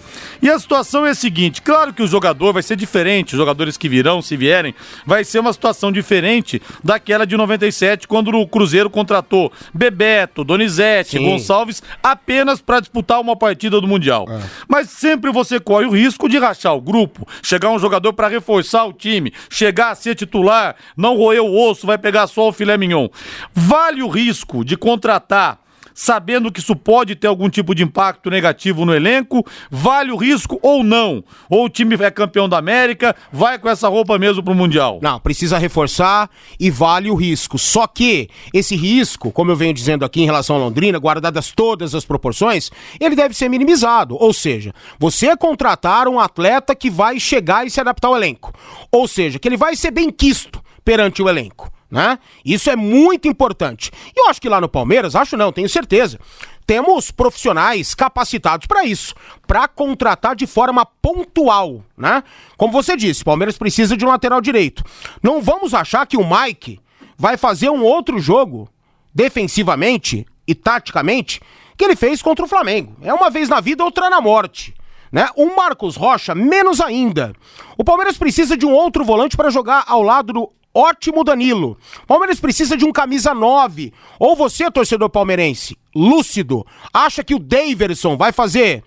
E 0.42 0.48
a 0.48 0.58
situação 0.58 1.04
é 1.06 1.10
a 1.10 1.14
seguinte: 1.14 1.60
claro 1.60 1.92
que 1.92 2.02
o 2.02 2.06
jogador 2.06 2.52
vai 2.52 2.62
ser 2.62 2.74
diferente, 2.74 3.34
os 3.34 3.38
jogadores 3.38 3.76
que 3.76 3.88
virão, 3.88 4.22
se 4.22 4.36
vierem, 4.36 4.74
vai 5.06 5.22
ser 5.22 5.38
uma 5.38 5.52
situação 5.52 5.92
diferente 5.92 6.60
daquela 6.82 7.26
de 7.26 7.36
97, 7.36 8.08
quando 8.08 8.28
o 8.28 8.48
Cruzeiro 8.48 8.88
contratou 8.88 9.52
Bebeto, 9.74 10.42
Donizete, 10.42 11.18
Sim. 11.18 11.24
Gonçalves, 11.24 11.82
apenas 12.02 12.60
para 12.62 12.80
disputar 12.80 13.20
uma 13.20 13.36
partida 13.36 13.80
do 13.80 13.86
Mundial. 13.86 14.26
É. 14.28 14.40
Mas 14.66 14.88
sempre 14.88 15.30
você 15.30 15.60
corre 15.60 15.84
o 15.84 15.90
risco 15.90 16.28
de 16.28 16.38
rachar 16.38 16.74
o 16.74 16.80
grupo, 16.80 17.28
chegar 17.42 17.70
um 17.70 17.78
jogador 17.78 18.14
para 18.14 18.28
reforçar 18.28 18.86
o 18.86 18.92
time, 18.92 19.32
chegar 19.50 19.90
a 19.90 19.94
ser 19.94 20.14
titular, 20.14 20.74
não 20.96 21.16
roer 21.16 21.42
o 21.42 21.68
osso, 21.68 21.86
vai 21.86 21.98
pegar 21.98 22.26
só 22.26 22.48
o 22.48 22.52
filé 22.52 22.78
mignon. 22.78 23.08
Vale 23.52 24.02
o 24.02 24.08
risco 24.08 24.64
de 24.64 24.76
contratar 24.76 25.58
sabendo 26.00 26.50
que 26.50 26.60
isso 26.60 26.74
pode 26.74 27.14
ter 27.14 27.26
algum 27.26 27.50
tipo 27.50 27.74
de 27.74 27.82
impacto 27.82 28.30
negativo 28.30 28.86
no 28.86 28.94
elenco? 28.94 29.46
Vale 29.70 30.10
o 30.10 30.16
risco 30.16 30.58
ou 30.62 30.82
não? 30.82 31.22
Ou 31.50 31.66
o 31.66 31.68
time 31.68 31.94
é 31.96 32.10
campeão 32.10 32.48
da 32.48 32.56
América, 32.56 33.14
vai 33.30 33.58
com 33.58 33.68
essa 33.68 33.86
roupa 33.86 34.18
mesmo 34.18 34.42
pro 34.42 34.54
Mundial? 34.54 34.98
Não, 35.02 35.20
precisa 35.20 35.58
reforçar 35.58 36.30
e 36.58 36.70
vale 36.70 37.10
o 37.10 37.14
risco. 37.14 37.58
Só 37.58 37.86
que 37.86 38.30
esse 38.54 38.74
risco, 38.74 39.30
como 39.30 39.50
eu 39.50 39.56
venho 39.56 39.74
dizendo 39.74 40.02
aqui 40.02 40.22
em 40.22 40.24
relação 40.24 40.56
a 40.56 40.58
Londrina, 40.58 40.98
guardadas 40.98 41.52
todas 41.52 41.94
as 41.94 42.06
proporções, 42.06 42.70
ele 42.98 43.14
deve 43.14 43.34
ser 43.34 43.50
minimizado. 43.50 44.16
Ou 44.18 44.32
seja, 44.32 44.72
você 44.98 45.36
contratar 45.36 46.08
um 46.08 46.18
atleta 46.18 46.74
que 46.74 46.88
vai 46.88 47.20
chegar 47.20 47.66
e 47.66 47.70
se 47.70 47.78
adaptar 47.78 48.08
ao 48.08 48.16
elenco. 48.16 48.54
Ou 48.90 49.06
seja, 49.06 49.38
que 49.38 49.46
ele 49.46 49.58
vai 49.58 49.76
ser 49.76 49.90
bem 49.90 50.10
quisto 50.10 50.62
perante 50.82 51.22
o 51.22 51.28
elenco 51.28 51.70
né? 51.90 52.18
Isso 52.44 52.70
é 52.70 52.76
muito 52.76 53.26
importante. 53.26 53.90
E 54.16 54.20
eu 54.20 54.28
acho 54.28 54.40
que 54.40 54.48
lá 54.48 54.60
no 54.60 54.68
Palmeiras, 54.68 55.16
acho 55.16 55.36
não, 55.36 55.52
tenho 55.52 55.68
certeza, 55.68 56.18
temos 56.66 57.10
profissionais 57.10 57.94
capacitados 57.94 58.66
para 58.66 58.84
isso, 58.84 59.14
para 59.46 59.66
contratar 59.66 60.36
de 60.36 60.46
forma 60.46 60.86
pontual, 60.86 61.82
né? 61.96 62.22
Como 62.56 62.72
você 62.72 62.96
disse, 62.96 63.24
Palmeiras 63.24 63.58
precisa 63.58 63.96
de 63.96 64.04
um 64.04 64.08
lateral 64.08 64.40
direito. 64.40 64.84
Não 65.22 65.42
vamos 65.42 65.74
achar 65.74 66.06
que 66.06 66.16
o 66.16 66.24
Mike 66.24 66.78
vai 67.18 67.36
fazer 67.36 67.70
um 67.70 67.82
outro 67.82 68.20
jogo 68.20 68.68
defensivamente 69.12 70.24
e 70.46 70.54
taticamente 70.54 71.40
que 71.76 71.84
ele 71.84 71.96
fez 71.96 72.22
contra 72.22 72.44
o 72.44 72.48
Flamengo. 72.48 72.96
É 73.02 73.12
uma 73.12 73.30
vez 73.30 73.48
na 73.48 73.60
vida, 73.60 73.82
outra 73.82 74.08
na 74.08 74.20
morte. 74.20 74.74
Né? 75.10 75.28
O 75.34 75.56
Marcos 75.56 75.96
Rocha, 75.96 76.34
menos 76.34 76.80
ainda. 76.80 77.32
O 77.76 77.82
Palmeiras 77.82 78.16
precisa 78.16 78.56
de 78.56 78.64
um 78.64 78.72
outro 78.72 79.04
volante 79.04 79.36
para 79.36 79.50
jogar 79.50 79.84
ao 79.86 80.02
lado 80.02 80.32
do 80.32 80.52
ótimo 80.74 81.24
Danilo. 81.24 81.76
Palmeiras 82.06 82.40
precisa 82.40 82.76
de 82.76 82.84
um 82.84 82.92
camisa 82.92 83.34
9. 83.34 83.92
Ou 84.18 84.36
você, 84.36 84.70
torcedor 84.70 85.10
palmeirense, 85.10 85.76
lúcido, 85.94 86.66
acha 86.92 87.24
que 87.24 87.34
o 87.34 87.38
Daverson 87.38 88.16
vai 88.16 88.32
fazer 88.32 88.82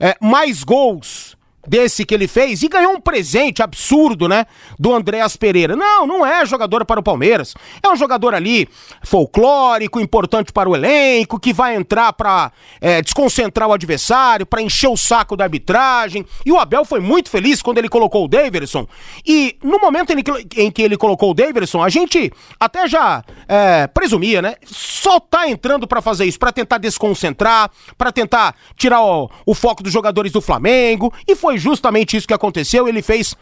é, 0.00 0.16
mais 0.20 0.62
gols 0.64 1.37
desse 1.66 2.04
que 2.04 2.14
ele 2.14 2.28
fez 2.28 2.62
e 2.62 2.68
ganhou 2.68 2.92
um 2.92 3.00
presente 3.00 3.62
absurdo, 3.62 4.28
né? 4.28 4.46
Do 4.78 4.94
Andréas 4.94 5.36
Pereira. 5.36 5.76
Não, 5.76 6.06
não 6.06 6.26
é 6.26 6.44
jogador 6.46 6.84
para 6.84 7.00
o 7.00 7.02
Palmeiras. 7.02 7.54
É 7.82 7.88
um 7.88 7.96
jogador 7.96 8.34
ali 8.34 8.68
folclórico, 9.02 10.00
importante 10.00 10.52
para 10.52 10.68
o 10.68 10.74
elenco, 10.74 11.38
que 11.38 11.52
vai 11.52 11.76
entrar 11.76 12.12
para 12.12 12.52
é, 12.80 13.02
desconcentrar 13.02 13.68
o 13.68 13.72
adversário, 13.72 14.46
para 14.46 14.62
encher 14.62 14.88
o 14.88 14.96
saco 14.96 15.36
da 15.36 15.44
arbitragem. 15.44 16.24
E 16.44 16.52
o 16.52 16.58
Abel 16.58 16.84
foi 16.84 17.00
muito 17.00 17.28
feliz 17.28 17.60
quando 17.60 17.78
ele 17.78 17.88
colocou 17.88 18.24
o 18.24 18.28
Daverson. 18.28 18.86
E 19.26 19.56
no 19.62 19.78
momento 19.78 20.12
em 20.56 20.70
que, 20.70 20.82
ele 20.82 20.96
colocou 20.96 21.30
o 21.32 21.34
Daverson, 21.34 21.82
a 21.82 21.88
gente 21.88 22.32
até 22.58 22.88
já 22.88 23.24
é, 23.46 23.86
presumia, 23.86 24.40
né? 24.40 24.54
Só 24.64 25.20
tá 25.20 25.48
entrando 25.48 25.86
para 25.86 26.00
fazer 26.00 26.24
isso, 26.24 26.38
para 26.38 26.52
tentar 26.52 26.78
desconcentrar, 26.78 27.70
para 27.96 28.12
tentar 28.12 28.54
tirar 28.76 29.02
o, 29.02 29.30
o 29.44 29.54
foco 29.54 29.82
dos 29.82 29.92
jogadores 29.92 30.32
do 30.32 30.40
Flamengo. 30.40 31.12
E 31.26 31.34
foi 31.34 31.47
justamente 31.56 32.16
isso 32.16 32.26
que 32.26 32.34
aconteceu. 32.34 32.88
Ele 32.88 33.00
fez 33.00 33.34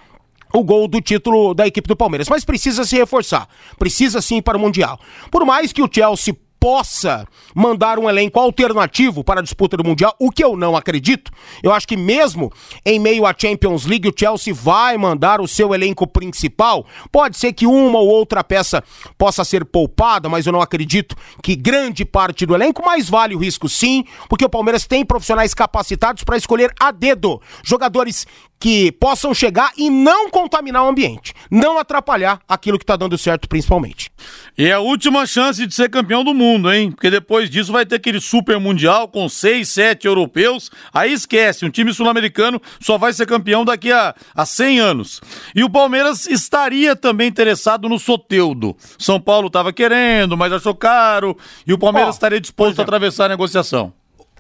o 0.53 0.63
gol 0.63 0.87
do 0.87 1.01
título 1.01 1.55
da 1.55 1.67
equipe 1.67 1.89
do 1.89 1.97
Palmeiras, 1.97 2.29
mas 2.29 2.45
precisa 2.45 2.85
se 2.85 2.97
reforçar, 2.97 3.49
precisa 3.79 4.23
sim 4.23 4.41
para 4.41 4.57
o 4.57 4.61
Mundial. 4.61 5.01
Por 5.31 5.45
mais 5.45 5.73
que 5.73 5.83
o 5.83 5.89
Chelsea 5.93 6.37
possa 6.59 7.27
mandar 7.55 7.99
um 7.99 8.09
elenco 8.09 8.41
alternativo 8.41 9.23
para 9.23 9.41
a 9.41 9.43
disputa 9.43 9.77
do 9.77 9.85
Mundial, 9.85 10.15
o 10.19 10.31
que 10.31 10.43
eu 10.43 10.57
não 10.57 10.77
acredito. 10.77 11.31
Eu 11.63 11.73
acho 11.73 11.87
que 11.87 11.97
mesmo 11.97 12.53
em 12.85 12.99
meio 12.99 13.27
à 13.27 13.35
Champions 13.37 13.87
League, 13.87 14.09
o 14.09 14.15
Chelsea 14.17 14.53
vai 14.53 14.97
mandar 14.97 15.41
o 15.41 15.49
seu 15.49 15.75
elenco 15.75 16.07
principal. 16.07 16.87
Pode 17.11 17.37
ser 17.37 17.53
que 17.53 17.67
uma 17.67 17.99
ou 17.99 18.09
outra 18.09 18.43
peça 18.43 18.83
possa 19.17 19.45
ser 19.45 19.65
poupada, 19.65 20.29
mas 20.29 20.47
eu 20.47 20.53
não 20.53 20.61
acredito 20.61 21.17
que 21.43 21.55
grande 21.55 22.05
parte 22.05 22.47
do 22.47 22.55
elenco, 22.55 22.83
mas 22.85 23.09
vale 23.09 23.35
o 23.35 23.39
risco 23.39 23.69
sim, 23.69 24.05
porque 24.29 24.45
o 24.45 24.51
Palmeiras 24.51 24.87
tem 24.87 25.05
profissionais 25.05 25.55
capacitados 25.55 26.25
para 26.25 26.37
escolher 26.37 26.73
a 26.79 26.91
dedo 26.91 27.41
jogadores 27.65 28.27
que 28.59 28.91
possam 28.93 29.35
chegar 29.35 29.71
e 29.77 29.91
não 29.91 30.31
contaminar 30.31 30.85
o 30.85 30.89
ambiente, 30.89 31.35
não 31.51 31.79
atrapalhar 31.79 32.41
aquilo 32.49 32.79
que 32.79 32.85
está 32.85 32.97
dando 32.97 33.17
certo, 33.19 33.49
principalmente. 33.49 34.11
E 34.57 34.67
é 34.67 34.73
a 34.73 34.81
última 34.81 35.27
chance 35.27 35.67
de 35.67 35.75
ser 35.75 35.91
campeão 35.91 36.25
do 36.25 36.35
mundo, 36.35 36.73
hein? 36.73 36.91
Porque 36.91 37.11
depois 37.11 37.51
disso 37.51 37.73
vai 37.73 37.85
ter 37.85 37.97
aquele 37.97 38.21
super 38.21 38.59
mundial 38.59 39.09
com 39.09 39.29
seis, 39.29 39.69
sete 39.69 40.07
europeus. 40.07 40.71
Aí 40.93 41.13
esquece, 41.13 41.65
um 41.65 41.71
time 41.71 41.93
sul-americano 41.93 42.61
só 42.81 42.97
vai 42.97 43.13
ser 43.13 43.27
campeão 43.27 43.65
daqui 43.65 43.93
a, 43.93 44.15
a 44.35 44.47
100 44.47 44.81
anos. 44.81 45.21
E 45.55 45.63
o 45.63 45.71
Palmeiras 45.71 46.27
estaria 46.27 46.97
também 46.97 47.29
interessado 47.29 47.89
no 47.89 47.99
Soteudo. 47.99 48.77
São 48.99 49.21
Paulo 49.21 49.49
estava 49.49 49.73
querendo, 49.73 50.37
mas 50.37 50.53
achou 50.53 50.75
caro. 50.75 51.37
E 51.67 51.73
o 51.73 51.79
Palmeiras 51.79 52.15
oh, 52.15 52.17
estaria 52.17 52.41
disposto 52.41 52.79
a 52.79 52.83
atravessar 52.83 53.27
a 53.27 53.31
negociação 53.31 53.93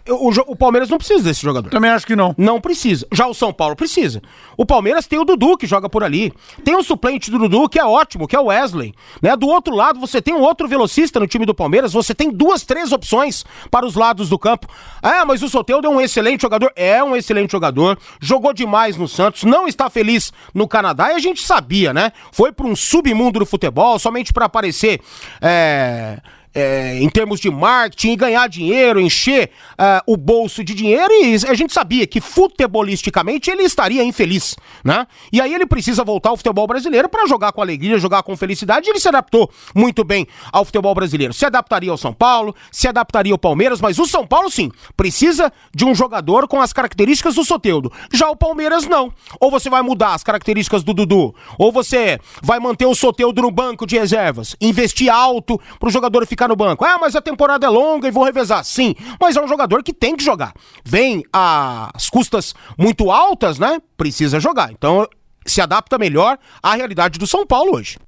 o, 0.08 0.28
o, 0.52 0.56
Palmeiras 0.56 0.88
não 0.88 0.98
precisa 0.98 1.22
desse 1.22 1.42
jogador. 1.42 1.70
Também 1.70 1.90
acho 1.90 2.06
que 2.06 2.16
não. 2.16 2.34
Não 2.38 2.60
precisa. 2.60 3.06
Já 3.12 3.26
o 3.26 3.34
São 3.34 3.52
Paulo 3.52 3.74
precisa. 3.74 4.22
O 4.56 4.64
Palmeiras 4.64 5.06
tem 5.06 5.18
o 5.18 5.24
Dudu 5.24 5.56
que 5.56 5.66
joga 5.66 5.88
por 5.88 6.04
ali. 6.04 6.32
Tem 6.64 6.76
um 6.76 6.82
suplente 6.82 7.30
do 7.30 7.38
Dudu 7.38 7.68
que 7.68 7.78
é 7.78 7.84
ótimo, 7.84 8.26
que 8.26 8.36
é 8.36 8.40
o 8.40 8.46
Wesley. 8.46 8.94
Né? 9.20 9.36
Do 9.36 9.46
outro 9.48 9.74
lado, 9.74 9.98
você 9.98 10.22
tem 10.22 10.34
um 10.34 10.40
outro 10.40 10.68
velocista 10.68 11.18
no 11.18 11.26
time 11.26 11.44
do 11.44 11.54
Palmeiras. 11.54 11.92
Você 11.92 12.14
tem 12.14 12.30
duas, 12.30 12.62
três 12.62 12.92
opções 12.92 13.44
para 13.70 13.86
os 13.86 13.94
lados 13.94 14.28
do 14.28 14.38
campo. 14.38 14.68
Ah, 15.02 15.24
mas 15.24 15.42
o 15.42 15.48
Soteldo 15.48 15.86
é 15.86 15.90
um 15.90 16.00
excelente 16.00 16.42
jogador. 16.42 16.72
É 16.76 17.02
um 17.02 17.16
excelente 17.16 17.52
jogador. 17.52 17.98
Jogou 18.20 18.52
demais 18.52 18.96
no 18.96 19.08
Santos. 19.08 19.44
Não 19.44 19.66
está 19.66 19.90
feliz 19.90 20.32
no 20.54 20.68
Canadá. 20.68 21.12
E 21.12 21.16
a 21.16 21.18
gente 21.18 21.42
sabia, 21.42 21.92
né? 21.92 22.12
Foi 22.32 22.52
para 22.52 22.66
um 22.66 22.76
submundo 22.76 23.38
do 23.38 23.46
futebol 23.46 23.98
somente 23.98 24.32
para 24.32 24.46
aparecer. 24.46 25.00
É 25.40 26.18
é, 26.56 26.98
em 27.02 27.08
termos 27.10 27.38
de 27.38 27.50
marketing, 27.50 28.16
ganhar 28.16 28.48
dinheiro, 28.48 28.98
encher 28.98 29.50
uh, 29.72 30.00
o 30.10 30.16
bolso 30.16 30.64
de 30.64 30.74
dinheiro, 30.74 31.12
e 31.12 31.34
a 31.46 31.52
gente 31.52 31.74
sabia 31.74 32.06
que 32.06 32.18
futebolisticamente 32.18 33.50
ele 33.50 33.62
estaria 33.62 34.02
infeliz, 34.02 34.56
né? 34.82 35.06
E 35.30 35.38
aí 35.38 35.52
ele 35.52 35.66
precisa 35.66 36.02
voltar 36.02 36.30
ao 36.30 36.36
futebol 36.36 36.66
brasileiro 36.66 37.10
para 37.10 37.26
jogar 37.26 37.52
com 37.52 37.60
alegria, 37.60 37.98
jogar 37.98 38.22
com 38.22 38.34
felicidade, 38.34 38.88
e 38.88 38.90
ele 38.90 38.98
se 38.98 39.08
adaptou 39.08 39.50
muito 39.74 40.02
bem 40.02 40.26
ao 40.50 40.64
futebol 40.64 40.94
brasileiro. 40.94 41.34
Se 41.34 41.44
adaptaria 41.44 41.90
ao 41.90 41.98
São 41.98 42.14
Paulo, 42.14 42.54
se 42.72 42.88
adaptaria 42.88 43.34
ao 43.34 43.38
Palmeiras, 43.38 43.78
mas 43.78 43.98
o 43.98 44.06
São 44.06 44.26
Paulo 44.26 44.50
sim, 44.50 44.72
precisa 44.96 45.52
de 45.74 45.84
um 45.84 45.94
jogador 45.94 46.48
com 46.48 46.62
as 46.62 46.72
características 46.72 47.34
do 47.34 47.44
Soteudo. 47.44 47.92
Já 48.10 48.30
o 48.30 48.36
Palmeiras 48.36 48.86
não. 48.86 49.12
Ou 49.38 49.50
você 49.50 49.68
vai 49.68 49.82
mudar 49.82 50.14
as 50.14 50.22
características 50.22 50.82
do 50.82 50.94
Dudu, 50.94 51.34
ou 51.58 51.70
você 51.70 52.18
vai 52.42 52.58
manter 52.58 52.86
o 52.86 52.94
Soteudo 52.94 53.42
no 53.42 53.50
banco 53.50 53.86
de 53.86 53.98
reservas, 53.98 54.56
investir 54.58 55.12
alto 55.12 55.60
para 55.78 55.88
o 55.88 55.92
jogador 55.92 56.26
ficar 56.26 56.45
ficar 56.46 56.48
no 56.48 56.56
banco. 56.56 56.84
Ah, 56.84 56.98
mas 56.98 57.16
a 57.16 57.20
temporada 57.20 57.66
é 57.66 57.68
longa 57.68 58.08
e 58.08 58.10
vou 58.10 58.24
revezar. 58.24 58.64
Sim, 58.64 58.94
mas 59.20 59.36
é 59.36 59.42
um 59.42 59.48
jogador 59.48 59.82
que 59.82 59.92
tem 59.92 60.16
que 60.16 60.24
jogar. 60.24 60.54
Vem 60.84 61.24
às 61.32 62.08
custas 62.08 62.54
muito 62.78 63.10
altas, 63.10 63.58
né? 63.58 63.80
Precisa 63.96 64.40
jogar. 64.40 64.72
Então 64.72 65.06
se 65.44 65.60
adapta 65.60 65.98
melhor 65.98 66.38
à 66.62 66.74
realidade 66.74 67.18
do 67.18 67.26
São 67.26 67.46
Paulo 67.46 67.76
hoje. 67.76 67.98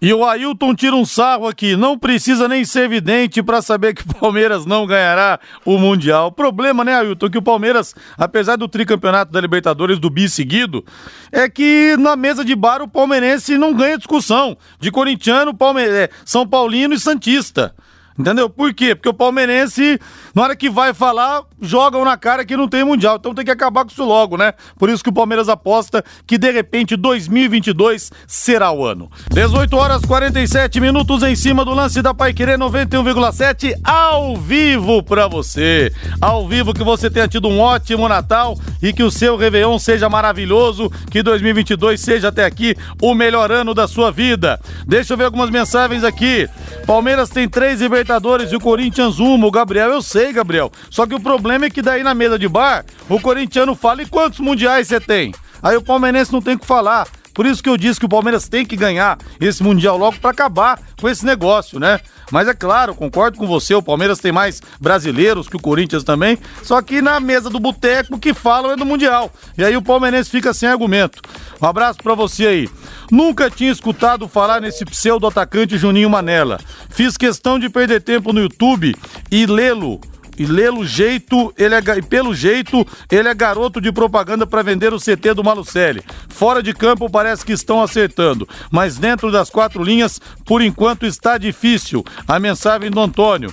E 0.00 0.12
o 0.14 0.24
Ailton 0.24 0.74
tira 0.74 0.94
um 0.94 1.04
sarro 1.04 1.48
aqui. 1.48 1.76
Não 1.76 1.98
precisa 1.98 2.46
nem 2.46 2.64
ser 2.64 2.84
evidente 2.84 3.42
para 3.42 3.60
saber 3.60 3.94
que 3.94 4.02
o 4.02 4.14
Palmeiras 4.14 4.64
não 4.64 4.86
ganhará 4.86 5.40
o 5.64 5.76
Mundial. 5.76 6.28
O 6.28 6.32
problema, 6.32 6.84
né, 6.84 6.94
Ailton, 6.94 7.28
que 7.28 7.38
o 7.38 7.42
Palmeiras, 7.42 7.94
apesar 8.16 8.56
do 8.56 8.68
tricampeonato 8.68 9.32
da 9.32 9.40
Libertadores 9.40 9.98
do 9.98 10.08
bi 10.08 10.28
seguido, 10.28 10.84
é 11.32 11.48
que 11.48 11.96
na 11.98 12.14
mesa 12.14 12.44
de 12.44 12.54
bar 12.54 12.80
o 12.80 12.88
palmeirense 12.88 13.58
não 13.58 13.74
ganha 13.74 13.98
discussão. 13.98 14.56
De 14.78 14.90
corintiano, 14.90 15.52
Palme... 15.52 15.82
É, 15.82 16.08
São 16.24 16.46
Paulino 16.46 16.94
e 16.94 17.00
Santista. 17.00 17.74
Entendeu? 18.18 18.50
Por 18.50 18.74
quê? 18.74 18.96
Porque 18.96 19.08
o 19.08 19.14
palmeirense, 19.14 20.00
na 20.34 20.42
hora 20.42 20.56
que 20.56 20.68
vai 20.68 20.92
falar, 20.92 21.42
jogam 21.60 22.04
na 22.04 22.16
cara 22.16 22.44
que 22.44 22.56
não 22.56 22.66
tem 22.66 22.82
mundial. 22.82 23.16
Então 23.16 23.32
tem 23.32 23.44
que 23.44 23.50
acabar 23.50 23.84
com 23.84 23.92
isso 23.92 24.04
logo, 24.04 24.36
né? 24.36 24.54
Por 24.76 24.90
isso 24.90 25.04
que 25.04 25.10
o 25.10 25.12
Palmeiras 25.12 25.48
aposta 25.48 26.04
que 26.26 26.36
de 26.36 26.50
repente 26.50 26.96
2022 26.96 28.10
será 28.26 28.72
o 28.72 28.84
ano. 28.84 29.08
18 29.32 29.76
horas 29.76 30.04
47 30.04 30.80
minutos 30.80 31.22
em 31.22 31.36
cima 31.36 31.64
do 31.64 31.72
lance 31.72 32.02
da 32.02 32.12
Pai 32.12 32.32
Querer 32.32 32.58
91,7 32.58 33.74
ao 33.84 34.36
vivo 34.36 35.00
para 35.00 35.28
você. 35.28 35.92
Ao 36.20 36.48
vivo 36.48 36.74
que 36.74 36.82
você 36.82 37.08
tenha 37.08 37.28
tido 37.28 37.46
um 37.46 37.60
ótimo 37.60 38.08
Natal 38.08 38.58
e 38.82 38.92
que 38.92 39.04
o 39.04 39.12
seu 39.12 39.36
Réveillon 39.36 39.78
seja 39.78 40.08
maravilhoso, 40.08 40.90
que 41.08 41.22
2022 41.22 42.00
seja 42.00 42.28
até 42.28 42.44
aqui 42.44 42.74
o 43.00 43.14
melhor 43.14 43.52
ano 43.52 43.72
da 43.74 43.86
sua 43.86 44.10
vida. 44.10 44.60
Deixa 44.84 45.12
eu 45.12 45.16
ver 45.16 45.24
algumas 45.24 45.50
mensagens 45.50 46.02
aqui. 46.02 46.48
Palmeiras 46.84 47.28
tem 47.28 47.48
três 47.48 47.80
Libertadores 47.80 48.07
e 48.52 48.56
o 48.56 48.60
Corinthians 48.60 49.18
uma. 49.18 49.46
O 49.46 49.50
Gabriel, 49.50 49.90
eu 49.90 50.02
sei, 50.02 50.32
Gabriel. 50.32 50.72
Só 50.90 51.06
que 51.06 51.14
o 51.14 51.20
problema 51.20 51.66
é 51.66 51.70
que 51.70 51.82
daí 51.82 52.02
na 52.02 52.14
mesa 52.14 52.38
de 52.38 52.48
bar, 52.48 52.84
o 53.08 53.20
corintiano 53.20 53.74
fala: 53.74 54.02
e 54.02 54.06
quantos 54.06 54.40
mundiais 54.40 54.88
você 54.88 55.00
tem? 55.00 55.34
Aí 55.62 55.76
o 55.76 55.82
palmeirense 55.82 56.32
não 56.32 56.40
tem 56.40 56.54
o 56.54 56.58
que 56.58 56.66
falar. 56.66 57.06
Por 57.38 57.46
isso 57.46 57.62
que 57.62 57.68
eu 57.68 57.76
disse 57.76 58.00
que 58.00 58.06
o 58.06 58.08
Palmeiras 58.08 58.48
tem 58.48 58.66
que 58.66 58.74
ganhar 58.74 59.16
esse 59.40 59.62
Mundial 59.62 59.96
logo 59.96 60.18
para 60.18 60.30
acabar 60.32 60.80
com 61.00 61.08
esse 61.08 61.24
negócio, 61.24 61.78
né? 61.78 62.00
Mas 62.32 62.48
é 62.48 62.52
claro, 62.52 62.96
concordo 62.96 63.38
com 63.38 63.46
você, 63.46 63.76
o 63.76 63.80
Palmeiras 63.80 64.18
tem 64.18 64.32
mais 64.32 64.60
brasileiros 64.80 65.48
que 65.48 65.54
o 65.54 65.60
Corinthians 65.60 66.02
também, 66.02 66.36
só 66.64 66.82
que 66.82 67.00
na 67.00 67.20
mesa 67.20 67.48
do 67.48 67.60
boteco 67.60 68.18
que 68.18 68.34
falam 68.34 68.72
é 68.72 68.76
do 68.76 68.84
Mundial. 68.84 69.30
E 69.56 69.62
aí 69.62 69.76
o 69.76 69.82
palmeirense 69.82 70.28
fica 70.28 70.52
sem 70.52 70.68
argumento. 70.68 71.22
Um 71.62 71.66
abraço 71.66 72.00
para 72.02 72.16
você 72.16 72.44
aí. 72.44 72.68
Nunca 73.08 73.48
tinha 73.48 73.70
escutado 73.70 74.26
falar 74.26 74.60
nesse 74.60 74.84
pseudo 74.84 75.24
atacante 75.24 75.78
Juninho 75.78 76.10
Manela. 76.10 76.58
Fiz 76.90 77.16
questão 77.16 77.56
de 77.56 77.68
perder 77.68 78.02
tempo 78.02 78.32
no 78.32 78.40
YouTube 78.40 78.96
e 79.30 79.46
lê-lo 79.46 80.00
e 80.38 80.86
jeito, 80.86 81.52
ele 81.56 81.74
é, 81.74 81.82
pelo 82.02 82.34
jeito, 82.34 82.86
ele 83.10 83.28
é 83.28 83.34
garoto 83.34 83.80
de 83.80 83.90
propaganda 83.90 84.46
para 84.46 84.62
vender 84.62 84.92
o 84.92 84.98
CT 84.98 85.34
do 85.34 85.44
Malucelli. 85.44 86.02
Fora 86.28 86.62
de 86.62 86.72
campo 86.72 87.10
parece 87.10 87.44
que 87.44 87.52
estão 87.52 87.82
acertando, 87.82 88.48
mas 88.70 88.96
dentro 88.96 89.32
das 89.32 89.50
quatro 89.50 89.82
linhas, 89.82 90.20
por 90.44 90.62
enquanto 90.62 91.04
está 91.04 91.38
difícil. 91.38 92.04
A 92.26 92.38
mensagem 92.38 92.90
do 92.90 93.00
Antônio. 93.00 93.52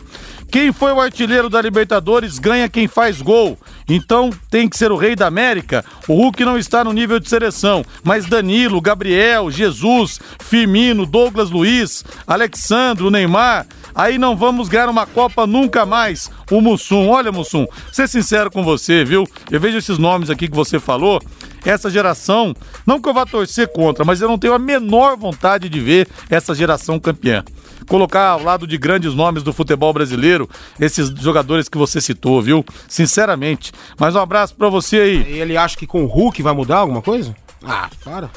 Quem 0.52 0.72
foi 0.72 0.94
o 0.94 1.02
artilheiro 1.02 1.50
da 1.50 1.62
Libertadores 1.62 2.40
ganha 2.40 2.70
quem 2.70 2.88
faz 2.88 3.22
gol. 3.22 3.58
Então 3.90 4.30
tem 4.50 4.70
que 4.70 4.78
ser 4.78 4.92
o 4.92 4.96
rei 4.96 5.16
da 5.16 5.28
América. 5.28 5.84
O 6.08 6.14
Hulk 6.14 6.46
não 6.46 6.58
está 6.58 6.84
no 6.84 6.94
nível 6.94 7.20
de 7.20 7.28
seleção, 7.28 7.84
mas 8.04 8.26
Danilo, 8.26 8.80
Gabriel, 8.80 9.52
Jesus, 9.52 10.20
Firmino, 10.40 11.06
Douglas 11.06 11.50
Luiz, 11.50 12.06
Alexandro, 12.26 13.12
Neymar, 13.12 13.66
aí 13.96 14.18
não 14.18 14.36
vamos 14.36 14.68
ganhar 14.68 14.90
uma 14.90 15.06
Copa 15.06 15.48
nunca 15.48 15.86
mais. 15.86 16.30
O 16.52 16.62
Mussum, 16.62 17.08
olha 17.08 17.32
Mussum, 17.32 17.66
ser 17.92 18.08
sincero 18.08 18.52
com 18.52 18.64
você, 18.64 19.04
viu? 19.04 19.28
Eu 19.50 19.60
vejo 19.60 19.78
esses 19.78 19.98
nomes 19.98 20.30
aqui 20.30 20.48
que 20.48 20.56
você 20.56 20.80
falou, 20.80 21.22
essa 21.66 21.90
geração, 21.90 22.54
não 22.86 23.02
que 23.02 23.10
eu 23.10 23.14
vá 23.14 23.26
torcer 23.26 23.68
contra, 23.72 24.06
mas 24.06 24.22
eu 24.22 24.28
não 24.28 24.38
tenho 24.38 24.54
a 24.54 24.60
menor 24.60 25.18
vontade 25.18 25.68
de 25.70 25.80
ver 25.80 26.08
essa 26.30 26.54
geração 26.54 27.00
campeã. 27.00 27.44
Colocar 27.88 28.30
ao 28.30 28.44
lado 28.44 28.66
de 28.66 28.78
grandes 28.78 29.14
nomes 29.14 29.44
do 29.44 29.54
futebol 29.54 29.94
brasileiro, 29.94 30.50
esses 30.80 31.10
jogadores 31.10 31.70
que 31.70 31.78
você 31.78 32.02
citou, 32.02 32.42
viu? 32.42 32.66
Sinceramente. 32.88 33.72
Mas 34.00 34.16
um 34.16 34.20
abraço 34.20 34.56
para 34.56 34.70
você 34.70 34.98
aí. 34.98 35.34
E 35.34 35.40
ele 35.40 35.56
acha 35.56 35.78
que 35.78 35.86
com 35.86 36.04
o 36.04 36.08
Hulk 36.08 36.42
vai 36.42 36.54
mudar 36.54 36.78
alguma 36.78 37.02
coisa? 37.02 37.36
Ah, 37.64 37.90
para. 38.04 38.30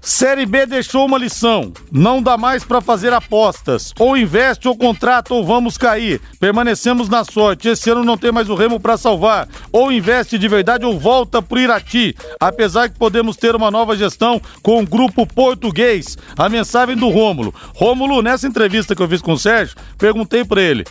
Série 0.00 0.46
B 0.46 0.66
deixou 0.66 1.06
uma 1.06 1.18
lição. 1.18 1.72
Não 1.90 2.22
dá 2.22 2.36
mais 2.36 2.64
para 2.64 2.80
fazer 2.80 3.12
apostas. 3.12 3.92
Ou 3.98 4.16
investe 4.16 4.68
ou 4.68 4.76
contrata 4.76 5.34
ou 5.34 5.44
vamos 5.44 5.76
cair. 5.76 6.20
Permanecemos 6.40 7.08
na 7.08 7.24
sorte. 7.24 7.68
Esse 7.68 7.90
ano 7.90 8.04
não 8.04 8.16
tem 8.16 8.32
mais 8.32 8.48
o 8.48 8.54
remo 8.54 8.80
para 8.80 8.96
salvar. 8.96 9.48
Ou 9.72 9.92
investe 9.92 10.38
de 10.38 10.48
verdade 10.48 10.84
ou 10.84 10.98
volta 10.98 11.42
pro 11.42 11.60
Irati. 11.60 12.14
Apesar 12.40 12.88
que 12.88 12.98
podemos 12.98 13.36
ter 13.36 13.54
uma 13.54 13.70
nova 13.70 13.96
gestão 13.96 14.40
com 14.62 14.80
o 14.80 14.86
grupo 14.86 15.26
português. 15.26 16.16
A 16.36 16.48
mensagem 16.48 16.96
do 16.96 17.08
Rômulo. 17.08 17.54
Rômulo, 17.74 18.22
nessa 18.22 18.46
entrevista 18.46 18.94
que 18.94 19.02
eu 19.02 19.08
fiz 19.08 19.20
com 19.20 19.32
o 19.32 19.38
Sérgio, 19.38 19.76
perguntei 19.98 20.44
para 20.44 20.62
ele: 20.62 20.84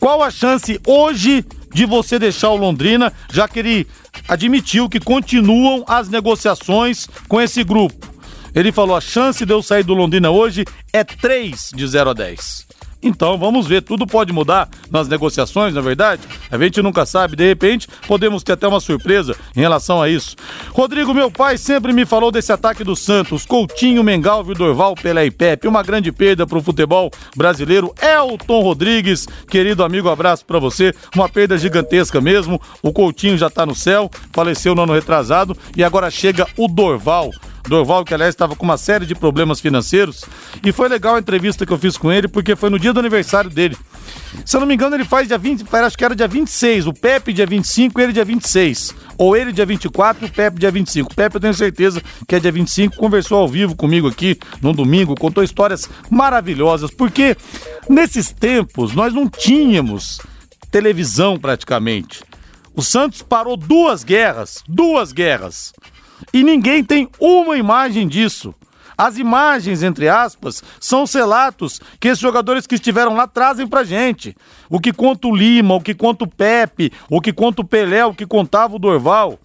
qual 0.00 0.22
a 0.22 0.30
chance 0.30 0.80
hoje 0.86 1.44
de 1.72 1.84
você 1.84 2.18
deixar 2.18 2.50
o 2.50 2.56
Londrina, 2.56 3.12
já 3.30 3.46
que 3.46 3.58
ele 3.58 3.86
admitiu 4.26 4.88
que 4.88 5.00
continuam 5.00 5.84
as 5.86 6.08
negociações 6.08 7.08
com 7.28 7.40
esse 7.40 7.62
grupo? 7.62 8.17
Ele 8.54 8.72
falou: 8.72 8.96
a 8.96 9.00
chance 9.00 9.44
de 9.44 9.52
eu 9.52 9.62
sair 9.62 9.82
do 9.82 9.94
Londrina 9.94 10.30
hoje 10.30 10.64
é 10.92 11.04
3 11.04 11.70
de 11.74 11.86
0 11.86 12.10
a 12.10 12.12
10. 12.14 12.68
Então 13.02 13.38
vamos 13.38 13.66
ver, 13.66 13.82
tudo 13.82 14.06
pode 14.06 14.32
mudar 14.32 14.68
nas 14.90 15.06
negociações, 15.06 15.72
na 15.72 15.80
é 15.80 15.82
verdade? 15.82 16.22
A 16.50 16.58
gente 16.58 16.82
nunca 16.82 17.06
sabe, 17.06 17.36
de 17.36 17.46
repente 17.46 17.86
podemos 18.08 18.42
ter 18.42 18.52
até 18.52 18.66
uma 18.66 18.80
surpresa 18.80 19.36
em 19.56 19.60
relação 19.60 20.02
a 20.02 20.08
isso. 20.08 20.34
Rodrigo, 20.72 21.14
meu 21.14 21.30
pai, 21.30 21.56
sempre 21.56 21.92
me 21.92 22.04
falou 22.04 22.32
desse 22.32 22.52
ataque 22.52 22.82
do 22.82 22.96
Santos, 22.96 23.46
Coutinho, 23.46 24.02
Mengalvio, 24.02 24.54
Dorval, 24.54 24.96
Pelé 24.96 25.26
e 25.26 25.30
Pepe, 25.30 25.68
uma 25.68 25.82
grande 25.82 26.10
perda 26.10 26.44
para 26.44 26.58
o 26.58 26.62
futebol 26.62 27.10
brasileiro. 27.36 27.94
Elton 28.02 28.60
Rodrigues, 28.62 29.28
querido 29.48 29.84
amigo, 29.84 30.08
abraço 30.08 30.44
para 30.44 30.58
você, 30.58 30.92
uma 31.14 31.28
perda 31.28 31.56
gigantesca 31.56 32.20
mesmo. 32.20 32.60
O 32.82 32.92
Coutinho 32.92 33.38
já 33.38 33.46
está 33.46 33.64
no 33.64 33.76
céu, 33.76 34.10
faleceu 34.32 34.74
no 34.74 34.82
ano 34.82 34.94
retrasado 34.94 35.56
e 35.76 35.84
agora 35.84 36.10
chega 36.10 36.48
o 36.56 36.66
Dorval. 36.66 37.30
Dorval, 37.68 38.04
que 38.04 38.14
aliás 38.14 38.34
estava 38.34 38.56
com 38.56 38.64
uma 38.64 38.76
série 38.76 39.06
de 39.06 39.14
problemas 39.14 39.60
financeiros. 39.60 40.24
E 40.64 40.72
foi 40.72 40.88
legal 40.88 41.16
a 41.16 41.18
entrevista 41.18 41.64
que 41.64 41.72
eu 41.72 41.78
fiz 41.78 41.96
com 41.96 42.10
ele, 42.10 42.26
porque 42.26 42.56
foi 42.56 42.70
no 42.70 42.78
dia 42.78 42.92
do 42.92 43.00
aniversário 43.00 43.50
dele. 43.50 43.76
Se 44.44 44.56
eu 44.56 44.60
não 44.60 44.66
me 44.66 44.74
engano, 44.74 44.96
ele 44.96 45.04
faz 45.04 45.28
dia 45.28 45.38
20, 45.38 45.64
acho 45.70 45.96
que 45.96 46.04
era 46.04 46.14
dia 46.14 46.28
26, 46.28 46.86
o 46.86 46.92
Pepe 46.92 47.32
dia 47.32 47.46
25 47.46 48.00
e 48.00 48.04
ele 48.04 48.12
dia 48.12 48.24
26. 48.24 48.94
Ou 49.16 49.36
ele 49.36 49.52
dia 49.52 49.66
24 49.66 50.24
e 50.24 50.28
o 50.28 50.32
Pepe 50.32 50.60
dia 50.60 50.70
25. 50.70 51.12
O 51.12 51.14
Pepe 51.14 51.36
eu 51.36 51.40
tenho 51.40 51.54
certeza 51.54 52.02
que 52.26 52.34
é 52.34 52.40
dia 52.40 52.52
25, 52.52 52.96
conversou 52.96 53.38
ao 53.38 53.48
vivo 53.48 53.76
comigo 53.76 54.08
aqui 54.08 54.38
no 54.62 54.72
domingo, 54.72 55.14
contou 55.14 55.42
histórias 55.42 55.88
maravilhosas, 56.10 56.90
porque 56.90 57.36
nesses 57.88 58.30
tempos 58.30 58.94
nós 58.94 59.12
não 59.12 59.28
tínhamos 59.28 60.20
televisão 60.70 61.38
praticamente. 61.38 62.22
O 62.74 62.82
Santos 62.82 63.22
parou 63.22 63.56
duas 63.56 64.04
guerras, 64.04 64.62
duas 64.68 65.10
guerras. 65.10 65.72
E 66.32 66.42
ninguém 66.42 66.82
tem 66.84 67.08
uma 67.20 67.56
imagem 67.56 68.06
disso. 68.06 68.54
As 68.96 69.16
imagens, 69.16 69.84
entre 69.84 70.08
aspas, 70.08 70.60
são 70.80 71.04
os 71.04 71.14
relatos 71.14 71.80
que 72.00 72.08
esses 72.08 72.18
jogadores 72.18 72.66
que 72.66 72.74
estiveram 72.74 73.14
lá 73.14 73.28
trazem 73.28 73.64
pra 73.64 73.84
gente. 73.84 74.36
O 74.68 74.80
que 74.80 74.92
conta 74.92 75.28
o 75.28 75.36
Lima, 75.36 75.74
o 75.74 75.80
que 75.80 75.94
conta 75.94 76.24
o 76.24 76.28
Pepe, 76.28 76.92
o 77.08 77.20
que 77.20 77.32
conta 77.32 77.62
o 77.62 77.64
Pelé, 77.64 78.04
o 78.04 78.12
que 78.12 78.26
contava 78.26 78.74
o 78.74 78.78
Dorval. 78.78 79.38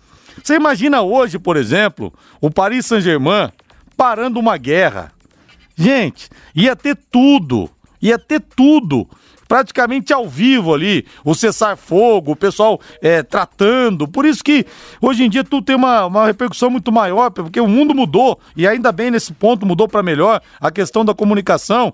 Você 0.43 0.55
imagina 0.55 1.03
hoje, 1.03 1.37
por 1.37 1.55
exemplo, 1.55 2.11
o 2.41 2.49
Paris 2.49 2.87
Saint-Germain 2.87 3.51
parando 3.95 4.39
uma 4.39 4.57
guerra. 4.57 5.11
Gente, 5.75 6.29
ia 6.55 6.75
ter 6.75 6.97
tudo, 7.11 7.69
ia 8.01 8.17
ter 8.17 8.39
tudo 8.39 9.07
praticamente 9.53 10.11
ao 10.11 10.27
vivo 10.27 10.73
ali, 10.73 11.05
o 11.23 11.35
cessar-fogo, 11.35 12.31
o 12.31 12.35
pessoal 12.35 12.81
é, 12.99 13.21
tratando. 13.21 14.07
Por 14.07 14.25
isso 14.25 14.43
que 14.43 14.65
hoje 14.99 15.23
em 15.23 15.29
dia 15.29 15.43
tudo 15.43 15.63
tem 15.63 15.75
uma, 15.75 16.07
uma 16.07 16.25
repercussão 16.25 16.71
muito 16.71 16.91
maior, 16.91 17.29
porque 17.29 17.59
o 17.59 17.67
mundo 17.67 17.93
mudou 17.93 18.39
e 18.57 18.67
ainda 18.67 18.91
bem 18.91 19.11
nesse 19.11 19.31
ponto 19.31 19.63
mudou 19.63 19.87
para 19.87 20.01
melhor 20.01 20.41
a 20.59 20.71
questão 20.71 21.05
da 21.05 21.13
comunicação. 21.13 21.93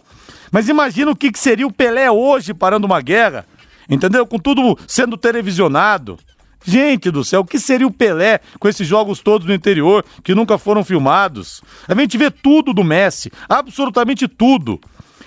Mas 0.53 0.70
imagina 0.70 1.12
o 1.12 1.16
que, 1.18 1.34
que 1.34 1.38
seria 1.38 1.68
o 1.68 1.74
Pelé 1.74 2.10
hoje 2.10 2.53
parando 2.53 2.88
uma 2.88 3.01
guerra, 3.01 3.45
entendeu? 3.89 4.26
Com 4.26 4.39
tudo 4.39 4.80
sendo 4.88 5.18
televisionado. 5.18 6.18
Gente 6.64 7.12
do 7.12 7.26
céu, 7.26 7.41
o 7.41 7.45
que 7.45 7.60
seria 7.60 7.88
o 7.88 7.91
Pelé 7.91 8.39
com 8.57 8.70
esses 8.70 8.88
jogos 8.88 9.20
todos 9.20 9.45
no 9.45 9.53
interior 9.53 10.05
que 10.24 10.34
nunca 10.34 10.57
foram 10.57 10.82
filmados? 10.82 11.62
A 11.89 11.93
gente 11.93 12.18
vê 12.18 12.32
tudo 12.32 12.74
do 12.74 12.86
Messi, 12.86 13.30
absolutamente 13.49 14.30
tudo. 14.30 14.80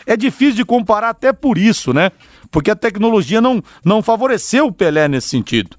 É 0.06 0.16
difícil 0.16 0.56
de 0.56 0.64
comparar 0.64 1.10
até 1.10 1.32
por 1.32 1.58
isso, 1.58 1.92
né? 1.92 2.10
Porque 2.50 2.70
a 2.70 2.76
tecnologia 2.76 3.40
não, 3.40 3.62
não 3.84 4.02
favoreceu 4.02 4.66
o 4.66 4.72
Pelé 4.72 5.08
nesse 5.08 5.28
sentido. 5.28 5.76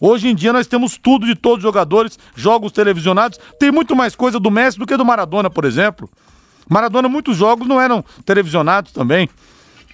Hoje 0.00 0.28
em 0.28 0.34
dia 0.34 0.52
nós 0.52 0.66
temos 0.66 0.96
tudo 0.96 1.26
de 1.26 1.34
todos 1.34 1.58
os 1.58 1.62
jogadores, 1.62 2.18
jogos 2.34 2.72
televisionados. 2.72 3.38
Tem 3.58 3.70
muito 3.70 3.94
mais 3.94 4.16
coisa 4.16 4.40
do 4.40 4.50
Messi 4.50 4.78
do 4.78 4.86
que 4.86 4.96
do 4.96 5.04
Maradona, 5.04 5.50
por 5.50 5.64
exemplo. 5.64 6.08
Maradona, 6.68 7.08
muitos 7.08 7.36
jogos 7.36 7.68
não 7.68 7.80
eram 7.80 8.02
televisionados 8.24 8.92
também. 8.92 9.28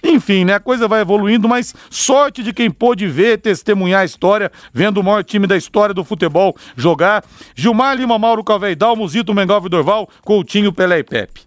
Enfim, 0.03 0.45
né? 0.45 0.53
A 0.53 0.59
coisa 0.59 0.87
vai 0.87 1.01
evoluindo, 1.01 1.47
mas 1.49 1.73
sorte 1.89 2.43
de 2.43 2.53
quem 2.53 2.69
pôde 2.69 3.07
ver, 3.07 3.39
testemunhar 3.39 4.01
a 4.01 4.05
história, 4.05 4.51
vendo 4.71 4.99
o 4.99 5.03
maior 5.03 5.23
time 5.23 5.47
da 5.47 5.57
história 5.57 5.93
do 5.93 6.03
futebol 6.03 6.55
jogar. 6.75 7.23
Gilmar 7.55 7.97
Lima, 7.97 8.17
Mauro 8.19 8.43
Calveidal, 8.43 8.95
Musito, 8.95 9.33
Mengalvo 9.33 9.67
Dorval, 9.67 10.07
Coutinho, 10.23 10.71
Pelé 10.71 10.99
e 10.99 11.03
Pepe. 11.03 11.41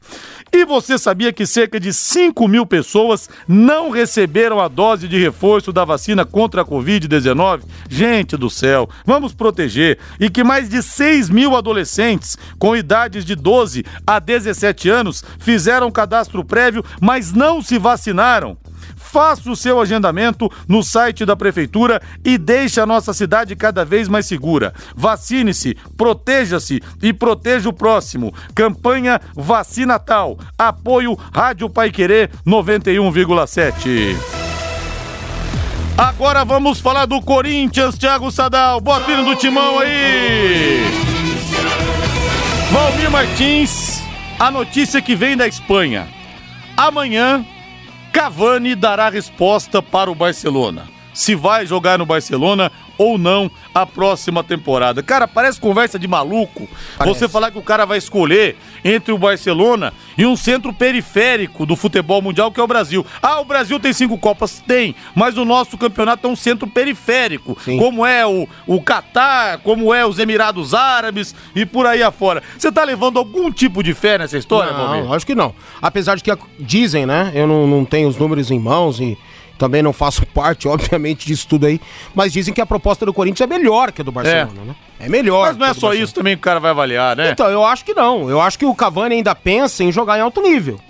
E 0.53 0.65
você 0.65 0.99
sabia 0.99 1.33
que 1.33 1.47
cerca 1.47 1.79
de 1.79 1.93
5 1.93 2.49
mil 2.49 2.67
pessoas 2.67 3.29
não 3.47 3.91
receberam 3.91 4.59
a 4.59 4.67
dose 4.67 5.07
de 5.07 5.17
reforço 5.17 5.73
da 5.73 5.85
vacina 5.85 6.25
contra 6.25 6.63
a 6.63 6.65
Covid-19? 6.65 7.63
Gente 7.89 8.37
do 8.37 8.51
céu, 8.51 8.89
vamos 9.07 9.33
proteger. 9.33 9.99
E 10.19 10.29
que 10.29 10.43
mais 10.43 10.69
de 10.69 10.83
6 10.83 11.31
mil 11.31 11.55
adolescentes 11.57 12.37
com 12.59 12.77
idades 12.77 13.25
de 13.25 13.37
12 13.37 13.85
a 14.05 14.19
17 14.19 14.89
anos 14.89 15.23
fizeram 15.39 15.91
cadastro 15.91 16.45
prévio, 16.45 16.85
mas 17.01 17.33
não 17.33 17.63
se 17.63 17.79
vacinaram. 17.79 18.59
Faça 19.11 19.51
o 19.51 19.57
seu 19.57 19.81
agendamento 19.81 20.49
no 20.69 20.85
site 20.85 21.27
da 21.27 21.35
Prefeitura 21.35 22.01
e 22.25 22.39
deixe 22.39 22.81
a 22.81 22.87
nossa 22.87 23.13
cidade 23.13 23.57
cada 23.57 23.85
vez 23.85 24.09
mais 24.09 24.27
segura. 24.27 24.73
Vacine-se, 24.95 25.77
proteja-se 25.97 26.81
e 27.03 27.13
proteja 27.13 27.69
o 27.69 27.73
próximo. 27.73 28.33
Campanha 28.55 29.21
Vacina 29.35 29.99
Tal. 29.99 30.39
Apoio 30.57 31.19
Rádio 31.35 31.69
Pai 31.69 31.91
Querer 31.91 32.31
91,7. 32.47 34.17
Agora 35.99 36.45
vamos 36.45 36.79
falar 36.79 37.07
do 37.07 37.21
Corinthians, 37.21 37.99
Thiago 37.99 38.31
Sadal. 38.31 38.81
Bota 38.81 39.25
do 39.25 39.35
timão 39.35 39.81
aí. 39.81 40.85
Valmir 42.71 43.11
Martins, 43.11 44.01
a 44.39 44.53
notícia 44.53 45.03
que 45.03 45.17
vem 45.17 45.37
da 45.37 45.49
Espanha. 45.49 46.07
Amanhã 46.77 47.45
Cavani 48.13 48.75
dará 48.75 49.09
resposta 49.09 49.81
para 49.81 50.11
o 50.11 50.15
Barcelona. 50.15 51.00
Se 51.21 51.35
vai 51.35 51.66
jogar 51.66 51.99
no 51.99 52.07
Barcelona 52.07 52.73
ou 52.97 53.18
não 53.18 53.51
a 53.75 53.85
próxima 53.85 54.43
temporada. 54.43 55.03
Cara, 55.03 55.29
parece 55.29 55.61
conversa 55.61 55.99
de 55.99 56.09
maluco 56.09 56.66
parece. 56.97 57.18
você 57.18 57.29
falar 57.29 57.51
que 57.51 57.59
o 57.59 57.62
cara 57.62 57.85
vai 57.85 57.99
escolher 57.99 58.57
entre 58.83 59.12
o 59.12 59.18
Barcelona 59.18 59.93
e 60.16 60.25
um 60.25 60.35
centro 60.35 60.73
periférico 60.73 61.66
do 61.66 61.77
futebol 61.77 62.23
mundial 62.23 62.51
que 62.51 62.59
é 62.59 62.62
o 62.62 62.66
Brasil. 62.66 63.05
Ah, 63.21 63.39
o 63.39 63.45
Brasil 63.45 63.79
tem 63.79 63.93
cinco 63.93 64.16
Copas? 64.16 64.62
Tem, 64.66 64.95
mas 65.14 65.37
o 65.37 65.45
nosso 65.45 65.77
campeonato 65.77 66.27
é 66.27 66.31
um 66.31 66.35
centro 66.35 66.66
periférico, 66.66 67.55
Sim. 67.62 67.77
como 67.77 68.07
é 68.07 68.27
o, 68.27 68.49
o 68.66 68.81
Catar, 68.81 69.59
como 69.59 69.93
é 69.93 70.07
os 70.07 70.18
Emirados 70.18 70.73
Árabes 70.73 71.35
e 71.55 71.66
por 71.66 71.85
aí 71.85 72.03
afora. 72.03 72.43
Você 72.57 72.73
tá 72.73 72.83
levando 72.83 73.18
algum 73.18 73.53
tipo 73.53 73.83
de 73.83 73.93
fé 73.93 74.16
nessa 74.16 74.39
história, 74.39 74.73
Não, 74.73 75.12
acho 75.12 75.27
que 75.27 75.35
não. 75.35 75.55
Apesar 75.83 76.16
de 76.16 76.23
que 76.23 76.33
dizem, 76.59 77.05
né? 77.05 77.31
Eu 77.35 77.47
não, 77.47 77.66
não 77.66 77.85
tenho 77.85 78.09
os 78.09 78.16
números 78.16 78.51
em 78.51 78.59
mãos 78.59 79.01
e 79.01 79.18
também 79.61 79.83
não 79.83 79.93
faço 79.93 80.25
parte, 80.25 80.67
obviamente, 80.67 81.27
disso 81.27 81.47
tudo 81.47 81.67
aí. 81.67 81.79
Mas 82.15 82.33
dizem 82.33 82.55
que 82.55 82.63
a 82.63 82.67
proposta 82.67 83.05
do 83.05 83.13
Corinthians 83.13 83.49
é 83.49 83.59
melhor 83.59 83.93
que 83.93 84.01
a 84.01 84.05
do 84.05 84.11
Barcelona, 84.11 84.63
é. 84.63 84.65
né? 84.65 84.75
É 84.99 85.09
melhor. 85.09 85.49
Mas 85.49 85.57
não 85.59 85.67
é 85.67 85.75
só 85.75 85.93
isso 85.93 86.15
também 86.15 86.35
que 86.35 86.41
o 86.41 86.43
cara 86.43 86.59
vai 86.59 86.71
avaliar, 86.71 87.15
né? 87.15 87.31
Então, 87.31 87.49
eu 87.49 87.63
acho 87.63 87.85
que 87.85 87.93
não. 87.93 88.31
Eu 88.31 88.41
acho 88.41 88.59
que 88.59 88.65
o 88.65 88.75
Cavani 88.75 89.17
ainda 89.17 89.35
pensa 89.35 89.85
em 89.85 89.93
jogar 89.93 90.17
em 90.19 90.23
alto 90.23 90.41
nível. 90.41 90.81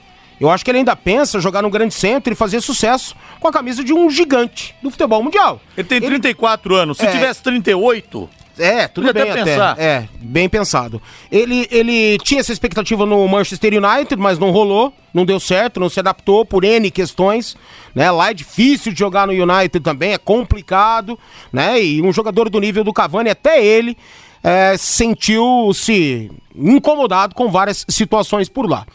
Eu 0.41 0.49
acho 0.49 0.65
que 0.65 0.71
ele 0.71 0.79
ainda 0.79 0.97
pensa 0.97 1.41
jogar 1.41 1.63
no 1.63 1.69
grande 1.69 1.93
centro 1.93 2.33
e 2.33 2.37
fazer 2.37 2.61
sucesso 2.61 3.15
com 3.41 3.49
a 3.49 3.53
camisa 3.53 3.85
de 3.85 3.93
um 3.93 4.09
gigante 4.09 4.75
do 4.81 4.91
futebol 4.91 5.23
mundial. 5.23 5.61
Ele 5.77 5.87
tem 5.87 6.01
34 6.01 6.73
ele... 6.73 6.83
anos. 6.83 6.97
Se 6.97 7.07
é... 7.07 7.11
tivesse 7.11 7.43
38, 7.43 8.31
é, 8.59 8.89
tudo 8.89 9.07
Podia 9.07 9.25
bem 9.25 9.33
até, 9.33 9.45
pensar. 9.45 9.79
É, 9.79 10.09
bem 10.21 10.49
pensado. 10.49 11.01
Ele, 11.31 11.67
ele 11.71 12.19
tinha 12.19 12.41
essa 12.41 12.53
expectativa 12.53 13.07
no 13.07 13.27
Manchester 13.29 13.73
United, 13.75 14.17
mas 14.17 14.39
não 14.39 14.51
rolou, 14.51 14.93
não 15.13 15.25
deu 15.25 15.41
certo, 15.41 15.81
não 15.81 15.89
se 15.89 16.01
adaptou 16.01 16.45
por 16.45 16.65
N 16.65 16.91
questões, 16.91 17.57
né? 17.95 18.11
Lá 18.11 18.31
é 18.31 18.35
difícil 18.35 18.93
de 18.93 18.99
jogar 18.99 19.27
no 19.27 19.33
United 19.33 19.81
também, 19.81 20.13
é 20.13 20.19
complicado, 20.19 21.19
né? 21.53 21.83
E 21.83 22.03
um 22.03 22.13
jogador 22.13 22.49
do 22.49 22.61
nível 22.61 22.85
do 22.85 22.93
Cavani, 22.93 23.31
até 23.31 23.65
ele, 23.65 23.97
é, 24.43 24.77
sentiu-se 24.77 26.31
incomodado 26.55 27.35
com 27.35 27.51
várias 27.51 27.85
situações 27.89 28.49
por 28.49 28.69
lá. 28.69 28.87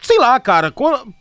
Sei 0.00 0.18
lá, 0.18 0.38
cara, 0.40 0.72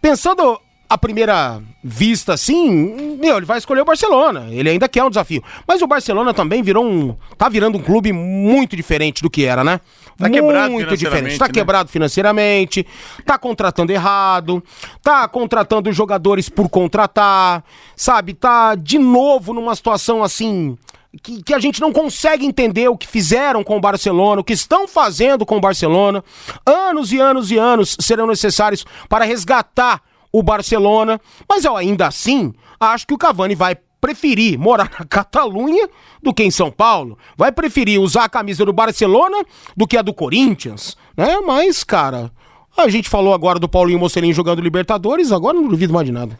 pensando 0.01 0.59
à 0.89 0.97
primeira 0.97 1.61
vista, 1.83 2.33
assim, 2.33 3.17
meu, 3.19 3.37
ele 3.37 3.45
vai 3.45 3.57
escolher 3.57 3.81
o 3.81 3.85
Barcelona. 3.85 4.47
Ele 4.49 4.69
ainda 4.69 4.87
quer 4.87 5.03
um 5.03 5.09
desafio. 5.09 5.43
Mas 5.67 5.81
o 5.81 5.87
Barcelona 5.87 6.33
também 6.33 6.63
virou 6.63 6.85
um. 6.85 7.15
tá 7.37 7.49
virando 7.49 7.77
um 7.77 7.81
clube 7.81 8.13
muito 8.13 8.75
diferente 8.75 9.21
do 9.21 9.29
que 9.29 9.45
era, 9.45 9.63
né? 9.63 9.81
Tá 10.17 10.29
quebrado 10.29 10.71
muito 10.71 10.97
diferente. 10.97 11.37
Tá 11.37 11.47
né? 11.47 11.53
quebrado 11.53 11.89
financeiramente, 11.89 12.85
tá 13.25 13.37
contratando 13.37 13.91
errado, 13.91 14.63
tá 15.03 15.27
contratando 15.27 15.91
jogadores 15.91 16.49
por 16.49 16.69
contratar, 16.69 17.63
sabe? 17.95 18.33
Tá 18.33 18.73
de 18.73 18.97
novo 18.97 19.53
numa 19.53 19.75
situação 19.75 20.23
assim. 20.23 20.77
Que, 21.21 21.41
que, 21.41 21.53
a 21.53 21.59
gente 21.59 21.81
não 21.81 21.91
consegue 21.91 22.45
entender 22.45 22.87
o 22.89 22.97
que 22.97 23.07
fizeram 23.07 23.63
com 23.63 23.77
o 23.77 23.79
Barcelona, 23.79 24.41
o 24.41 24.43
que 24.43 24.53
estão 24.53 24.87
fazendo 24.87 25.45
com 25.45 25.57
o 25.57 25.61
Barcelona. 25.61 26.23
Anos 26.65 27.11
e 27.11 27.19
anos 27.19 27.49
e 27.49 27.57
anos 27.57 27.95
serão 27.99 28.27
necessários 28.27 28.85
para 29.09 29.25
resgatar 29.25 30.01
o 30.31 30.43
Barcelona. 30.43 31.19
Mas 31.47 31.65
eu 31.65 31.75
ainda 31.75 32.07
assim 32.07 32.53
acho 32.79 33.07
que 33.07 33.13
o 33.13 33.17
Cavani 33.17 33.55
vai 33.55 33.75
preferir 33.99 34.57
morar 34.57 34.91
na 34.97 35.05
Catalunha 35.09 35.89
do 36.21 36.33
que 36.33 36.43
em 36.43 36.51
São 36.51 36.71
Paulo. 36.71 37.17
Vai 37.35 37.51
preferir 37.51 37.99
usar 37.99 38.25
a 38.25 38.29
camisa 38.29 38.65
do 38.65 38.73
Barcelona 38.73 39.43
do 39.75 39.87
que 39.87 39.97
a 39.97 40.01
do 40.01 40.13
Corinthians, 40.13 40.95
né? 41.15 41.39
Mas, 41.45 41.83
cara, 41.83 42.31
a 42.77 42.87
gente 42.89 43.09
falou 43.09 43.33
agora 43.33 43.59
do 43.59 43.67
Paulinho 43.67 43.99
Mocelinho 43.99 44.33
jogando 44.33 44.61
Libertadores, 44.61 45.31
agora 45.31 45.55
não 45.55 45.67
duvido 45.67 45.93
mais 45.93 46.05
de 46.05 46.11
nada. 46.11 46.37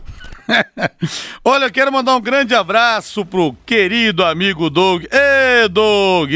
Olha, 1.43 1.69
quero 1.69 1.91
mandar 1.91 2.15
um 2.15 2.21
grande 2.21 2.55
abraço 2.55 3.25
pro 3.25 3.55
querido 3.65 4.23
amigo 4.23 4.69
Doug. 4.69 5.03
Ê, 5.11 5.67
Doug! 5.67 6.31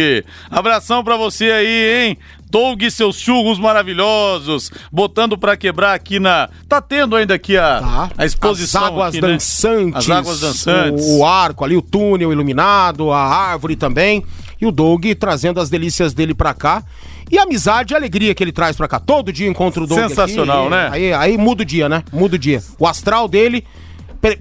Abração 0.49 1.03
pra 1.03 1.16
você 1.16 1.51
aí, 1.51 2.07
hein? 2.07 2.18
Doug 2.49 2.84
e 2.84 2.91
seus 2.91 3.16
churros 3.16 3.57
maravilhosos, 3.57 4.70
botando 4.91 5.38
para 5.38 5.55
quebrar 5.55 5.93
aqui 5.93 6.20
na. 6.20 6.49
Tá 6.68 6.82
tendo 6.82 7.16
ainda 7.16 7.34
aqui 7.34 7.57
a, 7.57 7.80
tá. 7.80 8.09
a 8.18 8.26
exposição. 8.26 8.84
As 8.84 8.88
águas 8.89 9.07
aqui, 9.07 9.22
dançantes. 9.22 10.07
Né? 10.07 10.16
As 10.16 10.22
águas 10.22 10.39
dançantes. 10.41 11.05
O, 11.05 11.20
o, 11.20 11.26
arco 11.26 11.64
ali, 11.64 11.78
o 11.78 11.82
túnel 11.82 12.34
iluminado, 12.34 13.09
a 13.09 13.24
árvore 13.24 13.78
também. 13.78 14.26
E 14.59 14.66
o 14.66 14.72
Doug 14.72 15.05
trazendo 15.18 15.62
as 15.62 15.70
delícias 15.70 16.14
dele 16.14 16.36
para 16.36 16.53
cá. 16.53 16.84
E 17.32 17.39
a 17.39 17.43
amizade 17.43 17.93
e 17.93 17.95
a 17.95 17.97
alegria 17.97 18.36
que 18.36 18.43
ele 18.43 18.51
traz 18.51 18.76
para 18.76 18.89
cá. 18.89 18.99
Todo 18.99 19.32
dia 19.32 19.47
encontro 19.47 19.86
o 19.86 19.88
Doug. 19.88 20.09
Sensacional, 20.09 20.64
aqui, 20.64 20.72
né? 20.72 20.89
Aí, 20.91 21.14
aí 21.14 21.38
muda 21.38 21.64
o 21.64 21.66
dia, 21.66 21.88
né? 21.88 22.03
Muda 22.12 22.36
o 22.36 22.39
dia. 22.39 22.62
O 22.78 22.86
astral 22.86 23.30
dele 23.30 23.66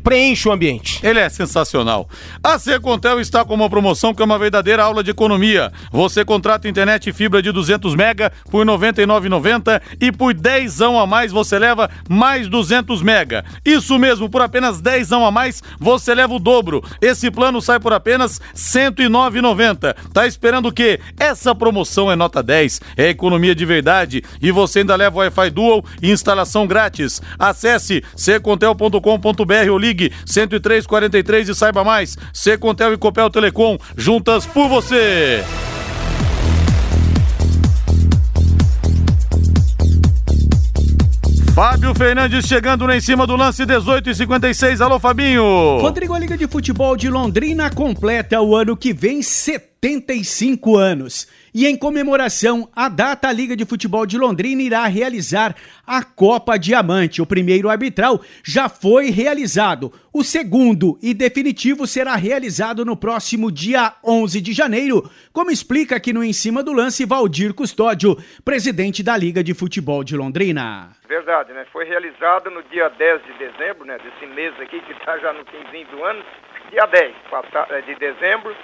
preenche 0.03 0.49
o 0.49 0.53
ambiente. 0.53 1.01
Ele 1.03 1.19
é 1.19 1.29
sensacional. 1.29 2.09
A 2.43 2.59
Secontel 2.59 3.21
está 3.21 3.45
com 3.45 3.55
uma 3.55 3.71
promoção 3.71 4.15
que 4.15 4.21
é 4.21 4.25
uma 4.25 4.39
verdadeira 4.39 4.83
aula 4.83 5.03
de 5.03 5.11
economia. 5.11 5.73
Você 5.91 6.25
contrata 6.25 6.69
internet 6.69 7.09
e 7.09 7.13
fibra 7.13 7.43
de 7.43 7.51
200 7.51 7.95
mega 7.95 8.31
por 8.51 8.67
R$ 8.67 8.73
99,90 8.73 9.81
e 10.01 10.13
por 10.13 10.35
10 10.35 10.81
a 10.83 11.07
mais 11.07 11.33
você 11.33 11.59
leva 11.59 11.91
mais 12.09 12.49
200 12.49 13.03
mega. 13.03 13.45
Isso 13.65 13.99
mesmo, 13.99 14.29
por 14.29 14.43
apenas 14.43 14.81
10 14.81 15.13
a 15.13 15.31
mais 15.31 15.63
você 15.79 16.15
leva 16.15 16.35
o 16.35 16.39
dobro. 16.39 16.85
Esse 17.01 17.31
plano 17.31 17.63
sai 17.63 17.81
por 17.81 17.93
apenas 17.93 18.39
R$ 18.39 18.91
109,90. 18.91 19.95
Tá 20.13 20.27
esperando 20.27 20.69
o 20.69 20.73
quê? 20.73 21.01
Essa 21.19 21.55
promoção 21.55 22.11
é 22.11 22.17
nota 22.17 22.43
10, 22.43 22.81
é 22.97 23.09
economia 23.09 23.55
de 23.55 23.65
verdade 23.65 24.23
e 24.43 24.51
você 24.53 24.81
ainda 24.81 24.97
leva 24.97 25.19
Wi-Fi 25.19 25.51
Dual 25.51 25.85
e 26.03 26.11
instalação 26.11 26.67
grátis. 26.67 27.23
Acesse 27.39 28.05
secontel.com.br 28.15 29.70
ou 29.71 29.79
ligue 29.79 30.13
10343 30.27 31.49
e 31.49 31.55
saiba 31.55 31.85
mais. 31.85 32.17
Secontel 32.33 32.93
e 32.93 32.99
Copel 32.99 33.31
Telecom, 33.31 33.79
juntas 33.97 34.47
por 34.47 34.69
você. 34.69 35.45
Fábio 41.61 41.95
Fernandes 41.95 42.47
chegando 42.47 42.87
lá 42.87 42.97
em 42.97 43.01
cima 43.03 43.27
do 43.27 43.37
lance 43.37 43.67
18 43.67 44.09
e 44.09 44.15
56. 44.15 44.81
Alô, 44.81 44.99
Fabinho. 44.99 45.79
Rodrigo, 45.79 46.15
a 46.15 46.19
Liga 46.19 46.35
de 46.35 46.47
Futebol 46.47 46.97
de 46.97 47.11
Londrina 47.11 47.69
completa 47.69 48.41
o 48.41 48.57
ano 48.57 48.75
que 48.75 48.95
vem 48.95 49.21
75 49.21 50.77
anos. 50.77 51.27
E 51.53 51.67
em 51.67 51.77
comemoração 51.77 52.69
à 52.75 52.89
data, 52.89 53.29
a 53.29 53.33
Liga 53.33 53.57
de 53.57 53.65
Futebol 53.65 54.07
de 54.07 54.17
Londrina 54.17 54.63
irá 54.63 54.85
realizar 54.87 55.55
a 55.85 56.05
Copa 56.05 56.57
Diamante. 56.57 57.21
O 57.21 57.27
primeiro 57.27 57.69
arbitral 57.69 58.21
já 58.45 58.69
foi 58.69 59.11
realizado. 59.11 59.93
O 60.13 60.23
segundo 60.23 60.99
e 61.03 61.13
definitivo 61.13 61.87
será 61.87 62.15
realizado 62.15 62.85
no 62.85 62.97
próximo 62.97 63.51
dia 63.51 63.95
11 64.05 64.41
de 64.41 64.53
janeiro, 64.53 65.11
como 65.33 65.51
explica 65.51 65.97
aqui 65.97 66.13
no 66.13 66.23
Em 66.23 66.33
Cima 66.33 66.63
do 66.63 66.73
Lance 66.73 67.05
Valdir 67.05 67.53
Custódio, 67.55 68.17
presidente 68.45 69.03
da 69.03 69.17
Liga 69.17 69.43
de 69.43 69.55
Futebol 69.55 70.05
de 70.05 70.17
Londrina. 70.17 70.91
Verdade, 71.09 71.53
né? 71.53 71.67
Foi 71.73 71.85
realizado 71.85 72.51
no 72.51 72.63
dia 72.65 72.89
10 72.89 73.23
de 73.25 73.33
dezembro, 73.35 73.85
né? 73.85 73.99
Desse 73.99 74.33
mês 74.35 74.55
aqui, 74.61 74.81
que 74.81 74.93
está 74.93 75.19
já 75.19 75.33
no 75.33 75.45
finzinho 75.47 75.87
do 75.89 76.05
ano, 76.05 76.23
dia 76.71 76.87
10 76.87 77.15
é, 77.71 77.81
de 77.83 77.95
dezembro 77.97 78.55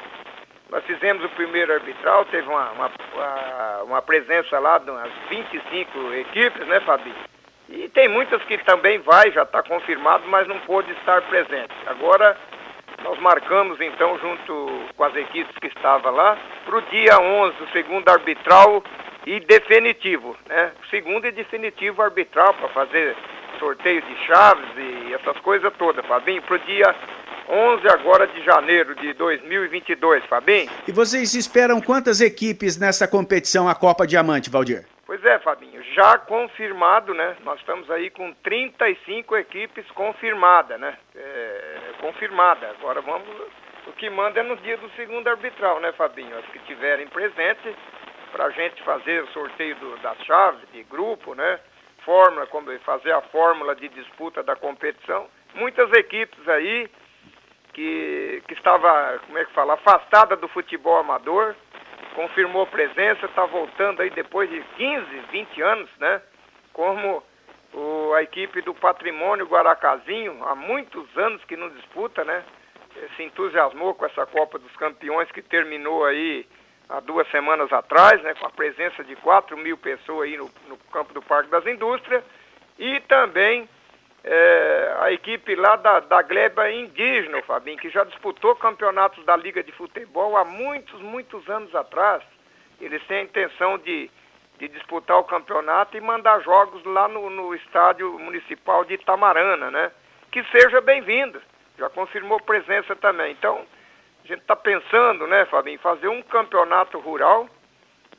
nós 0.71 0.85
fizemos 0.85 1.25
o 1.25 1.29
primeiro 1.31 1.73
arbitral, 1.73 2.25
teve 2.27 2.49
uma, 2.49 2.71
uma, 2.73 2.91
uma 3.85 4.03
presença 4.03 4.59
lá 4.59 4.79
de 4.79 4.91
umas 4.91 5.11
25 5.29 6.13
equipes, 6.15 6.67
né, 6.67 6.81
Fabi? 6.81 7.15
E 7.69 7.89
tem 7.89 8.09
muitas 8.09 8.43
que 8.45 8.59
também 8.59 8.99
vai, 8.99 9.31
já 9.33 9.43
está 9.43 9.63
confirmado, 9.63 10.25
mas 10.29 10.47
não 10.47 10.59
pôde 10.61 10.91
estar 10.93 11.23
presente. 11.23 11.73
Agora, 11.87 12.37
nós 13.03 13.19
marcamos 13.19 13.81
então, 13.81 14.19
junto 14.19 14.89
com 14.97 15.05
as 15.05 15.15
equipes 15.17 15.57
que 15.59 15.69
estavam 15.69 16.13
lá, 16.13 16.37
para 16.65 16.77
o 16.77 16.83
dia 16.83 17.19
11, 17.19 17.63
o 17.63 17.69
segundo 17.71 18.09
arbitral 18.09 18.83
e 19.27 19.41
definitivo, 19.41 20.37
né? 20.49 20.73
O 20.83 20.87
segundo 20.87 21.27
e 21.27 21.33
definitivo 21.33 22.03
arbitral 22.03 22.55
para 22.55 22.69
fazer 22.69 23.17
sorteio 23.59 24.03
de 24.03 24.17
chaves 24.27 24.69
e 24.77 25.15
essas 25.15 25.39
coisas 25.41 25.73
todas, 25.77 26.05
Fabinho, 26.07 26.43
para 26.43 26.57
o 26.57 26.59
dia 26.61 26.95
11 27.49 27.89
agora 27.89 28.27
de 28.27 28.43
janeiro 28.45 28.95
de 28.97 29.13
2022, 29.13 30.25
Fabinho. 30.27 30.71
E 30.87 30.93
vocês 30.93 31.35
esperam 31.35 31.81
quantas 31.81 32.21
equipes 32.21 32.77
nessa 32.77 33.07
competição, 33.07 33.69
a 33.69 33.75
Copa 33.75 34.07
Diamante, 34.07 34.51
Valdir? 34.51 34.85
Pois 35.07 35.25
é, 35.25 35.39
Fabinho, 35.39 35.81
já 35.95 36.19
confirmado, 36.19 37.15
né? 37.15 37.37
Nós 37.45 37.61
estamos 37.61 37.89
aí 37.91 38.11
com 38.11 38.35
35 38.43 39.37
equipes 39.37 39.89
confirmadas, 39.93 40.81
né? 40.81 40.97
É, 41.15 41.93
confirmada. 42.01 42.69
Agora 42.71 43.01
vamos. 43.01 43.29
O 43.87 43.93
que 43.93 44.11
manda 44.11 44.41
é 44.41 44.43
no 44.43 44.57
dia 44.57 44.77
do 44.77 44.91
segundo 44.97 45.29
arbitral, 45.29 45.79
né, 45.79 45.93
Fabinho? 45.93 46.37
As 46.37 46.45
que 46.47 46.59
tiverem 46.61 47.07
presente, 47.07 47.77
para 48.33 48.47
a 48.47 48.51
gente 48.51 48.83
fazer 48.83 49.23
o 49.23 49.29
sorteio 49.29 49.77
do, 49.77 49.97
das 49.99 50.19
chaves 50.25 50.61
de 50.73 50.83
grupo, 50.83 51.35
né? 51.35 51.61
Fórmula, 52.05 52.47
como 52.49 52.77
fazer 52.81 53.13
a 53.13 53.23
fórmula 53.23 53.77
de 53.77 53.89
disputa 53.89 54.43
da 54.43 54.57
competição. 54.57 55.29
Muitas 55.55 55.91
equipes 55.93 56.49
aí 56.49 56.91
que, 57.77 58.43
que 58.49 58.55
estava, 58.55 59.21
como 59.27 59.37
é 59.37 59.45
que 59.45 59.53
fala, 59.53 59.75
afastada 59.75 60.35
do 60.35 60.49
futebol 60.49 60.97
amador, 60.97 61.55
confirmou 62.15 62.67
presença, 62.67 63.27
está 63.27 63.45
voltando 63.45 64.01
aí 64.01 64.09
depois 64.09 64.49
de 64.49 64.63
15, 64.79 65.05
20 65.31 65.61
anos, 65.61 65.91
né? 65.99 66.23
Como 66.73 67.23
o, 67.75 68.15
a 68.15 68.23
equipe 68.23 68.63
do 68.63 68.73
Patrimônio 68.73 69.45
Guaracazinho, 69.45 70.43
há 70.47 70.55
muitos 70.55 71.07
anos 71.19 71.45
que 71.45 71.55
não 71.55 71.69
disputa, 71.69 72.25
né? 72.25 72.43
Se 73.15 73.25
entusiasmou 73.25 73.95
com 73.95 74.07
essa 74.07 74.25
Copa 74.25 74.59
dos 74.59 74.75
Campeões 74.77 75.31
que 75.31 75.43
terminou 75.43 76.07
aí 76.07 76.47
há 76.89 77.01
duas 77.01 77.31
semanas 77.31 77.71
atrás, 77.75 78.23
né? 78.23 78.33
Com 78.41 78.47
a 78.47 78.51
presença 78.51 79.05
de 79.05 79.15
4 79.17 79.55
mil 79.55 79.77
pessoas 79.77 80.29
aí 80.29 80.39
no, 80.39 80.51
no 80.67 80.79
campo 80.91 81.13
do 81.13 81.21
Parque 81.21 81.51
das 81.51 81.67
Indústrias. 81.67 82.25
E 82.79 83.01
também 83.01 83.69
é, 84.29 84.97
a 85.03 85.13
equipe 85.13 85.55
lá 85.55 85.77
da, 85.77 86.01
da 86.01 86.21
Gleba 86.21 86.69
Indígena, 86.69 87.41
Fabinho, 87.43 87.79
que 87.79 87.89
já 87.89 88.03
disputou 88.03 88.57
campeonatos 88.57 89.25
da 89.25 89.37
Liga 89.37 89.63
de 89.63 89.71
Futebol 89.71 90.37
há 90.37 90.45
muitos, 90.45 91.01
muitos 91.01 91.49
anos 91.49 91.73
atrás. 91.77 92.25
Eles 92.81 93.01
têm 93.07 93.19
a 93.19 93.23
intenção 93.23 93.79
de, 93.79 94.11
de 94.59 94.67
disputar 94.69 95.17
o 95.19 95.25
campeonato 95.25 95.97
e 95.97 96.01
mandar 96.01 96.41
jogos 96.41 96.85
lá 96.85 97.07
no, 97.07 97.31
no 97.31 97.55
estádio 97.55 98.19
municipal 98.19 98.85
de 98.85 98.95
Itamarana, 98.95 99.71
né? 99.71 99.93
Que 100.33 100.43
seja 100.51 100.81
bem-vindo. 100.81 101.41
Já 101.79 101.89
confirmou 101.89 102.41
presença 102.41 102.97
também. 102.97 103.31
Então, 103.31 103.65
a 104.25 104.27
gente 104.27 104.41
está 104.41 104.57
pensando, 104.57 105.29
né, 105.29 105.45
Fabinho, 105.45 105.79
fazer 105.79 106.09
um 106.09 106.21
campeonato 106.21 106.99
rural 106.99 107.49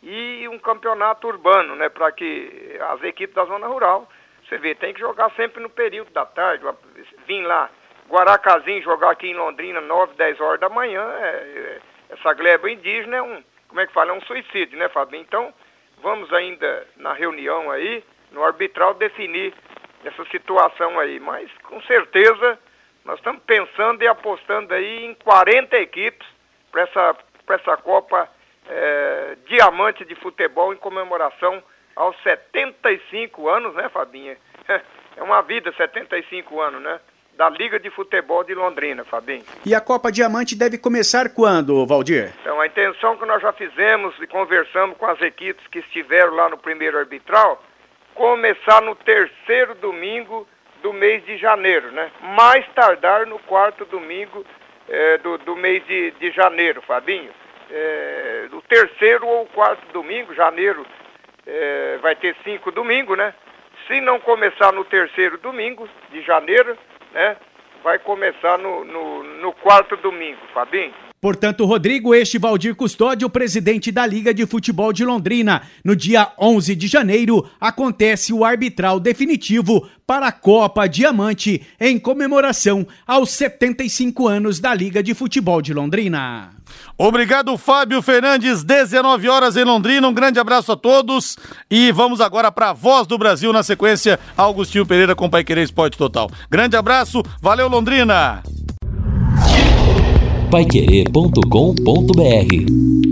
e 0.02 0.48
um 0.48 0.58
campeonato 0.58 1.28
urbano, 1.28 1.76
né, 1.76 1.90
para 1.90 2.12
que 2.14 2.80
as 2.92 3.04
equipes 3.04 3.36
da 3.36 3.44
zona 3.44 3.68
rural 3.68 4.08
você 4.48 4.58
vê, 4.58 4.74
tem 4.76 4.94
que 4.94 5.00
jogar 5.00 5.30
sempre 5.32 5.62
no 5.62 5.70
período 5.70 6.12
da 6.12 6.26
tarde. 6.26 6.64
Vim 7.28 7.42
lá, 7.42 7.70
Guaracazinho, 8.10 8.82
jogar 8.82 9.12
aqui 9.12 9.28
em 9.28 9.36
Londrina, 9.36 9.82
9, 9.82 10.16
10 10.16 10.40
horas 10.40 10.60
da 10.60 10.70
manhã. 10.70 11.04
É, 11.20 11.28
é, 11.28 11.82
essa 12.12 12.34
gleba 12.34 12.72
indígena 12.72 13.18
é 13.18 13.22
um, 13.22 13.44
como 13.68 13.82
é 13.82 13.88
que 13.88 13.94
fala, 13.94 14.12
é 14.12 14.14
um 14.14 14.22
suicídio, 14.22 14.80
né, 14.80 14.88
Fabinho? 14.90 15.24
Então, 15.24 15.54
vamos 16.02 16.32
ainda 16.34 16.88
na 16.96 17.14
reunião 17.14 17.70
aí, 17.70 18.04
no 18.32 18.44
arbitral, 18.44 18.94
definir 18.94 19.54
essa 20.06 20.24
situação 20.26 20.98
aí. 20.98 21.20
Mas, 21.20 21.52
com 21.64 21.82
certeza, 21.82 22.58
nós 23.04 23.18
estamos 23.18 23.42
pensando 23.44 24.02
e 24.02 24.08
apostando 24.08 24.74
aí 24.74 25.06
em 25.06 25.14
40 25.16 25.78
equipes 25.78 26.28
para 26.72 26.84
essa, 26.84 27.16
essa 27.50 27.78
Copa 27.78 28.30
é, 28.70 29.38
Diamante 29.46 30.06
de 30.06 30.16
Futebol 30.16 30.74
em 30.74 30.78
comemoração 30.78 31.62
aos 31.98 32.16
75 32.22 33.50
anos, 33.50 33.74
né, 33.76 33.90
Fabinha? 33.90 34.38
É 35.20 35.24
uma 35.24 35.42
vida, 35.42 35.74
75 35.76 36.62
anos, 36.62 36.80
né? 36.80 37.00
Da 37.36 37.50
Liga 37.50 37.80
de 37.80 37.90
Futebol 37.90 38.44
de 38.44 38.54
Londrina, 38.54 39.04
Fabinho. 39.04 39.44
E 39.66 39.74
a 39.74 39.82
Copa 39.82 40.12
Diamante 40.12 40.56
deve 40.56 40.78
começar 40.78 41.30
quando, 41.34 41.84
Valdir? 41.88 42.32
Então, 42.40 42.62
a 42.62 42.68
intenção 42.68 43.18
que 43.18 43.26
nós 43.26 43.42
já 43.42 43.52
fizemos 43.52 44.14
e 44.22 44.28
conversamos 44.28 44.96
com 44.96 45.08
as 45.08 45.20
equipes 45.24 45.66
que 45.72 45.80
estiveram 45.80 46.36
lá 46.36 46.50
no 46.50 46.58
primeiro 46.60 47.00
arbitral, 47.00 47.64
começar 48.14 48.80
no 48.84 48.94
terceiro 48.94 49.74
domingo 49.74 50.48
do 50.84 50.94
mês 50.94 51.26
de 51.26 51.36
janeiro, 51.36 51.92
né? 51.92 52.12
Mais 52.22 52.64
tardar 52.76 53.26
no 53.26 53.40
quarto 53.40 53.86
domingo 53.86 54.46
é, 54.88 55.18
do, 55.18 55.40
do 55.40 55.56
mês 55.56 55.84
de, 55.88 56.12
de 56.12 56.30
janeiro, 56.30 56.80
Fabinho. 56.84 57.32
É, 57.72 58.48
o 58.52 58.62
terceiro 58.62 59.26
ou 59.26 59.48
quarto 59.48 59.84
domingo, 59.92 60.32
janeiro 60.36 60.86
é, 61.48 61.98
vai 62.02 62.16
ter 62.16 62.36
cinco 62.44 62.72
domingos, 62.72 63.18
né? 63.18 63.34
Se 63.88 64.02
não 64.02 64.20
começar 64.20 64.74
no 64.74 64.84
terceiro 64.84 65.38
domingo 65.38 65.88
de 66.12 66.22
janeiro, 66.22 66.78
né? 67.14 67.38
Vai 67.84 67.98
começar 68.00 68.58
no, 68.58 68.84
no, 68.84 69.24
no 69.24 69.54
quarto 69.54 69.96
domingo, 69.96 70.40
Fabinho. 70.54 70.94
Portanto, 71.22 71.66
Rodrigo, 71.66 72.14
este 72.14 72.38
Valdir 72.38 72.76
Custódio, 72.76 73.30
presidente 73.30 73.92
da 73.92 74.06
Liga 74.06 74.34
de 74.34 74.46
Futebol 74.46 74.94
de 74.94 75.04
Londrina. 75.04 75.64
No 75.84 75.96
dia 75.96 76.32
11 76.38 76.76
de 76.76 76.86
janeiro, 76.86 77.50
acontece 77.60 78.32
o 78.34 78.46
arbitral 78.46 79.00
definitivo 79.00 79.90
para 80.06 80.28
a 80.28 80.32
Copa 80.32 80.86
Diamante, 80.86 81.66
em 81.80 81.98
comemoração 81.98 82.86
aos 83.06 83.32
75 83.32 84.28
anos 84.28 84.60
da 84.60 84.74
Liga 84.76 85.02
de 85.02 85.16
Futebol 85.16 85.62
de 85.62 85.74
Londrina. 85.74 86.57
Obrigado, 86.98 87.58
Fábio 87.58 88.02
Fernandes, 88.02 88.64
19 88.64 89.30
horas 89.30 89.56
em 89.56 89.64
Londrina. 89.64 90.08
Um 90.08 90.14
grande 90.14 90.40
abraço 90.40 90.72
a 90.72 90.76
todos 90.76 91.38
e 91.70 91.92
vamos 91.92 92.22
agora 92.22 92.52
para 92.52 92.70
a 92.70 92.74
Voz 92.74 93.08
do 93.08 93.18
Brasil 93.18 93.54
na 93.54 93.64
sequência. 93.64 94.20
Augustinho 94.36 94.86
Pereira 94.86 95.16
com 95.16 95.30
Pai 95.30 95.44
Querer 95.44 95.64
Esporte 95.64 95.98
Total. 95.98 96.30
Grande 96.50 96.76
abraço, 96.76 97.24
valeu 97.42 97.68
Londrina! 97.68 98.42
paiquerê.com.br 100.50 103.07